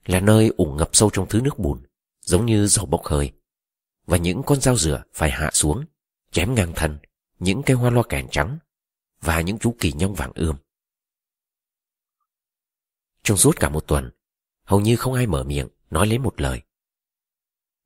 Là 0.06 0.20
nơi 0.20 0.52
ủng 0.58 0.78
ngập 0.78 0.90
sâu 0.94 1.10
trong 1.14 1.28
thứ 1.30 1.42
nước 1.42 1.60
bùn, 1.60 1.84
giống 2.22 2.46
như 2.46 2.68
dầu 2.68 2.86
bốc 2.86 3.06
hơi. 3.06 3.32
Và 4.06 4.18
những 4.18 4.44
con 4.46 4.62
dao 4.62 4.76
rửa 4.76 5.04
phải 5.14 5.32
hạ 5.32 5.50
xuống, 5.54 5.86
chém 6.32 6.56
ngang 6.56 6.74
thân, 6.76 7.00
những 7.40 7.64
cây 7.66 7.78
hoa 7.78 7.90
loa 7.90 8.04
kèn 8.10 8.28
trắng 8.32 8.58
và 9.22 9.42
những 9.42 9.60
chú 9.60 9.76
kỳ 9.80 9.92
nhông 9.94 10.14
vàng 10.14 10.32
ươm. 10.36 10.56
Trong 13.24 13.38
suốt 13.38 13.60
cả 13.60 13.70
một 13.70 13.88
tuần, 13.88 14.12
hầu 14.64 14.80
như 14.80 14.96
không 14.96 15.14
ai 15.14 15.28
mở 15.28 15.44
miệng 15.44 15.68
nói 15.90 16.08
lấy 16.08 16.18
một 16.20 16.42
lời. 16.42 16.62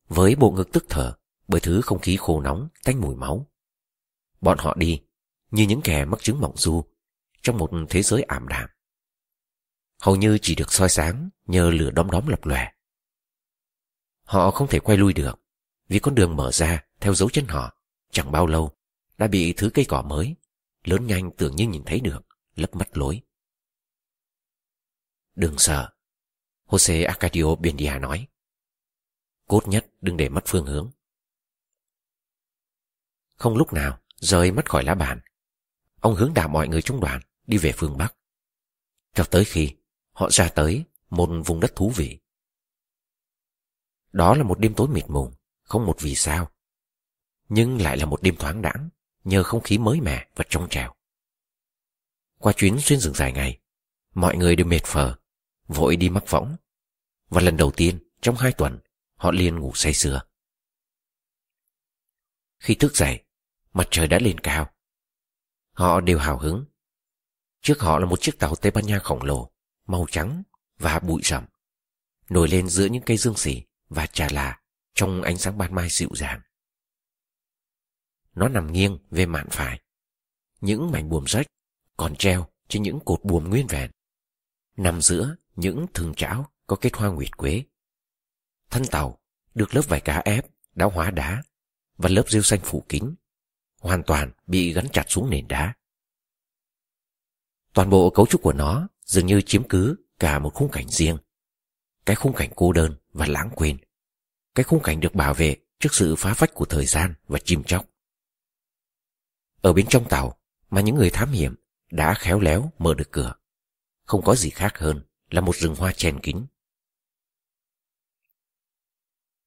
Với 0.07 0.35
bộ 0.35 0.51
ngực 0.51 0.71
tức 0.73 0.85
thở 0.89 1.17
bởi 1.47 1.61
thứ 1.61 1.81
không 1.81 1.99
khí 1.99 2.17
khô 2.17 2.41
nóng 2.41 2.67
tanh 2.83 3.01
mùi 3.01 3.15
máu. 3.15 3.51
Bọn 4.41 4.57
họ 4.57 4.75
đi 4.77 5.01
như 5.51 5.63
những 5.63 5.81
kẻ 5.83 6.05
mắc 6.05 6.19
chứng 6.21 6.41
mộng 6.41 6.57
du 6.57 6.83
trong 7.41 7.57
một 7.57 7.71
thế 7.89 8.01
giới 8.01 8.23
ảm 8.23 8.47
đạm. 8.47 8.69
Hầu 10.01 10.15
như 10.15 10.37
chỉ 10.41 10.55
được 10.55 10.73
soi 10.73 10.89
sáng 10.89 11.29
nhờ 11.45 11.69
lửa 11.69 11.91
đom 11.91 12.11
đóm 12.11 12.27
lập 12.27 12.45
lòe. 12.45 12.71
Họ 14.23 14.51
không 14.51 14.67
thể 14.67 14.79
quay 14.79 14.97
lui 14.97 15.13
được 15.13 15.41
vì 15.87 15.99
con 15.99 16.15
đường 16.15 16.35
mở 16.35 16.51
ra 16.51 16.83
theo 16.99 17.13
dấu 17.13 17.29
chân 17.29 17.47
họ 17.47 17.77
chẳng 18.11 18.31
bao 18.31 18.47
lâu 18.47 18.71
đã 19.17 19.27
bị 19.27 19.53
thứ 19.53 19.69
cây 19.73 19.85
cỏ 19.85 20.01
mới 20.01 20.35
lớn 20.83 21.07
nhanh 21.07 21.31
tưởng 21.37 21.55
như 21.55 21.67
nhìn 21.67 21.83
thấy 21.85 21.99
được 21.99 22.25
lấp 22.55 22.75
mất 22.75 22.97
lối. 22.97 23.21
Đừng 25.35 25.57
sợ, 25.57 25.93
Jose 26.67 27.07
Arcadio 27.07 27.55
Bendia 27.55 27.99
nói. 27.99 28.27
Cốt 29.47 29.67
nhất 29.67 29.85
đừng 30.01 30.17
để 30.17 30.29
mất 30.29 30.41
phương 30.45 30.65
hướng. 30.65 30.91
Không 33.35 33.57
lúc 33.57 33.73
nào 33.73 33.99
rời 34.15 34.51
mắt 34.51 34.69
khỏi 34.69 34.83
lá 34.83 34.95
bàn 34.95 35.21
ông 36.05 36.15
hướng 36.15 36.33
đạo 36.33 36.47
mọi 36.47 36.67
người 36.67 36.81
trong 36.81 36.99
đoàn 36.99 37.21
đi 37.47 37.57
về 37.57 37.71
phương 37.75 37.97
Bắc. 37.97 38.15
Cho 39.13 39.23
tới 39.23 39.45
khi 39.45 39.75
họ 40.11 40.29
ra 40.29 40.49
tới 40.49 40.85
một 41.09 41.29
vùng 41.45 41.59
đất 41.59 41.75
thú 41.75 41.89
vị. 41.95 42.19
Đó 44.11 44.35
là 44.35 44.43
một 44.43 44.59
đêm 44.59 44.73
tối 44.73 44.87
mịt 44.87 45.05
mùng, 45.07 45.33
không 45.63 45.85
một 45.85 45.95
vì 45.99 46.15
sao. 46.15 46.51
Nhưng 47.49 47.81
lại 47.81 47.97
là 47.97 48.05
một 48.05 48.21
đêm 48.21 48.35
thoáng 48.35 48.61
đãng, 48.61 48.89
nhờ 49.23 49.43
không 49.43 49.61
khí 49.61 49.77
mới 49.77 50.01
mẻ 50.01 50.27
và 50.35 50.45
trong 50.49 50.69
trèo. 50.69 50.93
Qua 52.37 52.53
chuyến 52.53 52.79
xuyên 52.79 52.99
rừng 52.99 53.13
dài 53.13 53.31
ngày, 53.31 53.59
mọi 54.13 54.37
người 54.37 54.55
đều 54.55 54.67
mệt 54.67 54.83
phờ, 54.83 55.15
vội 55.67 55.95
đi 55.95 56.09
mắc 56.09 56.23
võng. 56.29 56.55
Và 57.29 57.41
lần 57.41 57.57
đầu 57.57 57.71
tiên 57.71 57.99
trong 58.21 58.35
hai 58.35 58.51
tuần, 58.51 58.79
họ 59.15 59.31
liền 59.31 59.59
ngủ 59.59 59.71
say 59.75 59.93
sưa. 59.93 60.21
Khi 62.59 62.75
thức 62.75 62.95
dậy, 62.95 63.23
mặt 63.73 63.87
trời 63.91 64.07
đã 64.07 64.19
lên 64.19 64.39
cao. 64.39 64.73
Họ 65.71 66.01
đều 66.01 66.19
hào 66.19 66.39
hứng. 66.39 66.65
Trước 67.61 67.79
họ 67.79 67.99
là 67.99 68.05
một 68.05 68.21
chiếc 68.21 68.39
tàu 68.39 68.55
Tây 68.55 68.71
Ban 68.71 68.85
Nha 68.85 68.99
khổng 68.99 69.23
lồ, 69.23 69.51
màu 69.85 70.05
trắng 70.11 70.43
và 70.77 70.99
bụi 70.99 71.21
rậm, 71.23 71.45
nổi 72.29 72.47
lên 72.47 72.69
giữa 72.69 72.85
những 72.85 73.03
cây 73.05 73.17
dương 73.17 73.37
xỉ 73.37 73.63
và 73.89 74.07
trà 74.07 74.27
là 74.31 74.59
trong 74.93 75.21
ánh 75.21 75.37
sáng 75.37 75.57
ban 75.57 75.75
mai 75.75 75.87
dịu 75.89 76.09
dàng. 76.15 76.41
Nó 78.35 78.47
nằm 78.47 78.71
nghiêng 78.71 78.99
về 79.11 79.25
mạn 79.25 79.47
phải. 79.51 79.81
Những 80.61 80.91
mảnh 80.91 81.09
buồm 81.09 81.25
rách 81.27 81.47
còn 81.97 82.15
treo 82.15 82.47
trên 82.67 82.83
những 82.83 82.99
cột 83.05 83.19
buồm 83.23 83.49
nguyên 83.49 83.67
vẹn. 83.67 83.91
Nằm 84.77 85.01
giữa 85.01 85.35
những 85.55 85.85
thường 85.93 86.13
chảo 86.17 86.51
có 86.67 86.75
kết 86.75 86.95
hoa 86.95 87.09
nguyệt 87.09 87.37
quế. 87.37 87.63
Thân 88.69 88.83
tàu 88.91 89.19
được 89.53 89.75
lớp 89.75 89.81
vải 89.87 90.01
cá 90.01 90.17
ép, 90.17 90.45
đã 90.75 90.85
hóa 90.85 91.11
đá 91.11 91.43
và 91.97 92.09
lớp 92.09 92.29
rêu 92.29 92.41
xanh 92.41 92.59
phủ 92.63 92.85
kín 92.89 93.15
hoàn 93.79 94.03
toàn 94.03 94.31
bị 94.47 94.73
gắn 94.73 94.85
chặt 94.93 95.05
xuống 95.07 95.29
nền 95.29 95.47
đá. 95.47 95.73
Toàn 97.73 97.89
bộ 97.89 98.09
cấu 98.09 98.25
trúc 98.25 98.41
của 98.41 98.53
nó 98.53 98.87
dường 99.05 99.25
như 99.25 99.41
chiếm 99.41 99.67
cứ 99.67 99.95
cả 100.19 100.39
một 100.39 100.53
khung 100.53 100.71
cảnh 100.71 100.89
riêng. 100.89 101.17
Cái 102.05 102.15
khung 102.15 102.33
cảnh 102.35 102.49
cô 102.55 102.71
đơn 102.71 102.95
và 103.13 103.25
lãng 103.27 103.49
quên. 103.55 103.77
Cái 104.55 104.63
khung 104.63 104.83
cảnh 104.83 104.99
được 104.99 105.15
bảo 105.15 105.33
vệ 105.33 105.57
trước 105.79 105.93
sự 105.93 106.15
phá 106.15 106.33
phách 106.33 106.53
của 106.53 106.65
thời 106.65 106.85
gian 106.85 107.13
và 107.27 107.39
chim 107.39 107.63
chóc. 107.63 107.85
Ở 109.61 109.73
bên 109.73 109.85
trong 109.89 110.09
tàu 110.09 110.39
mà 110.69 110.81
những 110.81 110.95
người 110.95 111.09
thám 111.09 111.31
hiểm 111.31 111.55
đã 111.91 112.13
khéo 112.13 112.39
léo 112.39 112.71
mở 112.77 112.93
được 112.93 113.11
cửa. 113.11 113.33
Không 114.05 114.21
có 114.21 114.35
gì 114.35 114.49
khác 114.49 114.77
hơn 114.77 115.03
là 115.29 115.41
một 115.41 115.55
rừng 115.55 115.75
hoa 115.75 115.93
chèn 115.93 116.19
kín. 116.19 116.45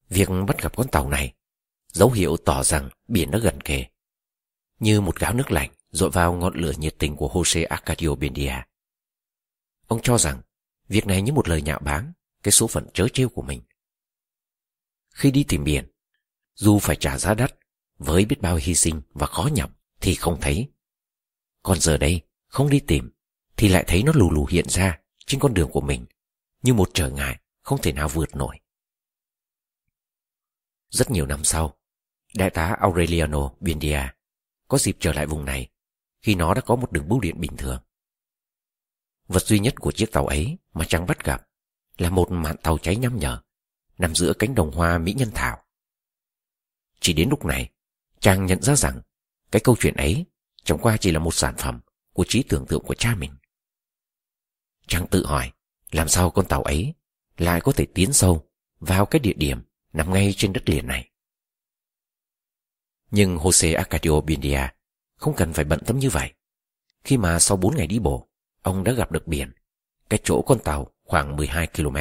Việc 0.09 0.29
bắt 0.47 0.61
gặp 0.61 0.75
con 0.77 0.87
tàu 0.87 1.09
này 1.09 1.33
dấu 1.87 2.11
hiệu 2.11 2.37
tỏ 2.37 2.63
rằng 2.63 2.89
biển 3.07 3.31
đã 3.31 3.39
gần 3.39 3.61
kề 3.61 3.85
như 4.79 5.01
một 5.01 5.19
gáo 5.19 5.33
nước 5.33 5.51
lạnh 5.51 5.71
dội 5.89 6.09
vào 6.09 6.33
ngọn 6.33 6.55
lửa 6.55 6.73
nhiệt 6.77 6.95
tình 6.99 7.15
của 7.15 7.27
Jose 7.27 7.67
Arcadio 7.69 8.15
Bendia. 8.15 8.53
Ông 9.87 10.01
cho 10.03 10.17
rằng 10.17 10.41
việc 10.87 11.07
này 11.07 11.21
như 11.21 11.33
một 11.33 11.49
lời 11.49 11.61
nhạo 11.61 11.79
báng 11.79 12.13
cái 12.43 12.51
số 12.51 12.67
phận 12.67 12.87
trớ 12.93 13.07
trêu 13.07 13.29
của 13.29 13.41
mình. 13.41 13.61
Khi 15.09 15.31
đi 15.31 15.43
tìm 15.47 15.63
biển, 15.63 15.91
dù 16.53 16.79
phải 16.79 16.95
trả 16.95 17.17
giá 17.17 17.33
đắt 17.33 17.55
với 17.97 18.25
biết 18.25 18.41
bao 18.41 18.55
hy 18.55 18.75
sinh 18.75 19.01
và 19.13 19.27
khó 19.27 19.49
nhọc 19.53 19.71
thì 20.01 20.15
không 20.15 20.37
thấy. 20.41 20.71
Còn 21.63 21.79
giờ 21.79 21.97
đây, 21.97 22.21
không 22.47 22.69
đi 22.69 22.79
tìm 22.79 23.11
thì 23.57 23.67
lại 23.67 23.83
thấy 23.87 24.03
nó 24.03 24.11
lù 24.15 24.31
lù 24.31 24.45
hiện 24.45 24.65
ra 24.69 24.99
trên 25.29 25.39
con 25.39 25.53
đường 25.53 25.69
của 25.71 25.81
mình 25.81 26.05
như 26.61 26.73
một 26.73 26.89
trở 26.93 27.09
ngại 27.09 27.39
không 27.61 27.81
thể 27.81 27.93
nào 27.93 28.09
vượt 28.09 28.35
nổi. 28.35 28.59
Rất 30.89 31.11
nhiều 31.11 31.25
năm 31.25 31.43
sau, 31.43 31.77
đại 32.35 32.49
tá 32.49 32.77
Aureliano 32.79 33.51
Bindia 33.59 34.01
có 34.67 34.77
dịp 34.77 34.97
trở 34.99 35.13
lại 35.13 35.25
vùng 35.25 35.45
này 35.45 35.69
khi 36.21 36.35
nó 36.35 36.53
đã 36.53 36.61
có 36.61 36.75
một 36.75 36.91
đường 36.91 37.09
bưu 37.09 37.19
điện 37.19 37.39
bình 37.39 37.57
thường. 37.57 37.83
Vật 39.27 39.43
duy 39.43 39.59
nhất 39.59 39.75
của 39.79 39.91
chiếc 39.91 40.11
tàu 40.11 40.27
ấy 40.27 40.57
mà 40.73 40.85
Trang 40.85 41.05
bắt 41.05 41.25
gặp 41.25 41.47
là 41.97 42.09
một 42.09 42.31
mạn 42.31 42.55
tàu 42.63 42.77
cháy 42.77 42.95
nhăm 42.95 43.19
nhở 43.19 43.41
nằm 43.97 44.15
giữa 44.15 44.33
cánh 44.39 44.55
đồng 44.55 44.71
hoa 44.71 44.97
Mỹ 44.97 45.13
Nhân 45.13 45.31
Thảo. 45.35 45.63
Chỉ 46.99 47.13
đến 47.13 47.29
lúc 47.29 47.45
này, 47.45 47.69
Trang 48.19 48.45
nhận 48.45 48.61
ra 48.61 48.75
rằng 48.75 49.01
cái 49.51 49.59
câu 49.63 49.75
chuyện 49.79 49.95
ấy 49.95 50.25
chẳng 50.63 50.77
qua 50.81 50.97
chỉ 50.97 51.11
là 51.11 51.19
một 51.19 51.33
sản 51.33 51.55
phẩm 51.57 51.79
của 52.13 52.25
trí 52.27 52.43
tưởng 52.43 52.65
tượng 52.65 52.83
của 52.83 52.95
cha 52.95 53.15
mình. 53.15 53.38
Trang 54.89 55.07
tự 55.07 55.25
hỏi 55.25 55.51
làm 55.91 56.07
sao 56.07 56.29
con 56.29 56.47
tàu 56.47 56.63
ấy 56.63 56.93
lại 57.37 57.61
có 57.61 57.71
thể 57.71 57.85
tiến 57.93 58.13
sâu 58.13 58.49
vào 58.79 59.05
cái 59.05 59.19
địa 59.19 59.33
điểm 59.33 59.61
nằm 59.93 60.13
ngay 60.13 60.33
trên 60.37 60.53
đất 60.53 60.69
liền 60.69 60.87
này. 60.87 61.11
Nhưng 63.11 63.37
Jose 63.37 63.77
Arcadio 63.77 64.21
Bindia 64.21 64.61
không 65.15 65.35
cần 65.35 65.53
phải 65.53 65.65
bận 65.65 65.79
tâm 65.85 65.99
như 65.99 66.09
vậy. 66.09 66.33
Khi 67.03 67.17
mà 67.17 67.39
sau 67.39 67.57
4 67.57 67.75
ngày 67.75 67.87
đi 67.87 67.99
bộ, 67.99 68.29
ông 68.61 68.83
đã 68.83 68.91
gặp 68.91 69.11
được 69.11 69.27
biển, 69.27 69.51
cái 70.09 70.19
chỗ 70.23 70.41
con 70.41 70.59
tàu 70.63 70.91
khoảng 71.03 71.35
12 71.35 71.67
km. 71.67 71.97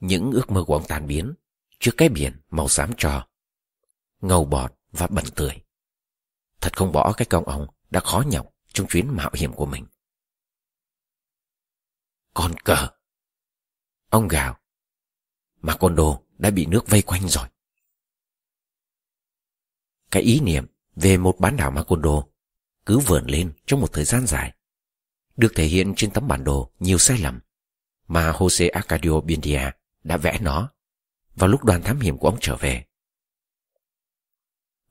Những 0.00 0.32
ước 0.32 0.50
mơ 0.50 0.64
của 0.66 0.74
ông 0.74 0.86
tan 0.88 1.06
biến 1.06 1.34
trước 1.78 1.92
cái 1.96 2.08
biển 2.08 2.40
màu 2.50 2.68
xám 2.68 2.92
trò, 2.96 3.28
ngầu 4.20 4.44
bọt 4.44 4.74
và 4.92 5.06
bẩn 5.06 5.24
tươi. 5.34 5.62
Thật 6.60 6.76
không 6.76 6.92
bỏ 6.92 7.12
cái 7.12 7.26
công 7.26 7.44
ông 7.44 7.66
đã 7.90 8.00
khó 8.00 8.24
nhọc 8.26 8.46
trong 8.72 8.86
chuyến 8.86 9.16
mạo 9.16 9.30
hiểm 9.34 9.52
của 9.52 9.66
mình. 9.66 9.86
Con 12.34 12.54
cờ! 12.64 12.88
Ông 14.10 14.28
gào. 14.28 14.58
Mà 15.60 15.76
con 15.76 15.96
đồ 15.96 16.24
đã 16.38 16.50
bị 16.50 16.66
nước 16.66 16.88
vây 16.88 17.02
quanh 17.02 17.28
rồi. 17.28 17.46
Cái 20.10 20.22
ý 20.22 20.40
niệm 20.40 20.66
về 20.96 21.16
một 21.16 21.36
bán 21.38 21.56
đảo 21.56 21.70
Macondo 21.70 22.22
cứ 22.86 22.98
vươn 22.98 23.24
lên 23.26 23.52
trong 23.66 23.80
một 23.80 23.92
thời 23.92 24.04
gian 24.04 24.26
dài, 24.26 24.54
được 25.36 25.52
thể 25.56 25.64
hiện 25.64 25.92
trên 25.96 26.10
tấm 26.10 26.28
bản 26.28 26.44
đồ 26.44 26.70
nhiều 26.78 26.98
sai 26.98 27.18
lầm 27.18 27.40
mà 28.06 28.32
Jose 28.32 28.70
Arcadio 28.72 29.20
Bindia 29.20 29.70
đã 30.04 30.16
vẽ 30.16 30.38
nó 30.40 30.72
vào 31.34 31.48
lúc 31.48 31.64
đoàn 31.64 31.82
thám 31.82 32.00
hiểm 32.00 32.18
của 32.18 32.28
ông 32.28 32.38
trở 32.40 32.56
về. 32.56 32.84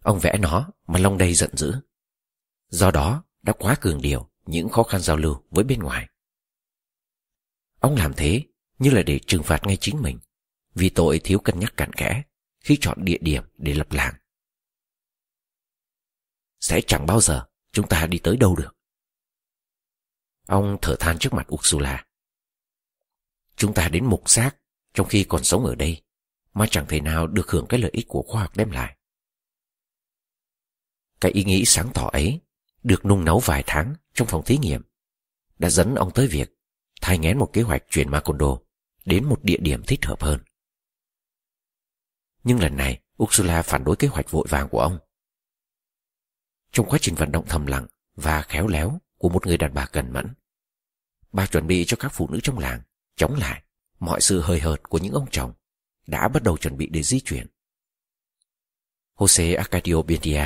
Ông 0.02 0.20
vẽ 0.20 0.38
nó 0.38 0.72
mà 0.88 1.00
lòng 1.00 1.18
đầy 1.18 1.34
giận 1.34 1.58
dữ. 1.58 1.76
Do 2.70 2.92
đó 2.92 3.24
đã 3.42 3.54
quá 3.54 3.76
cường 3.82 4.02
điều 4.02 4.30
những 4.46 4.70
khó 4.70 4.84
khăn 4.84 5.02
giao 5.02 5.18
lưu 5.18 5.44
với 5.50 5.64
bên 5.64 5.80
ngoài. 5.80 6.08
Ông 7.84 7.96
làm 7.96 8.14
thế 8.18 8.44
như 8.80 8.90
là 8.90 9.04
để 9.04 9.20
trừng 9.28 9.44
phạt 9.44 9.60
ngay 9.64 9.78
chính 9.82 10.02
mình, 10.02 10.20
vì 10.76 10.90
tội 10.90 11.22
thiếu 11.24 11.40
cân 11.40 11.60
nhắc 11.60 11.74
cặn 11.78 11.94
kẽ 11.94 12.24
khi 12.60 12.78
chọn 12.82 13.06
địa 13.06 13.18
điểm 13.22 13.44
để 13.58 13.74
lập 13.74 13.92
làng. 13.92 14.14
Sẽ 16.60 16.82
chẳng 16.88 17.06
bao 17.06 17.22
giờ 17.22 17.48
chúng 17.72 17.88
ta 17.88 18.06
đi 18.06 18.20
tới 18.20 18.38
đâu 18.38 18.56
được. 18.56 18.76
Ông 20.48 20.78
thở 20.82 20.96
than 21.00 21.18
trước 21.20 21.34
mặt 21.34 21.54
Ursula. 21.54 22.06
Chúng 23.56 23.74
ta 23.74 23.90
đến 23.90 24.06
mục 24.06 24.30
xác 24.30 24.52
trong 24.94 25.08
khi 25.08 25.26
còn 25.30 25.44
sống 25.44 25.66
ở 25.66 25.76
đây, 25.76 26.04
mà 26.54 26.66
chẳng 26.72 26.86
thể 26.88 27.02
nào 27.02 27.28
được 27.28 27.52
hưởng 27.52 27.66
cái 27.70 27.80
lợi 27.80 27.92
ích 27.94 28.06
của 28.08 28.24
khoa 28.28 28.42
học 28.42 28.58
đem 28.58 28.72
lại. 28.72 28.98
Cái 31.22 31.32
ý 31.32 31.44
nghĩ 31.44 31.64
sáng 31.66 31.92
tỏ 31.94 32.10
ấy 32.14 32.42
được 32.84 33.06
nung 33.06 33.26
nấu 33.26 33.40
vài 33.40 33.64
tháng 33.66 33.96
trong 34.14 34.28
phòng 34.28 34.44
thí 34.46 34.58
nghiệm 34.58 34.82
đã 35.60 35.70
dẫn 35.70 35.96
ông 35.96 36.12
tới 36.14 36.28
việc 36.28 36.54
thay 37.04 37.18
ngén 37.18 37.38
một 37.38 37.50
kế 37.54 37.62
hoạch 37.62 37.84
chuyển 37.90 38.12
Macondo 38.12 38.58
đến 39.06 39.26
một 39.26 39.44
địa 39.44 39.58
điểm 39.60 39.84
thích 39.88 40.06
hợp 40.06 40.22
hơn. 40.22 40.40
Nhưng 42.44 42.60
lần 42.60 42.78
này 42.78 43.02
Ursula 43.24 43.62
phản 43.62 43.84
đối 43.84 43.96
kế 43.96 44.08
hoạch 44.08 44.32
vội 44.32 44.46
vàng 44.50 44.70
của 44.70 44.80
ông. 44.80 45.00
Trong 46.72 46.90
quá 46.90 47.00
trình 47.02 47.16
vận 47.16 47.32
động 47.32 47.46
thầm 47.48 47.66
lặng 47.66 47.88
và 48.16 48.42
khéo 48.42 48.68
léo 48.68 49.00
của 49.18 49.30
một 49.30 49.48
người 49.48 49.58
đàn 49.58 49.74
bà 49.74 49.86
cẩn 49.86 50.14
mẫn, 50.14 50.34
bà 51.32 51.46
chuẩn 51.46 51.68
bị 51.68 51.86
cho 51.86 51.98
các 52.00 52.10
phụ 52.10 52.30
nữ 52.30 52.40
trong 52.44 52.60
làng 52.60 52.82
chống 53.16 53.36
lại 53.36 53.64
mọi 54.00 54.22
sự 54.22 54.42
hời 54.42 54.60
hợt 54.60 54.84
của 54.84 54.98
những 54.98 55.14
ông 55.14 55.30
chồng 55.32 55.54
đã 56.08 56.28
bắt 56.28 56.44
đầu 56.44 56.58
chuẩn 56.58 56.78
bị 56.78 56.88
để 56.88 57.04
di 57.04 57.20
chuyển. 57.20 57.48
Jose 59.16 59.58
Arcadio 59.58 60.02
Bendia 60.02 60.46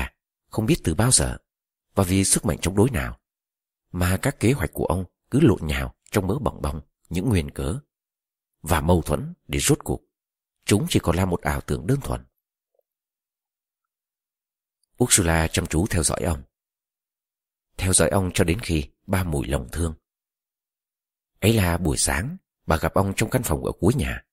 không 0.50 0.66
biết 0.66 0.78
từ 0.84 0.96
bao 0.96 1.12
giờ 1.12 1.38
và 1.96 2.04
vì 2.04 2.24
sức 2.24 2.46
mạnh 2.46 2.58
chống 2.62 2.76
đối 2.76 2.90
nào 2.90 3.20
mà 3.92 4.18
các 4.22 4.40
kế 4.40 4.52
hoạch 4.52 4.74
của 4.74 4.86
ông 4.86 5.06
cứ 5.32 5.40
lộn 5.40 5.60
nhào 5.62 5.97
trong 6.12 6.28
mớ 6.28 6.40
bỏng 6.40 6.62
bong 6.62 6.82
những 7.10 7.30
nguyên 7.30 7.52
cớ 7.52 7.80
và 8.62 8.82
mâu 8.82 9.02
thuẫn 9.02 9.34
để 9.48 9.60
rốt 9.60 9.80
cuộc 9.84 10.02
chúng 10.66 10.86
chỉ 10.90 11.00
còn 11.04 11.16
là 11.16 11.26
một 11.26 11.42
ảo 11.42 11.62
tưởng 11.62 11.88
đơn 11.88 12.00
thuần. 12.02 12.26
Ursula 15.04 15.48
chăm 15.48 15.66
chú 15.66 15.88
theo 15.88 16.04
dõi 16.04 16.20
ông. 16.24 16.44
Theo 17.78 17.94
dõi 17.94 18.10
ông 18.10 18.32
cho 18.34 18.44
đến 18.44 18.60
khi 18.60 18.90
ba 19.08 19.24
mùi 19.24 19.48
lòng 19.48 19.68
thương. 19.72 19.96
Ấy 21.40 21.54
là 21.54 21.78
buổi 21.78 21.98
sáng, 21.98 22.38
bà 22.66 22.78
gặp 22.78 22.94
ông 22.94 23.14
trong 23.16 23.30
căn 23.30 23.44
phòng 23.44 23.66
ở 23.66 23.72
cuối 23.80 23.94
nhà. 23.94 24.24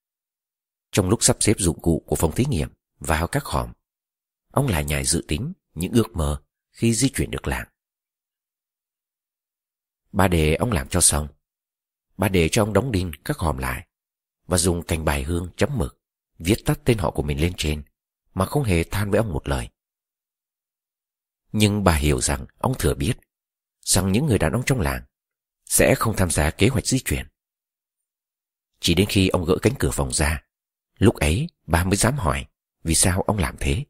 Trong 0.91 1.09
lúc 1.09 1.23
sắp 1.23 1.37
xếp 1.41 1.55
dụng 1.59 1.81
cụ 1.81 2.05
của 2.07 2.17
phòng 2.17 2.33
thí 2.35 2.45
nghiệm 2.49 2.69
vào 2.99 3.27
các 3.27 3.45
hòm, 3.45 3.73
ông 4.51 4.67
lại 4.67 4.85
nhảy 4.85 5.05
dự 5.05 5.25
tính 5.29 5.53
những 5.75 5.93
ước 5.93 6.11
mơ 6.13 6.43
khi 6.71 6.95
di 6.95 7.09
chuyển 7.09 7.31
được 7.31 7.47
làng. 7.47 7.69
Bà 10.13 10.29
đề 10.29 10.55
ông 10.55 10.73
làm 10.73 10.89
cho 10.89 11.01
xong. 11.01 11.29
Bà 12.17 12.29
để 12.29 12.49
cho 12.49 12.63
ông 12.63 12.73
đóng 12.73 12.93
đinh 12.93 13.11
các 13.25 13.39
hòm 13.39 13.59
lại 13.59 13.87
và 14.47 14.59
dùng 14.59 14.83
cành 14.83 15.05
bài 15.05 15.23
hương 15.23 15.51
chấm 15.57 15.79
mực 15.79 16.01
viết 16.39 16.57
tắt 16.65 16.81
tên 16.85 16.99
họ 16.99 17.11
của 17.11 17.23
mình 17.23 17.41
lên 17.41 17.53
trên 17.57 17.83
mà 18.35 18.47
không 18.47 18.65
hề 18.65 18.85
than 18.85 19.11
với 19.11 19.19
ông 19.19 19.33
một 19.33 19.49
lời. 19.49 19.69
Nhưng 21.53 21.85
bà 21.85 21.95
hiểu 21.95 22.21
rằng 22.21 22.47
ông 22.59 22.75
thừa 22.79 22.95
biết 22.95 23.15
rằng 23.81 24.13
những 24.13 24.27
người 24.27 24.39
đàn 24.39 24.53
ông 24.53 24.63
trong 24.67 24.81
làng 24.81 25.05
sẽ 25.65 25.95
không 25.95 26.17
tham 26.17 26.31
gia 26.31 26.51
kế 26.51 26.69
hoạch 26.69 26.87
di 26.87 26.99
chuyển. 26.99 27.27
Chỉ 28.81 28.95
đến 28.95 29.07
khi 29.09 29.29
ông 29.29 29.45
gỡ 29.45 29.57
cánh 29.63 29.75
cửa 29.79 29.91
phòng 29.93 30.13
ra, 30.13 30.43
lúc 30.99 31.15
ấy 31.15 31.49
bà 31.67 31.85
mới 31.85 31.97
dám 31.97 32.17
hỏi 32.17 32.47
vì 32.83 32.95
sao 32.95 33.23
ông 33.23 33.39
làm 33.39 33.57
thế. 33.61 33.85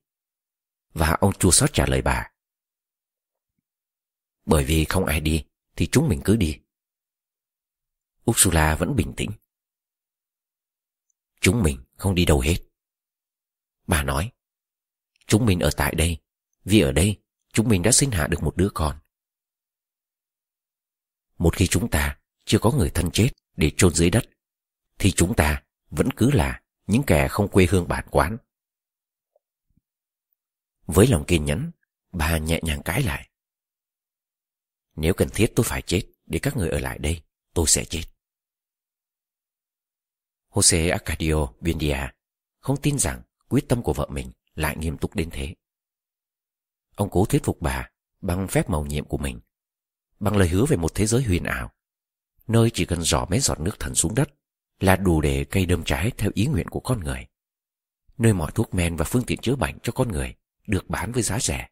Và 0.93 1.11
ông 1.11 1.33
chua 1.33 1.51
xót 1.51 1.72
trả 1.72 1.87
lời 1.87 2.03
bà. 2.03 2.31
Bởi 4.47 4.64
vì 4.64 4.85
không 4.85 5.05
ai 5.05 5.20
đi 5.20 5.45
thì 5.77 5.87
chúng 5.87 6.09
mình 6.09 6.20
cứ 6.25 6.37
đi. 6.37 6.59
Ursula 8.31 8.75
vẫn 8.75 8.97
bình 8.97 9.12
tĩnh. 9.16 9.31
Chúng 11.41 11.62
mình 11.62 11.85
không 11.97 12.14
đi 12.14 12.25
đâu 12.25 12.41
hết. 12.41 12.57
Bà 13.87 14.03
nói, 14.03 14.33
chúng 15.27 15.47
mình 15.47 15.61
ở 15.61 15.70
tại 15.77 15.95
đây, 15.95 16.18
vì 16.64 16.81
ở 16.81 16.93
đây 16.93 17.20
chúng 17.53 17.68
mình 17.68 17.83
đã 17.83 17.93
sinh 17.93 18.11
hạ 18.11 18.27
được 18.27 18.43
một 18.43 18.57
đứa 18.57 18.68
con. 18.75 18.99
Một 21.39 21.57
khi 21.57 21.66
chúng 21.66 21.91
ta 21.91 22.18
chưa 22.45 22.59
có 22.59 22.70
người 22.72 22.91
thân 22.91 23.11
chết 23.11 23.31
để 23.57 23.70
chôn 23.77 23.95
dưới 23.95 24.11
đất, 24.11 24.25
thì 24.99 25.12
chúng 25.12 25.35
ta 25.37 25.62
vẫn 25.91 26.09
cứ 26.16 26.31
là 26.31 26.62
những 26.87 27.03
kẻ 27.07 27.29
không 27.29 27.49
quê 27.49 27.66
hương 27.70 27.89
bản 27.89 28.07
quán. 28.11 28.37
Với 30.87 31.07
lòng 31.07 31.25
kiên 31.27 31.45
nhẫn, 31.45 31.70
bà 32.12 32.39
nhẹ 32.39 32.61
nhàng 32.62 32.83
cãi 32.83 33.03
lại. 33.03 33.29
Nếu 34.97 35.14
cần 35.14 35.29
thiết 35.35 35.53
tôi 35.57 35.64
phải 35.64 35.83
chết 35.83 36.03
để 36.27 36.39
các 36.43 36.57
người 36.57 36.68
ở 36.68 36.79
lại 36.79 36.99
đây, 36.99 37.22
tôi 37.55 37.66
sẽ 37.66 37.85
chết. 37.85 38.03
Jose 40.55 40.90
Arcadio 40.92 41.46
Buendia 41.61 41.98
không 42.61 42.76
tin 42.82 42.98
rằng 42.98 43.22
quyết 43.48 43.68
tâm 43.68 43.82
của 43.82 43.92
vợ 43.92 44.09
mình 44.11 44.32
lại 44.55 44.76
nghiêm 44.76 44.98
túc 44.98 45.14
đến 45.14 45.30
thế. 45.32 45.55
Ông 46.96 47.11
cố 47.11 47.24
thuyết 47.24 47.44
phục 47.44 47.61
bà 47.61 47.90
bằng 48.20 48.48
phép 48.48 48.70
màu 48.70 48.84
nhiệm 48.84 49.05
của 49.05 49.18
mình, 49.18 49.40
bằng 50.20 50.36
lời 50.36 50.48
hứa 50.48 50.64
về 50.66 50.76
một 50.76 50.94
thế 50.94 51.07
giới 51.07 51.22
huyền 51.22 51.44
ảo, 51.44 51.72
nơi 52.46 52.70
chỉ 52.74 52.84
cần 52.84 53.02
giỏ 53.02 53.26
mấy 53.30 53.40
giọt 53.40 53.61
nước 53.61 53.80
thần 53.80 53.94
xuống 53.94 54.14
đất 54.14 54.34
là 54.80 54.96
đủ 54.96 55.20
để 55.20 55.44
cây 55.44 55.66
đơm 55.66 55.84
trái 55.84 56.11
theo 56.18 56.30
ý 56.34 56.46
nguyện 56.46 56.68
của 56.68 56.80
con 56.80 57.00
người. 57.00 57.26
Nơi 58.18 58.32
mọi 58.32 58.52
thuốc 58.52 58.74
men 58.74 58.96
và 58.96 59.05
phương 59.05 59.24
tiện 59.26 59.38
chữa 59.42 59.57
bệnh 59.57 59.78
cho 59.82 59.92
con 59.92 60.09
người 60.09 60.34
được 60.66 60.88
bán 60.88 61.12
với 61.12 61.22
giá 61.22 61.38
rẻ. 61.40 61.68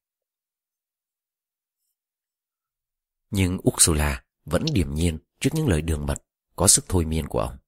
Nhưng 3.30 3.58
Ursula 3.74 4.24
vẫn 4.44 4.64
điềm 4.72 4.94
nhiên 4.94 5.18
trước 5.40 5.50
những 5.52 5.68
lời 5.68 5.82
đường 5.82 6.06
mật 6.06 6.22
có 6.56 6.68
sức 6.68 6.84
thôi 6.88 7.04
miên 7.04 7.26
của 7.26 7.40
ông. 7.40 7.61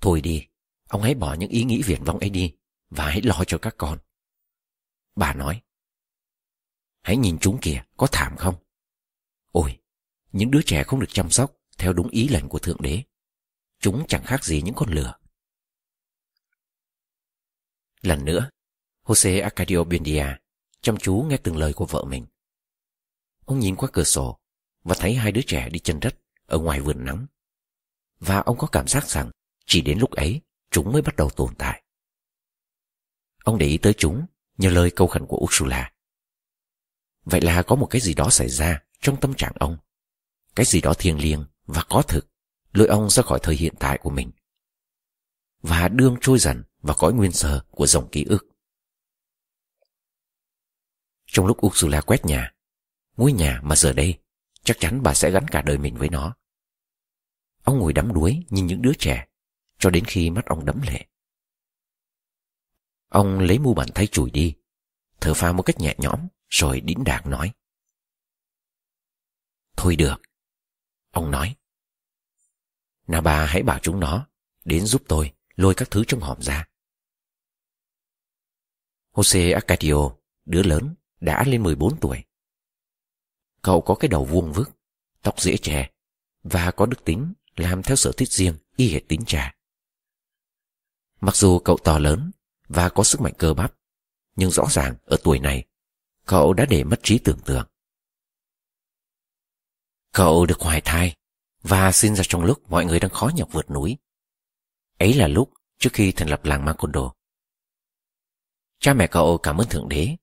Thôi 0.00 0.20
đi, 0.20 0.46
ông 0.88 1.02
hãy 1.02 1.14
bỏ 1.14 1.34
những 1.34 1.50
ý 1.50 1.64
nghĩ 1.64 1.82
viển 1.82 2.04
vông 2.04 2.18
ấy 2.18 2.30
đi 2.30 2.56
và 2.90 3.04
hãy 3.04 3.22
lo 3.22 3.44
cho 3.46 3.58
các 3.58 3.74
con. 3.78 3.98
Bà 5.16 5.34
nói, 5.34 5.62
hãy 7.02 7.16
nhìn 7.16 7.38
chúng 7.40 7.58
kìa, 7.60 7.82
có 7.96 8.06
thảm 8.12 8.36
không? 8.36 8.54
Ôi, 9.52 9.78
những 10.32 10.50
đứa 10.50 10.62
trẻ 10.66 10.84
không 10.84 11.00
được 11.00 11.06
chăm 11.10 11.30
sóc 11.30 11.56
theo 11.78 11.92
đúng 11.92 12.08
ý 12.08 12.28
lệnh 12.28 12.48
của 12.48 12.58
Thượng 12.58 12.82
Đế. 12.82 13.02
Chúng 13.80 14.06
chẳng 14.08 14.24
khác 14.24 14.44
gì 14.44 14.62
những 14.62 14.74
con 14.74 14.92
lừa. 14.92 15.14
Lần 18.00 18.24
nữa, 18.24 18.50
Jose 19.04 19.42
Arcadio 19.42 19.84
Buendia 19.84 20.26
chăm 20.80 20.96
chú 20.96 21.26
nghe 21.28 21.36
từng 21.36 21.56
lời 21.56 21.72
của 21.72 21.86
vợ 21.86 22.04
mình. 22.04 22.26
Ông 23.44 23.58
nhìn 23.58 23.76
qua 23.76 23.88
cửa 23.92 24.04
sổ 24.04 24.38
và 24.84 24.94
thấy 24.98 25.14
hai 25.14 25.32
đứa 25.32 25.40
trẻ 25.46 25.68
đi 25.68 25.78
chân 25.78 26.00
đất 26.00 26.18
ở 26.46 26.58
ngoài 26.58 26.80
vườn 26.80 27.04
nắng. 27.04 27.26
Và 28.18 28.38
ông 28.38 28.58
có 28.58 28.66
cảm 28.66 28.88
giác 28.88 29.08
rằng 29.08 29.30
chỉ 29.66 29.80
đến 29.80 29.98
lúc 29.98 30.10
ấy 30.10 30.40
chúng 30.70 30.92
mới 30.92 31.02
bắt 31.02 31.16
đầu 31.16 31.30
tồn 31.30 31.54
tại. 31.54 31.82
Ông 33.44 33.58
để 33.58 33.66
ý 33.66 33.78
tới 33.78 33.94
chúng 33.98 34.26
nhờ 34.58 34.70
lời 34.70 34.90
câu 34.96 35.06
khẩn 35.06 35.26
của 35.26 35.36
Ursula. 35.36 35.92
Vậy 37.24 37.40
là 37.40 37.62
có 37.62 37.76
một 37.76 37.86
cái 37.86 38.00
gì 38.00 38.14
đó 38.14 38.30
xảy 38.30 38.48
ra 38.48 38.82
trong 39.00 39.20
tâm 39.20 39.34
trạng 39.34 39.52
ông. 39.58 39.78
Cái 40.54 40.66
gì 40.66 40.80
đó 40.80 40.94
thiêng 40.98 41.18
liêng 41.18 41.44
và 41.66 41.84
có 41.88 42.02
thực 42.02 42.28
lôi 42.72 42.86
ông 42.88 43.10
ra 43.10 43.22
khỏi 43.22 43.38
thời 43.42 43.56
hiện 43.56 43.74
tại 43.78 43.98
của 44.02 44.10
mình. 44.10 44.30
Và 45.62 45.88
đương 45.88 46.16
trôi 46.20 46.38
dần 46.38 46.62
vào 46.82 46.96
cõi 46.98 47.12
nguyên 47.12 47.32
sơ 47.32 47.64
của 47.70 47.86
dòng 47.86 48.08
ký 48.10 48.24
ức. 48.24 48.46
Trong 51.26 51.46
lúc 51.46 51.66
Ursula 51.66 52.00
quét 52.00 52.24
nhà, 52.24 52.52
ngôi 53.16 53.32
nhà 53.32 53.60
mà 53.62 53.76
giờ 53.76 53.92
đây 53.92 54.18
chắc 54.64 54.76
chắn 54.80 55.02
bà 55.02 55.14
sẽ 55.14 55.30
gắn 55.30 55.48
cả 55.48 55.62
đời 55.62 55.78
mình 55.78 55.96
với 55.96 56.08
nó. 56.08 56.36
Ông 57.62 57.78
ngồi 57.78 57.92
đắm 57.92 58.14
đuối 58.14 58.44
nhìn 58.48 58.66
những 58.66 58.82
đứa 58.82 58.92
trẻ, 58.98 59.26
cho 59.78 59.90
đến 59.90 60.04
khi 60.04 60.30
mắt 60.30 60.46
ông 60.46 60.64
đẫm 60.64 60.82
lệ. 60.82 61.06
Ông 63.08 63.38
lấy 63.38 63.58
mu 63.58 63.74
bàn 63.74 63.88
tay 63.94 64.06
chùi 64.06 64.30
đi, 64.30 64.54
thở 65.20 65.34
phào 65.34 65.52
một 65.52 65.62
cách 65.62 65.80
nhẹ 65.80 65.94
nhõm, 65.98 66.28
rồi 66.48 66.80
đĩnh 66.80 67.04
đạc 67.04 67.26
nói. 67.26 67.52
Thôi 69.76 69.96
được. 69.96 70.16
Ông 71.10 71.30
nói. 71.30 71.56
nà 73.06 73.20
bà 73.20 73.46
hãy 73.46 73.62
bảo 73.62 73.78
chúng 73.78 74.00
nó, 74.00 74.28
đến 74.64 74.86
giúp 74.86 75.02
tôi 75.08 75.32
lôi 75.56 75.74
các 75.74 75.90
thứ 75.90 76.04
trong 76.08 76.20
hòm 76.20 76.42
ra. 76.42 76.66
Jose 79.12 79.54
Arcadio, 79.54 80.10
đứa 80.44 80.62
lớn, 80.62 80.94
đã 81.20 81.44
lên 81.46 81.62
14 81.62 82.00
tuổi. 82.00 82.24
Cậu 83.62 83.80
có 83.80 83.94
cái 83.94 84.08
đầu 84.08 84.24
vuông 84.24 84.52
vức, 84.52 84.70
tóc 85.22 85.40
dễ 85.40 85.56
chè, 85.56 85.90
và 86.42 86.70
có 86.70 86.86
đức 86.86 87.04
tính 87.04 87.32
làm 87.56 87.82
theo 87.82 87.96
sở 87.96 88.12
thích 88.16 88.28
riêng 88.28 88.54
y 88.76 88.92
hệt 88.92 89.08
tính 89.08 89.24
trà. 89.26 89.55
Mặc 91.20 91.36
dù 91.36 91.58
cậu 91.58 91.78
to 91.84 91.98
lớn 91.98 92.30
và 92.68 92.88
có 92.88 93.04
sức 93.04 93.20
mạnh 93.20 93.32
cơ 93.38 93.54
bắp, 93.54 93.74
nhưng 94.36 94.50
rõ 94.50 94.66
ràng 94.70 94.96
ở 95.04 95.16
tuổi 95.24 95.38
này, 95.38 95.64
cậu 96.24 96.52
đã 96.52 96.66
để 96.66 96.84
mất 96.84 97.00
trí 97.02 97.18
tưởng 97.18 97.38
tượng. 97.44 97.68
Cậu 100.12 100.46
được 100.46 100.60
hoài 100.60 100.80
thai 100.80 101.16
và 101.62 101.92
sinh 101.92 102.14
ra 102.14 102.24
trong 102.28 102.44
lúc 102.44 102.70
mọi 102.70 102.84
người 102.84 103.00
đang 103.00 103.10
khó 103.10 103.30
nhọc 103.34 103.48
vượt 103.52 103.70
núi. 103.70 103.96
Ấy 104.98 105.14
là 105.14 105.26
lúc 105.26 105.50
trước 105.78 105.90
khi 105.92 106.12
thành 106.12 106.30
lập 106.30 106.44
làng 106.44 106.64
Macondo. 106.64 107.12
Cha 108.78 108.94
mẹ 108.94 109.06
cậu 109.06 109.38
cảm 109.38 109.56
ơn 109.56 109.68
Thượng 109.68 109.88
Đế 109.88 110.16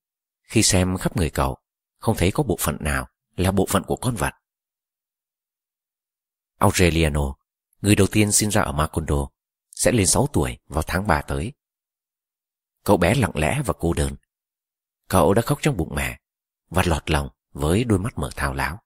khi 0.44 0.64
xem 0.64 0.98
khắp 0.98 1.18
người 1.18 1.30
cậu 1.30 1.58
không 2.00 2.16
thấy 2.18 2.32
có 2.32 2.44
bộ 2.44 2.58
phận 2.60 2.78
nào 2.80 3.08
là 3.36 3.52
bộ 3.52 3.66
phận 3.70 3.84
của 3.84 3.96
con 3.96 4.16
vật. 4.16 4.34
Aureliano, 6.58 7.36
người 7.82 7.96
đầu 7.96 8.08
tiên 8.12 8.32
sinh 8.32 8.50
ra 8.50 8.62
ở 8.62 8.72
Macondo, 8.72 9.30
sẽ 9.84 9.92
lên 9.92 10.08
6 10.08 10.28
tuổi 10.34 10.58
vào 10.68 10.84
tháng 10.88 11.08
3 11.08 11.22
tới. 11.22 11.54
Cậu 12.84 12.98
bé 12.98 13.16
lặng 13.16 13.32
lẽ 13.36 13.62
và 13.66 13.74
cô 13.80 13.94
đơn. 13.94 14.16
Cậu 15.10 15.34
đã 15.34 15.42
khóc 15.42 15.60
trong 15.62 15.78
bụng 15.78 15.96
mẹ 15.96 16.20
và 16.70 16.84
lọt 16.86 17.12
lòng 17.12 17.30
với 17.52 17.84
đôi 17.84 18.00
mắt 18.00 18.18
mở 18.18 18.30
thao 18.36 18.54
láo. 18.54 18.80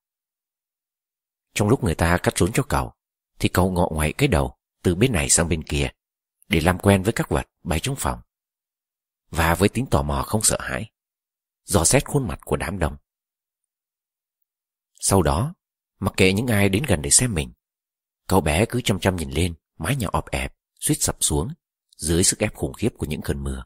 Trong 1.54 1.70
lúc 1.70 1.84
người 1.84 1.96
ta 1.96 2.18
cắt 2.18 2.38
rốn 2.38 2.52
cho 2.52 2.64
cậu, 2.64 2.94
thì 3.40 3.50
cậu 3.50 3.72
ngọ 3.72 3.90
ngoại 3.92 4.14
cái 4.14 4.28
đầu 4.28 4.58
từ 4.84 4.96
bên 4.96 5.12
này 5.12 5.30
sang 5.30 5.50
bên 5.50 5.64
kia 5.64 5.90
để 6.48 6.62
làm 6.62 6.80
quen 6.80 7.04
với 7.04 7.14
các 7.14 7.30
vật 7.30 7.50
bay 7.64 7.80
trong 7.80 7.96
phòng. 7.96 8.22
Và 9.30 9.56
với 9.56 9.70
tính 9.70 9.86
tò 9.86 10.04
mò 10.04 10.24
không 10.28 10.42
sợ 10.44 10.58
hãi, 10.62 10.92
dò 11.64 11.84
xét 11.84 12.06
khuôn 12.06 12.28
mặt 12.28 12.40
của 12.46 12.56
đám 12.56 12.80
đông. 12.80 12.98
Sau 15.00 15.22
đó, 15.22 15.54
mặc 16.00 16.14
kệ 16.18 16.34
những 16.34 16.48
ai 16.48 16.70
đến 16.70 16.84
gần 16.88 17.02
để 17.02 17.10
xem 17.10 17.34
mình, 17.34 17.54
cậu 18.28 18.42
bé 18.42 18.66
cứ 18.70 18.82
chăm 18.82 19.00
chăm 19.00 19.16
nhìn 19.16 19.30
lên 19.30 19.56
mái 19.78 19.96
nhà 19.96 20.08
ọp 20.12 20.30
ẹp, 20.32 20.57
suýt 20.80 20.96
sập 20.96 21.18
xuống 21.20 21.54
dưới 21.96 22.24
sức 22.24 22.40
ép 22.40 22.56
khủng 22.56 22.74
khiếp 22.74 22.90
của 22.98 23.06
những 23.06 23.22
cơn 23.22 23.44
mưa. 23.44 23.64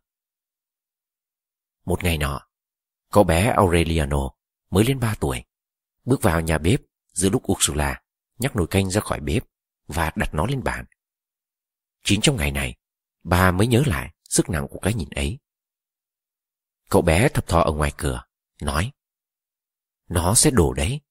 Một 1.86 2.04
ngày 2.04 2.18
nọ, 2.18 2.48
cậu 3.12 3.24
bé 3.24 3.54
Aureliano 3.58 4.30
mới 4.70 4.86
lên 4.86 5.00
ba 5.00 5.16
tuổi, 5.20 5.44
bước 6.06 6.22
vào 6.22 6.42
nhà 6.42 6.58
bếp 6.58 6.82
giữa 7.14 7.30
lúc 7.30 7.52
Ursula 7.52 8.02
nhắc 8.40 8.56
nồi 8.56 8.68
canh 8.68 8.90
ra 8.90 9.02
khỏi 9.02 9.20
bếp 9.20 9.44
và 9.88 10.12
đặt 10.16 10.34
nó 10.34 10.46
lên 10.46 10.64
bàn. 10.64 10.86
Chính 12.04 12.22
trong 12.22 12.36
ngày 12.36 12.52
này, 12.52 12.76
bà 13.24 13.52
mới 13.52 13.68
nhớ 13.68 13.84
lại 13.86 14.14
sức 14.24 14.50
nặng 14.50 14.68
của 14.70 14.80
cái 14.80 14.94
nhìn 14.94 15.10
ấy. 15.10 15.40
Cậu 16.90 17.02
bé 17.02 17.30
thập 17.30 17.48
thò 17.48 17.62
ở 17.62 17.72
ngoài 17.72 17.92
cửa, 17.98 18.24
nói 18.62 18.92
Nó 20.08 20.36
sẽ 20.36 20.52
đổ 20.52 20.74
đấy. 20.74 21.02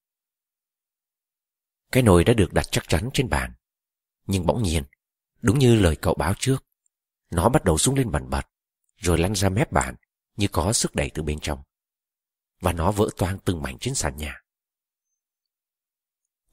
Cái 1.91 2.03
nồi 2.03 2.23
đã 2.23 2.33
được 2.33 2.53
đặt 2.53 2.65
chắc 2.71 2.87
chắn 2.87 3.09
trên 3.13 3.29
bàn. 3.29 3.53
Nhưng 4.25 4.45
bỗng 4.45 4.63
nhiên, 4.63 4.83
đúng 5.41 5.59
như 5.59 5.75
lời 5.75 5.95
cậu 6.01 6.13
báo 6.13 6.33
trước, 6.37 6.65
nó 7.31 7.49
bắt 7.49 7.63
đầu 7.63 7.77
rung 7.77 7.95
lên 7.95 8.11
bần 8.11 8.29
bật, 8.29 8.47
rồi 8.97 9.17
lăn 9.17 9.35
ra 9.35 9.49
mép 9.49 9.71
bàn 9.71 9.95
như 10.35 10.47
có 10.51 10.73
sức 10.73 10.95
đẩy 10.95 11.11
từ 11.13 11.23
bên 11.23 11.39
trong. 11.39 11.63
Và 12.59 12.73
nó 12.73 12.91
vỡ 12.91 13.09
toang 13.17 13.39
từng 13.45 13.61
mảnh 13.61 13.77
trên 13.79 13.95
sàn 13.95 14.17
nhà. 14.17 14.41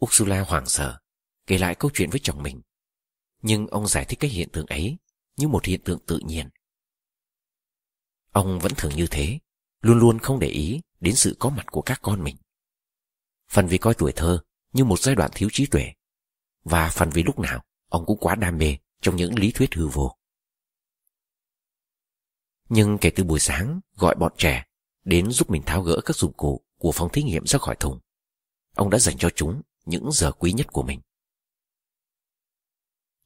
Ursula 0.05 0.41
hoảng 0.41 0.66
sợ, 0.66 1.01
kể 1.47 1.59
lại 1.59 1.74
câu 1.74 1.91
chuyện 1.95 2.11
với 2.11 2.20
chồng 2.22 2.43
mình. 2.43 2.62
Nhưng 3.43 3.66
ông 3.66 3.86
giải 3.86 4.05
thích 4.05 4.20
cái 4.20 4.30
hiện 4.30 4.49
tượng 4.53 4.66
ấy 4.66 4.97
như 5.36 5.49
một 5.49 5.64
hiện 5.64 5.80
tượng 5.84 5.99
tự 6.07 6.20
nhiên. 6.24 6.49
Ông 8.32 8.59
vẫn 8.59 8.72
thường 8.76 8.93
như 8.97 9.07
thế, 9.11 9.39
luôn 9.80 9.99
luôn 9.99 10.18
không 10.18 10.39
để 10.39 10.49
ý 10.49 10.80
đến 11.01 11.14
sự 11.14 11.36
có 11.39 11.51
mặt 11.51 11.66
của 11.66 11.82
các 11.82 11.99
con 12.03 12.24
mình. 12.24 12.36
Phần 13.51 13.66
vì 13.66 13.78
coi 13.78 13.95
tuổi 13.95 14.12
thơ 14.16 14.45
như 14.72 14.84
một 14.84 15.01
giai 15.01 15.14
đoạn 15.14 15.30
thiếu 15.34 15.49
trí 15.53 15.66
tuệ, 15.66 15.93
và 16.64 16.91
phần 16.91 17.11
vì 17.11 17.22
lúc 17.22 17.39
nào 17.39 17.64
ông 17.89 18.07
cũng 18.07 18.18
quá 18.20 18.34
đam 18.34 18.59
mê 18.59 18.76
trong 19.01 19.16
những 19.16 19.39
lý 19.39 19.53
thuyết 19.53 19.74
hư 19.74 19.89
vô. 19.89 20.16
Nhưng 22.68 22.99
kể 23.01 23.11
từ 23.11 23.24
buổi 23.24 23.41
sáng 23.41 23.80
gọi 23.97 24.14
bọn 24.14 24.32
trẻ 24.36 24.66
đến 25.05 25.30
giúp 25.30 25.51
mình 25.51 25.62
tháo 25.66 25.82
gỡ 25.82 26.01
các 26.05 26.16
dụng 26.16 26.32
cụ 26.32 26.64
của 26.78 26.93
phòng 26.93 27.09
thí 27.12 27.22
nghiệm 27.22 27.47
ra 27.47 27.59
khỏi 27.59 27.76
thùng, 27.80 28.01
ông 28.74 28.91
đã 28.91 28.99
dành 28.99 29.18
cho 29.18 29.30
chúng 29.34 29.62
những 29.84 30.12
giờ 30.12 30.32
quý 30.32 30.53
nhất 30.53 30.66
của 30.72 30.82
mình. 30.82 31.01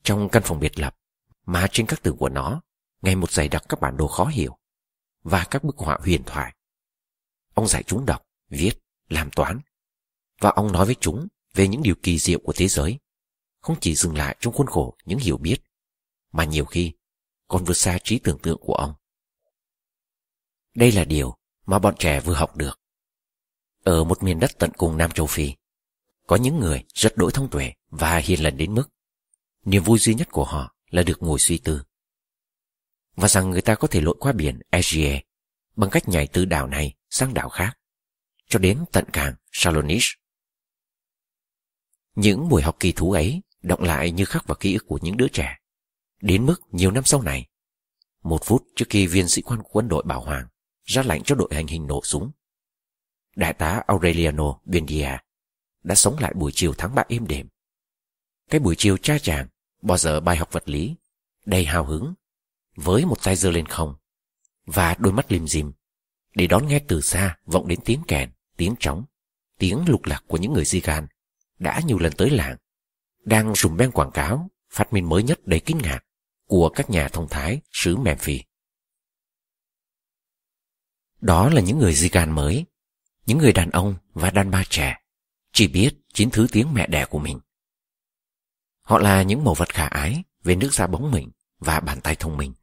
Trong 0.02 0.28
căn 0.28 0.42
phòng 0.46 0.60
biệt 0.60 0.78
lập, 0.78 0.96
mà 1.46 1.66
trên 1.72 1.86
các 1.86 2.02
tường 2.02 2.16
của 2.16 2.28
nó, 2.28 2.60
ngày 3.02 3.16
một 3.16 3.32
dày 3.32 3.48
đặc 3.48 3.62
các 3.68 3.80
bản 3.80 3.96
đồ 3.96 4.08
khó 4.08 4.24
hiểu 4.24 4.58
và 5.22 5.46
các 5.50 5.64
bức 5.64 5.76
họa 5.76 5.98
huyền 6.00 6.22
thoại. 6.26 6.56
Ông 7.54 7.68
dạy 7.68 7.82
chúng 7.82 8.06
đọc, 8.06 8.22
viết, 8.48 8.72
làm 9.08 9.30
toán. 9.30 9.60
Và 10.40 10.50
ông 10.50 10.72
nói 10.72 10.86
với 10.86 10.96
chúng 11.00 11.28
về 11.54 11.68
những 11.68 11.82
điều 11.82 11.94
kỳ 12.02 12.18
diệu 12.18 12.40
của 12.44 12.52
thế 12.56 12.68
giới, 12.68 12.98
không 13.62 13.76
chỉ 13.80 13.94
dừng 13.94 14.16
lại 14.16 14.36
trong 14.40 14.54
khuôn 14.54 14.66
khổ 14.66 14.96
những 15.04 15.18
hiểu 15.18 15.36
biết, 15.36 15.56
mà 16.32 16.44
nhiều 16.44 16.64
khi 16.64 16.92
còn 17.48 17.64
vượt 17.64 17.76
xa 17.76 17.98
trí 18.04 18.18
tưởng 18.18 18.38
tượng 18.38 18.58
của 18.60 18.74
ông. 18.74 18.94
Đây 20.74 20.92
là 20.92 21.04
điều 21.04 21.36
mà 21.66 21.78
bọn 21.78 21.94
trẻ 21.98 22.20
vừa 22.20 22.34
học 22.34 22.56
được. 22.56 22.80
Ở 23.84 24.04
một 24.04 24.22
miền 24.22 24.40
đất 24.40 24.50
tận 24.58 24.70
cùng 24.76 24.96
Nam 24.96 25.10
Châu 25.10 25.26
Phi, 25.26 25.54
có 26.26 26.36
những 26.36 26.60
người 26.60 26.84
rất 26.94 27.16
đổi 27.16 27.32
thông 27.32 27.50
tuệ 27.50 27.72
và 27.90 28.16
hiền 28.16 28.42
lành 28.42 28.56
đến 28.56 28.74
mức 28.74 28.88
niềm 29.64 29.82
vui 29.84 29.98
duy 29.98 30.14
nhất 30.14 30.28
của 30.30 30.44
họ 30.44 30.74
là 30.90 31.02
được 31.02 31.22
ngồi 31.22 31.38
suy 31.38 31.58
tư. 31.58 31.82
Và 33.14 33.28
rằng 33.28 33.50
người 33.50 33.62
ta 33.62 33.74
có 33.74 33.88
thể 33.88 34.00
lội 34.00 34.16
qua 34.20 34.32
biển 34.32 34.60
Aegean 34.70 35.22
bằng 35.76 35.90
cách 35.90 36.08
nhảy 36.08 36.26
từ 36.26 36.44
đảo 36.44 36.66
này 36.66 36.94
sang 37.10 37.34
đảo 37.34 37.48
khác, 37.48 37.78
cho 38.48 38.58
đến 38.58 38.84
tận 38.92 39.04
cảng 39.12 39.34
Salonish. 39.52 40.06
Những 42.14 42.48
buổi 42.48 42.62
học 42.62 42.76
kỳ 42.80 42.92
thú 42.92 43.12
ấy 43.12 43.42
động 43.62 43.82
lại 43.82 44.10
như 44.10 44.24
khắc 44.24 44.46
vào 44.46 44.56
ký 44.60 44.74
ức 44.74 44.86
của 44.86 44.98
những 45.02 45.16
đứa 45.16 45.28
trẻ. 45.28 45.56
Đến 46.20 46.46
mức 46.46 46.60
nhiều 46.70 46.90
năm 46.90 47.04
sau 47.04 47.22
này, 47.22 47.48
một 48.22 48.44
phút 48.44 48.62
trước 48.76 48.86
khi 48.90 49.06
viên 49.06 49.28
sĩ 49.28 49.42
quan 49.42 49.62
của 49.62 49.68
quân 49.72 49.88
đội 49.88 50.02
bảo 50.06 50.20
hoàng 50.20 50.46
ra 50.84 51.02
lệnh 51.02 51.22
cho 51.22 51.34
đội 51.34 51.48
hành 51.52 51.66
hình 51.66 51.86
nổ 51.86 52.00
súng, 52.04 52.30
đại 53.36 53.52
tá 53.52 53.82
Aureliano 53.86 54.60
Bendia 54.64 55.18
đã 55.82 55.94
sống 55.94 56.18
lại 56.18 56.32
buổi 56.34 56.52
chiều 56.54 56.74
tháng 56.78 56.94
3 56.94 57.04
êm 57.08 57.26
đềm. 57.26 57.48
Cái 58.50 58.60
buổi 58.60 58.74
chiều 58.78 58.96
cha 58.96 59.18
chàng, 59.18 59.48
bỏ 59.82 59.96
giờ 59.96 60.20
bài 60.20 60.36
học 60.36 60.52
vật 60.52 60.68
lý, 60.68 60.94
đầy 61.46 61.64
hào 61.64 61.84
hứng, 61.84 62.14
với 62.76 63.04
một 63.04 63.22
tay 63.22 63.36
giơ 63.36 63.50
lên 63.50 63.66
không, 63.66 63.94
và 64.66 64.96
đôi 64.98 65.12
mắt 65.12 65.32
lim 65.32 65.46
dim, 65.46 65.72
để 66.34 66.46
đón 66.46 66.66
nghe 66.66 66.78
từ 66.88 67.00
xa 67.00 67.36
vọng 67.46 67.68
đến 67.68 67.78
tiếng 67.84 68.02
kèn, 68.08 68.30
tiếng 68.56 68.74
trống, 68.80 69.04
tiếng 69.58 69.84
lục 69.88 70.04
lạc 70.04 70.24
của 70.26 70.36
những 70.36 70.52
người 70.52 70.64
di 70.64 70.80
gan 70.80 71.06
đã 71.58 71.80
nhiều 71.86 71.98
lần 71.98 72.12
tới 72.12 72.30
làng, 72.30 72.56
đang 73.24 73.54
rùm 73.54 73.76
beng 73.76 73.92
quảng 73.92 74.10
cáo 74.10 74.50
phát 74.70 74.92
minh 74.92 75.08
mới 75.08 75.22
nhất 75.22 75.46
đầy 75.46 75.60
kinh 75.60 75.78
ngạc 75.78 76.00
của 76.46 76.68
các 76.68 76.90
nhà 76.90 77.08
thông 77.08 77.28
thái 77.28 77.60
xứ 77.72 77.96
Memphis. 77.96 78.42
Đó 81.20 81.48
là 81.48 81.60
những 81.60 81.78
người 81.78 81.94
di 81.94 82.08
can 82.08 82.34
mới, 82.34 82.66
những 83.26 83.38
người 83.38 83.52
đàn 83.52 83.70
ông 83.70 83.94
và 84.12 84.30
đàn 84.30 84.50
bà 84.50 84.64
trẻ 84.70 84.98
chỉ 85.52 85.68
biết 85.68 85.90
chín 86.14 86.30
thứ 86.30 86.46
tiếng 86.52 86.74
mẹ 86.74 86.86
đẻ 86.86 87.06
của 87.10 87.18
mình. 87.18 87.40
Họ 88.82 88.98
là 88.98 89.22
những 89.22 89.44
mẫu 89.44 89.54
vật 89.54 89.68
khả 89.68 89.86
ái 89.86 90.24
về 90.42 90.56
nước 90.56 90.74
da 90.74 90.86
bóng 90.86 91.10
mình 91.10 91.30
và 91.58 91.80
bàn 91.80 92.00
tay 92.00 92.16
thông 92.16 92.36
minh. 92.36 92.54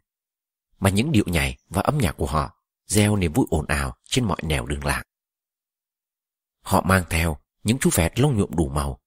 Mà 0.79 0.89
những 0.89 1.11
điệu 1.11 1.23
nhảy 1.27 1.57
và 1.69 1.81
âm 1.81 1.97
nhạc 1.97 2.11
của 2.11 2.25
họ 2.25 2.55
gieo 2.85 3.15
niềm 3.15 3.33
vui 3.33 3.45
ồn 3.49 3.65
ào 3.65 3.97
trên 4.03 4.25
mọi 4.25 4.37
nẻo 4.43 4.65
đường 4.65 4.85
làng. 4.85 5.03
Họ 6.61 6.81
mang 6.81 7.03
theo 7.09 7.37
những 7.63 7.77
chú 7.79 7.89
vẹt 7.93 8.19
lông 8.19 8.37
nhuộm 8.37 8.55
đủ 8.55 8.69
màu, 8.69 8.98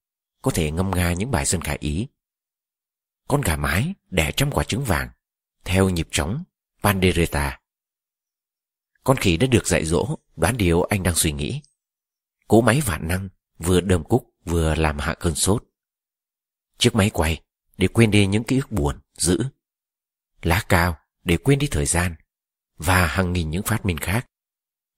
có 0.43 0.51
thể 0.51 0.71
ngâm 0.71 0.91
nga 0.91 1.13
những 1.13 1.31
bài 1.31 1.45
dân 1.45 1.61
ca 1.61 1.77
ý. 1.79 2.07
Con 3.27 3.41
gà 3.41 3.55
mái 3.55 3.93
đẻ 4.09 4.31
trăm 4.31 4.51
quả 4.51 4.63
trứng 4.63 4.83
vàng, 4.83 5.09
theo 5.65 5.89
nhịp 5.89 6.07
trống 6.11 6.43
Pandereta. 6.83 7.59
Con 9.03 9.17
khỉ 9.17 9.37
đã 9.37 9.47
được 9.47 9.67
dạy 9.67 9.85
dỗ 9.85 10.17
Đoán 10.35 10.57
điều 10.57 10.83
anh 10.83 11.03
đang 11.03 11.15
suy 11.15 11.31
nghĩ. 11.31 11.61
Cỗ 12.47 12.61
máy 12.61 12.81
vạn 12.81 13.07
năng 13.07 13.29
Vừa 13.57 13.81
đơm 13.81 14.03
cúc 14.03 14.33
vừa 14.45 14.75
làm 14.75 14.99
hạ 14.99 15.15
cơn 15.19 15.35
sốt. 15.35 15.63
Chiếc 16.77 16.95
máy 16.95 17.09
quay 17.09 17.41
Để 17.77 17.87
quên 17.87 18.11
đi 18.11 18.25
những 18.27 18.43
ký 18.43 18.57
ức 18.57 18.71
buồn, 18.71 18.99
dữ. 19.13 19.39
Lá 20.41 20.65
cao 20.69 20.97
để 21.23 21.37
quên 21.37 21.59
đi 21.59 21.67
thời 21.71 21.85
gian 21.85 22.15
Và 22.77 23.07
hàng 23.07 23.33
nghìn 23.33 23.49
những 23.49 23.63
phát 23.63 23.85
minh 23.85 23.97
khác. 23.97 24.27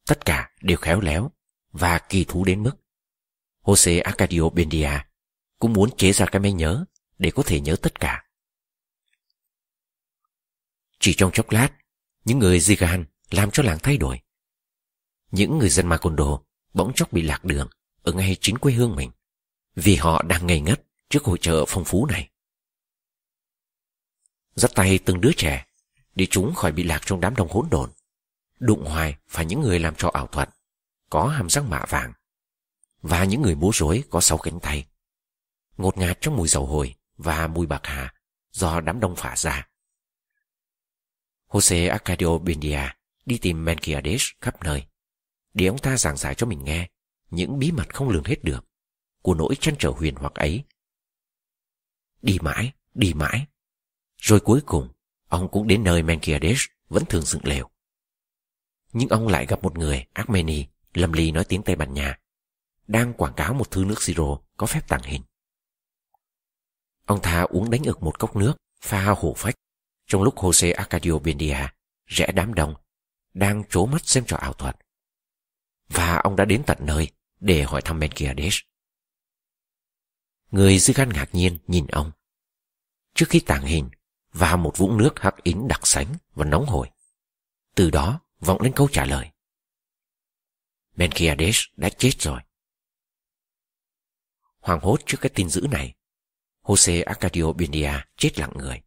Tất 0.08 0.26
cả 0.26 0.52
đều 0.62 0.78
khéo 0.78 1.02
léo 1.02 1.32
Và 1.72 2.00
kỳ 2.00 2.26
thú 2.28 2.46
đến 2.46 2.64
mức. 2.64 2.76
Jose 3.64 4.04
Arcadio 4.04 4.50
Bendia 4.50 4.89
cũng 5.60 5.74
muốn 5.74 5.89
chế 5.97 6.12
ra 6.12 6.26
cái 6.26 6.39
máy 6.39 6.53
nhớ 6.53 6.86
để 7.18 7.32
có 7.32 7.43
thể 7.45 7.60
nhớ 7.60 7.76
tất 7.82 7.99
cả. 7.99 8.26
Chỉ 10.99 11.14
trong 11.18 11.32
chốc 11.34 11.51
lát, 11.51 11.70
những 12.26 12.39
người 12.39 12.60
Zigan 12.60 13.06
làm 13.32 13.51
cho 13.51 13.64
làng 13.64 13.78
thay 13.84 13.97
đổi. 13.97 14.20
Những 15.32 15.58
người 15.58 15.70
dân 15.70 15.88
Macondo 15.88 16.39
bỗng 16.74 16.93
chốc 16.95 17.12
bị 17.12 17.22
lạc 17.22 17.43
đường 17.43 17.70
ở 18.03 18.14
ngay 18.14 18.38
chính 18.41 18.58
quê 18.58 18.74
hương 18.74 18.95
mình 18.95 19.12
vì 19.76 19.95
họ 19.95 20.22
đang 20.22 20.47
ngây 20.47 20.60
ngất 20.60 20.84
trước 21.10 21.24
hội 21.24 21.38
chợ 21.41 21.66
phong 21.68 21.86
phú 21.86 22.06
này. 22.06 22.30
Dắt 24.56 24.72
tay 24.76 24.99
từng 25.06 25.22
đứa 25.22 25.32
trẻ 25.38 25.66
để 26.16 26.28
chúng 26.30 26.56
khỏi 26.56 26.72
bị 26.72 26.84
lạc 26.84 27.01
trong 27.06 27.22
đám 27.22 27.36
đông 27.36 27.49
hỗn 27.49 27.68
độn. 27.72 27.91
Đụng 28.60 28.86
hoài 28.86 29.16
phải 29.28 29.45
những 29.45 29.62
người 29.62 29.80
làm 29.80 29.95
cho 29.95 30.10
ảo 30.10 30.28
thuật, 30.28 30.49
có 31.10 31.28
hàm 31.28 31.49
răng 31.49 31.70
mạ 31.70 31.86
vàng, 31.89 32.14
và 33.01 33.24
những 33.24 33.41
người 33.41 33.56
múa 33.56 33.70
rối 33.74 34.03
có 34.10 34.22
sáu 34.22 34.38
cánh 34.38 34.60
tay. 34.60 34.86
Ngột 35.78 35.98
ngạt 35.98 36.18
trong 36.22 36.36
mùi 36.36 36.48
dầu 36.48 36.66
hồi 36.66 36.96
và 37.18 37.48
mùi 37.48 37.68
bạc 37.68 37.82
hà 37.84 38.14
do 38.52 38.82
đám 38.82 39.00
đông 39.00 39.16
phả 39.16 39.36
ra. 39.36 39.68
Jose 41.48 41.92
Arcadio 41.92 42.38
Bindia 42.38 42.80
đi 43.26 43.38
tìm 43.38 43.66
Menkiades 43.66 44.24
khắp 44.42 44.64
nơi, 44.64 44.86
để 45.54 45.66
ông 45.66 45.78
ta 45.78 45.98
giảng 45.98 46.18
giải 46.18 46.36
cho 46.36 46.48
mình 46.48 46.64
nghe 46.64 46.90
những 47.30 47.60
bí 47.60 47.72
mật 47.72 47.94
không 47.96 48.10
lường 48.10 48.24
hết 48.24 48.44
được 48.44 48.66
của 49.22 49.34
nỗi 49.34 49.56
chăn 49.60 49.76
trở 49.80 49.90
huyền 49.90 50.16
hoặc 50.16 50.34
ấy. 50.34 50.64
Đi 52.22 52.38
mãi, 52.42 52.72
đi 52.94 53.14
mãi. 53.14 53.46
Rồi 54.18 54.40
cuối 54.40 54.62
cùng, 54.66 54.90
ông 55.28 55.52
cũng 55.52 55.68
đến 55.68 55.84
nơi 55.84 56.04
Menkiades 56.04 56.60
vẫn 56.90 57.06
thường 57.06 57.22
dựng 57.22 57.46
lều. 57.46 57.70
Nhưng 58.94 59.10
ông 59.10 59.28
lại 59.28 59.46
gặp 59.46 59.64
một 59.64 59.78
người 59.78 60.06
Armeni 60.14 60.66
lầm 60.94 61.14
lì 61.14 61.32
nói 61.32 61.46
tiếng 61.46 61.64
Tây 61.64 61.76
Ban 61.76 61.94
Nha, 61.94 62.20
đang 62.88 63.14
quảng 63.14 63.34
cáo 63.34 63.54
một 63.54 63.72
thứ 63.72 63.86
nước 63.86 64.02
siro 64.04 64.38
có 64.58 64.68
phép 64.68 64.88
tàng 64.88 65.04
hình. 65.04 65.22
Ông 67.06 67.22
ta 67.22 67.41
uống 67.41 67.70
đánh 67.70 67.84
ực 67.84 68.03
một 68.03 68.20
cốc 68.20 68.36
nước, 68.36 68.53
pha 68.82 69.03
hổ 69.03 69.34
phách, 69.38 69.56
trong 70.08 70.24
lúc 70.24 70.36
Jose 70.36 70.76
Arcadio 70.76 71.20
Bendia 71.20 71.58
rẽ 72.06 72.32
đám 72.36 72.53
đông, 72.53 72.76
đang 73.34 73.64
trố 73.70 73.86
mắt 73.86 74.06
xem 74.06 74.26
trò 74.28 74.38
ảo 74.38 74.53
thuật. 74.53 74.76
Và 75.88 76.16
ông 76.16 76.36
đã 76.36 76.45
đến 76.45 76.64
tận 76.68 76.78
nơi 76.82 77.12
để 77.39 77.64
hỏi 77.64 77.82
thăm 77.82 77.99
Melquiades. 77.99 78.58
Người 80.51 80.80
dư 80.80 80.93
gan 80.93 81.10
ngạc 81.10 81.30
nhiên 81.36 81.58
nhìn 81.68 81.88
ông. 81.88 82.12
Trước 83.14 83.26
khi 83.30 83.39
tàng 83.39 83.66
hình, 83.66 83.89
và 84.34 84.56
một 84.56 84.78
vũng 84.78 84.97
nước 84.97 85.14
hắc 85.20 85.43
ín 85.43 85.68
đặc 85.68 85.80
sánh 85.84 86.16
và 86.34 86.45
nóng 86.45 86.66
hổi. 86.66 86.89
Từ 87.76 87.89
đó 87.89 88.20
vọng 88.39 88.62
lên 88.62 88.74
câu 88.76 88.88
trả 88.91 89.06
lời. 89.06 89.32
Melquiades 90.95 91.64
đã 91.78 91.89
chết 91.89 92.12
rồi. 92.20 92.41
Hoàng 94.60 94.80
hốt 94.80 94.99
trước 95.06 95.18
cái 95.22 95.32
tin 95.36 95.49
dữ 95.49 95.68
này, 95.72 95.95
Jose 96.66 97.03
Arcadio 97.05 97.53
Bindia 97.53 97.91
chết 98.18 98.39
lặng 98.39 98.51
người. 98.55 98.82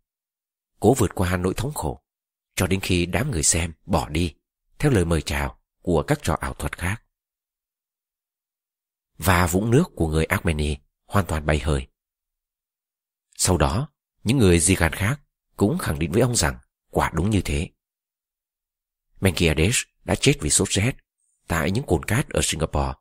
Cố 0.80 0.94
vượt 0.94 1.14
qua 1.14 1.36
nỗi 1.36 1.54
thống 1.56 1.74
khổ, 1.74 2.02
cho 2.56 2.66
đến 2.66 2.80
khi 2.80 3.06
đám 3.06 3.30
người 3.30 3.42
xem 3.42 3.72
bỏ 3.86 4.08
đi, 4.08 4.34
theo 4.78 4.92
lời 4.92 5.04
mời 5.04 5.22
chào 5.22 5.60
của 5.82 6.02
các 6.02 6.18
trò 6.22 6.36
ảo 6.40 6.54
thuật 6.54 6.78
khác. 6.78 7.02
Và 9.18 9.46
vũng 9.46 9.70
nước 9.70 9.84
của 9.96 10.08
người 10.08 10.24
Armeni 10.24 10.76
hoàn 11.06 11.26
toàn 11.26 11.46
bay 11.46 11.58
hơi. 11.58 11.86
Sau 13.36 13.58
đó, 13.58 13.88
những 14.24 14.38
người 14.38 14.60
di 14.60 14.74
gan 14.74 14.92
khác 14.92 15.20
cũng 15.56 15.78
khẳng 15.78 15.98
định 15.98 16.12
với 16.12 16.22
ông 16.22 16.36
rằng 16.36 16.58
quả 16.90 17.10
đúng 17.14 17.30
như 17.30 17.40
thế. 17.44 17.70
Menkiades 19.20 19.76
đã 20.04 20.14
chết 20.14 20.34
vì 20.40 20.50
sốt 20.50 20.68
rét 20.68 20.92
tại 21.48 21.70
những 21.70 21.86
cồn 21.86 22.04
cát 22.04 22.28
ở 22.28 22.40
Singapore 22.42 22.92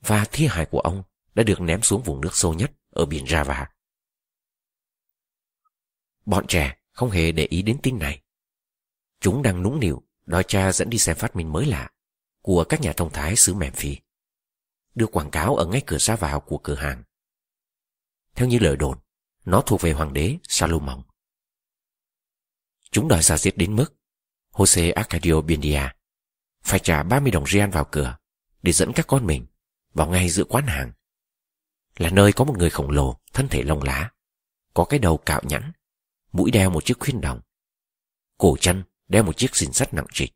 và 0.00 0.24
thi 0.32 0.46
hài 0.46 0.66
của 0.66 0.80
ông 0.80 1.02
đã 1.34 1.42
được 1.42 1.60
ném 1.60 1.82
xuống 1.82 2.02
vùng 2.02 2.20
nước 2.20 2.36
sâu 2.36 2.54
nhất 2.54 2.72
ở 2.90 3.06
biển 3.06 3.24
Java. 3.24 3.66
Bọn 6.28 6.46
trẻ 6.48 6.76
không 6.92 7.10
hề 7.10 7.32
để 7.32 7.44
ý 7.44 7.62
đến 7.62 7.78
tin 7.82 7.98
này. 7.98 8.22
Chúng 9.20 9.42
đang 9.42 9.62
nũng 9.62 9.80
nịu 9.80 10.02
đòi 10.26 10.44
cha 10.44 10.72
dẫn 10.72 10.90
đi 10.90 10.98
xem 10.98 11.16
phát 11.16 11.36
minh 11.36 11.52
mới 11.52 11.66
lạ 11.66 11.90
của 12.42 12.64
các 12.68 12.80
nhà 12.80 12.92
thông 12.92 13.12
thái 13.12 13.36
xứ 13.36 13.54
mềm 13.54 13.72
phi. 13.72 13.96
Đưa 14.94 15.06
quảng 15.06 15.30
cáo 15.30 15.56
ở 15.56 15.66
ngay 15.66 15.82
cửa 15.86 15.98
ra 15.98 16.16
vào 16.16 16.40
của 16.40 16.58
cửa 16.58 16.74
hàng. 16.74 17.02
Theo 18.34 18.48
như 18.48 18.58
lời 18.58 18.76
đồn, 18.76 18.98
nó 19.44 19.62
thuộc 19.66 19.80
về 19.80 19.92
hoàng 19.92 20.12
đế 20.12 20.36
Salomon. 20.42 21.02
Chúng 22.90 23.08
đòi 23.08 23.22
ra 23.22 23.38
giết 23.38 23.56
đến 23.56 23.76
mức 23.76 23.94
Jose 24.52 24.92
Arcadio 24.94 25.40
Bindia 25.40 25.82
phải 26.62 26.78
trả 26.78 27.02
30 27.02 27.30
đồng 27.30 27.46
rian 27.46 27.70
vào 27.70 27.84
cửa 27.90 28.16
để 28.62 28.72
dẫn 28.72 28.92
các 28.92 29.06
con 29.06 29.26
mình 29.26 29.46
vào 29.94 30.06
ngay 30.06 30.28
giữa 30.28 30.44
quán 30.44 30.66
hàng. 30.66 30.92
Là 31.96 32.10
nơi 32.10 32.32
có 32.32 32.44
một 32.44 32.58
người 32.58 32.70
khổng 32.70 32.90
lồ, 32.90 33.20
thân 33.32 33.48
thể 33.48 33.62
lông 33.62 33.82
lá, 33.82 34.10
có 34.74 34.84
cái 34.84 34.98
đầu 34.98 35.16
cạo 35.16 35.40
nhẵn 35.44 35.72
mũi 36.32 36.50
đeo 36.50 36.70
một 36.70 36.84
chiếc 36.84 36.98
khuyên 37.00 37.20
đồng. 37.20 37.40
Cổ 38.38 38.56
chân 38.60 38.84
đeo 39.08 39.22
một 39.22 39.36
chiếc 39.36 39.56
xin 39.56 39.72
sắt 39.72 39.94
nặng 39.94 40.06
trịch, 40.12 40.32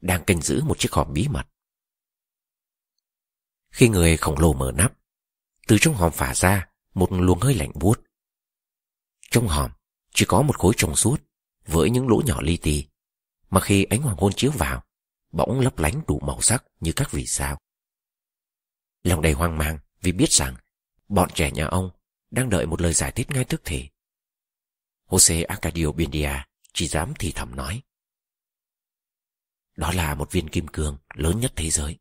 đang 0.00 0.24
canh 0.24 0.40
giữ 0.40 0.62
một 0.64 0.78
chiếc 0.78 0.92
hòm 0.92 1.12
bí 1.12 1.28
mật. 1.28 1.46
Khi 3.70 3.88
người 3.88 4.16
khổng 4.16 4.38
lồ 4.38 4.52
mở 4.52 4.72
nắp, 4.74 4.92
từ 5.66 5.76
trong 5.80 5.94
hòm 5.94 6.12
phả 6.12 6.34
ra 6.34 6.68
một 6.94 7.12
luồng 7.12 7.40
hơi 7.40 7.54
lạnh 7.54 7.72
buốt. 7.74 8.00
Trong 9.30 9.48
hòm 9.48 9.70
chỉ 10.14 10.24
có 10.28 10.42
một 10.42 10.58
khối 10.58 10.74
trong 10.76 10.96
suốt 10.96 11.22
với 11.66 11.90
những 11.90 12.08
lỗ 12.08 12.22
nhỏ 12.26 12.40
li 12.40 12.56
ti, 12.56 12.86
mà 13.50 13.60
khi 13.60 13.84
ánh 13.84 14.02
hoàng 14.02 14.16
hôn 14.16 14.32
chiếu 14.36 14.50
vào, 14.50 14.84
bỗng 15.32 15.60
lấp 15.60 15.78
lánh 15.78 16.02
đủ 16.06 16.20
màu 16.20 16.40
sắc 16.40 16.64
như 16.80 16.92
các 16.96 17.12
vì 17.12 17.26
sao. 17.26 17.58
Lòng 19.02 19.22
đầy 19.22 19.32
hoang 19.32 19.58
mang 19.58 19.78
vì 20.00 20.12
biết 20.12 20.30
rằng 20.30 20.56
bọn 21.08 21.30
trẻ 21.34 21.50
nhà 21.50 21.66
ông 21.66 21.90
đang 22.30 22.50
đợi 22.50 22.66
một 22.66 22.80
lời 22.80 22.92
giải 22.92 23.12
thích 23.12 23.30
ngay 23.30 23.44
tức 23.44 23.62
thì. 23.64 23.88
Jose 25.08 25.44
Arcadio 25.44 25.92
Bindia 25.92 26.30
chỉ 26.72 26.86
dám 26.86 27.12
thì 27.18 27.32
thầm 27.34 27.56
nói. 27.56 27.82
Đó 29.76 29.92
là 29.92 30.14
một 30.14 30.32
viên 30.32 30.48
kim 30.48 30.68
cương 30.68 30.98
lớn 31.14 31.40
nhất 31.40 31.52
thế 31.56 31.70
giới. 31.70 31.98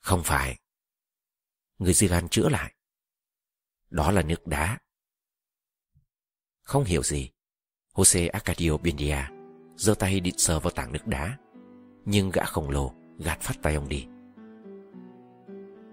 Không 0.00 0.22
phải. 0.24 0.58
Người 1.78 1.92
Zigan 1.92 2.28
chữa 2.28 2.48
lại. 2.48 2.74
Đó 3.90 4.10
là 4.10 4.22
nước 4.22 4.46
đá. 4.46 4.78
Không 6.62 6.84
hiểu 6.84 7.02
gì. 7.02 7.30
Jose 7.94 8.30
Arcadio 8.32 8.76
Bindia 8.76 9.18
giơ 9.76 9.94
tay 9.94 10.20
định 10.20 10.38
sờ 10.38 10.60
vào 10.60 10.70
tảng 10.70 10.92
nước 10.92 11.06
đá. 11.06 11.38
Nhưng 12.04 12.30
gã 12.30 12.44
khổng 12.44 12.70
lồ 12.70 12.94
gạt 13.18 13.40
phát 13.40 13.54
tay 13.62 13.74
ông 13.74 13.88
đi. 13.88 14.06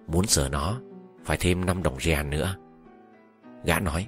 Muốn 0.07 0.27
sờ 0.27 0.49
nó, 0.49 0.81
phải 1.25 1.37
thêm 1.39 1.65
5 1.65 1.83
đồng 1.83 1.99
real 1.99 2.27
nữa. 2.27 2.55
Gã 3.63 3.79
nói. 3.79 4.07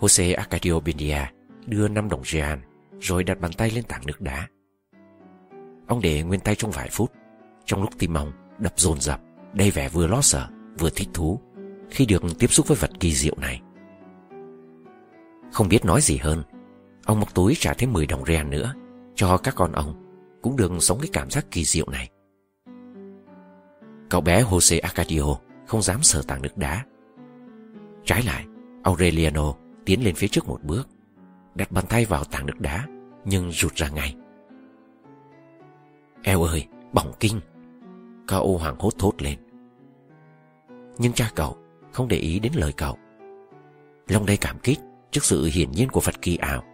Jose 0.00 0.34
Arcadio 0.36 0.80
Bindia 0.80 1.26
đưa 1.66 1.88
5 1.88 2.08
đồng 2.08 2.22
real 2.24 2.58
rồi 3.00 3.24
đặt 3.24 3.40
bàn 3.40 3.52
tay 3.52 3.70
lên 3.70 3.84
tảng 3.84 4.06
nước 4.06 4.20
đá. 4.20 4.48
Ông 5.86 6.00
để 6.00 6.22
nguyên 6.22 6.40
tay 6.40 6.54
trong 6.54 6.70
vài 6.70 6.88
phút, 6.92 7.12
trong 7.64 7.82
lúc 7.82 7.90
tim 7.98 8.14
ông 8.14 8.32
đập 8.58 8.72
dồn 8.76 9.00
dập, 9.00 9.20
đầy 9.52 9.70
vẻ 9.70 9.88
vừa 9.88 10.06
lo 10.06 10.20
sợ 10.20 10.48
vừa 10.78 10.90
thích 10.90 11.08
thú 11.14 11.40
khi 11.90 12.06
được 12.06 12.22
tiếp 12.38 12.46
xúc 12.46 12.68
với 12.68 12.76
vật 12.80 12.90
kỳ 13.00 13.12
diệu 13.12 13.34
này. 13.40 13.60
Không 15.52 15.68
biết 15.68 15.84
nói 15.84 16.00
gì 16.00 16.16
hơn, 16.16 16.42
ông 17.04 17.20
móc 17.20 17.34
túi 17.34 17.54
trả 17.58 17.74
thêm 17.74 17.92
10 17.92 18.06
đồng 18.06 18.24
real 18.24 18.46
nữa 18.46 18.74
cho 19.14 19.38
các 19.38 19.54
con 19.54 19.72
ông 19.72 19.94
cũng 20.42 20.56
được 20.56 20.72
sống 20.80 20.98
cái 21.00 21.10
cảm 21.12 21.30
giác 21.30 21.46
kỳ 21.50 21.64
diệu 21.64 21.86
này. 21.90 22.10
Cậu 24.10 24.20
bé 24.20 24.42
Jose 24.42 24.80
Arcadio 24.82 25.36
không 25.66 25.82
dám 25.82 26.02
sờ 26.02 26.22
tảng 26.22 26.42
nước 26.42 26.56
đá. 26.56 26.84
Trái 28.04 28.22
lại, 28.22 28.44
Aureliano 28.82 29.54
tiến 29.84 30.04
lên 30.04 30.14
phía 30.14 30.28
trước 30.28 30.48
một 30.48 30.62
bước, 30.62 30.88
đặt 31.54 31.72
bàn 31.72 31.84
tay 31.88 32.04
vào 32.04 32.24
tảng 32.24 32.46
nước 32.46 32.60
đá, 32.60 32.86
nhưng 33.24 33.52
rụt 33.52 33.74
ra 33.74 33.88
ngay. 33.88 34.16
Eo 36.22 36.42
ơi, 36.42 36.66
bỏng 36.92 37.12
kinh! 37.20 37.40
Cậu 38.26 38.58
hoàng 38.58 38.76
hốt 38.78 38.90
thốt 38.98 39.12
lên. 39.18 39.38
Nhưng 40.98 41.12
cha 41.12 41.30
cậu 41.34 41.56
không 41.92 42.08
để 42.08 42.16
ý 42.16 42.38
đến 42.38 42.52
lời 42.54 42.72
cậu. 42.72 42.98
Long 44.08 44.26
đây 44.26 44.36
cảm 44.36 44.58
kích 44.58 44.78
trước 45.10 45.24
sự 45.24 45.50
hiển 45.52 45.70
nhiên 45.70 45.88
của 45.88 46.00
Phật 46.00 46.22
kỳ 46.22 46.36
ảo. 46.36 46.64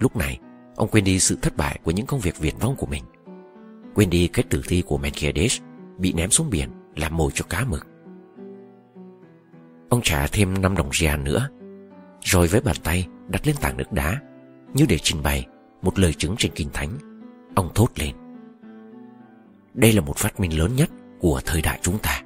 Lúc 0.00 0.16
này, 0.16 0.38
ông 0.76 0.88
quên 0.88 1.04
đi 1.04 1.18
sự 1.18 1.38
thất 1.42 1.56
bại 1.56 1.80
của 1.82 1.90
những 1.90 2.06
công 2.06 2.20
việc 2.20 2.38
viển 2.38 2.54
vong 2.60 2.76
của 2.76 2.86
mình. 2.86 3.04
Quên 3.94 4.10
đi 4.10 4.28
cái 4.28 4.44
tử 4.50 4.62
thi 4.68 4.82
của 4.86 4.98
Melchizedek 4.98 5.60
bị 5.98 6.12
ném 6.12 6.30
xuống 6.30 6.50
biển 6.50 6.70
làm 6.96 7.16
mồi 7.16 7.30
cho 7.34 7.44
cá 7.48 7.64
mực. 7.64 7.86
Ông 9.88 10.00
trả 10.02 10.26
thêm 10.26 10.62
5 10.62 10.76
đồng 10.76 10.90
rian 10.92 11.24
nữa 11.24 11.48
rồi 12.24 12.46
với 12.46 12.60
bàn 12.60 12.76
tay 12.84 13.08
đặt 13.28 13.46
lên 13.46 13.56
tảng 13.60 13.76
nước 13.76 13.92
đá 13.92 14.20
như 14.74 14.86
để 14.88 14.98
trình 15.02 15.22
bày 15.22 15.46
một 15.82 15.98
lời 15.98 16.12
chứng 16.12 16.34
trên 16.38 16.52
kinh 16.54 16.68
thánh, 16.72 16.98
ông 17.54 17.70
thốt 17.74 17.88
lên. 17.96 18.14
Đây 19.74 19.92
là 19.92 20.00
một 20.00 20.16
phát 20.16 20.40
minh 20.40 20.58
lớn 20.58 20.76
nhất 20.76 20.90
của 21.20 21.40
thời 21.44 21.62
đại 21.62 21.78
chúng 21.82 21.98
ta. 21.98 22.22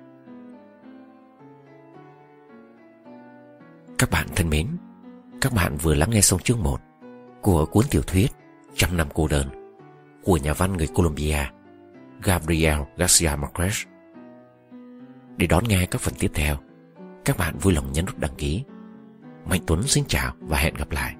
Các 3.99 4.11
bạn 4.11 4.27
thân 4.37 4.51
mến, 4.51 4.67
các 5.41 5.53
bạn 5.53 5.77
vừa 5.77 5.95
lắng 5.95 6.11
nghe 6.11 6.21
xong 6.21 6.41
chương 6.41 6.63
1 6.63 6.81
của 7.43 7.67
cuốn 7.67 7.85
tiểu 7.91 8.03
thuyết 8.03 8.31
Trăm 8.75 8.97
năm 8.97 9.09
cô 9.15 9.29
đơn 9.29 9.47
của 10.25 10.37
nhà 10.37 10.53
văn 10.53 10.77
người 10.77 10.87
Colombia 10.87 11.39
Gabriel 12.23 12.79
Garcia 12.97 13.29
Marquez. 13.29 13.87
Để 15.37 15.47
đón 15.47 15.65
nghe 15.69 15.87
các 15.87 16.01
phần 16.01 16.15
tiếp 16.19 16.31
theo, 16.35 16.57
các 17.25 17.37
bạn 17.39 17.59
vui 17.59 17.73
lòng 17.75 17.93
nhấn 17.93 18.07
nút 18.07 18.19
đăng 18.19 18.35
ký. 18.39 18.65
Mạnh 19.49 19.61
Tuấn 19.67 19.83
xin 19.83 20.05
chào 20.09 20.35
và 20.41 20.59
hẹn 20.59 20.75
gặp 20.75 20.91
lại. 20.91 21.15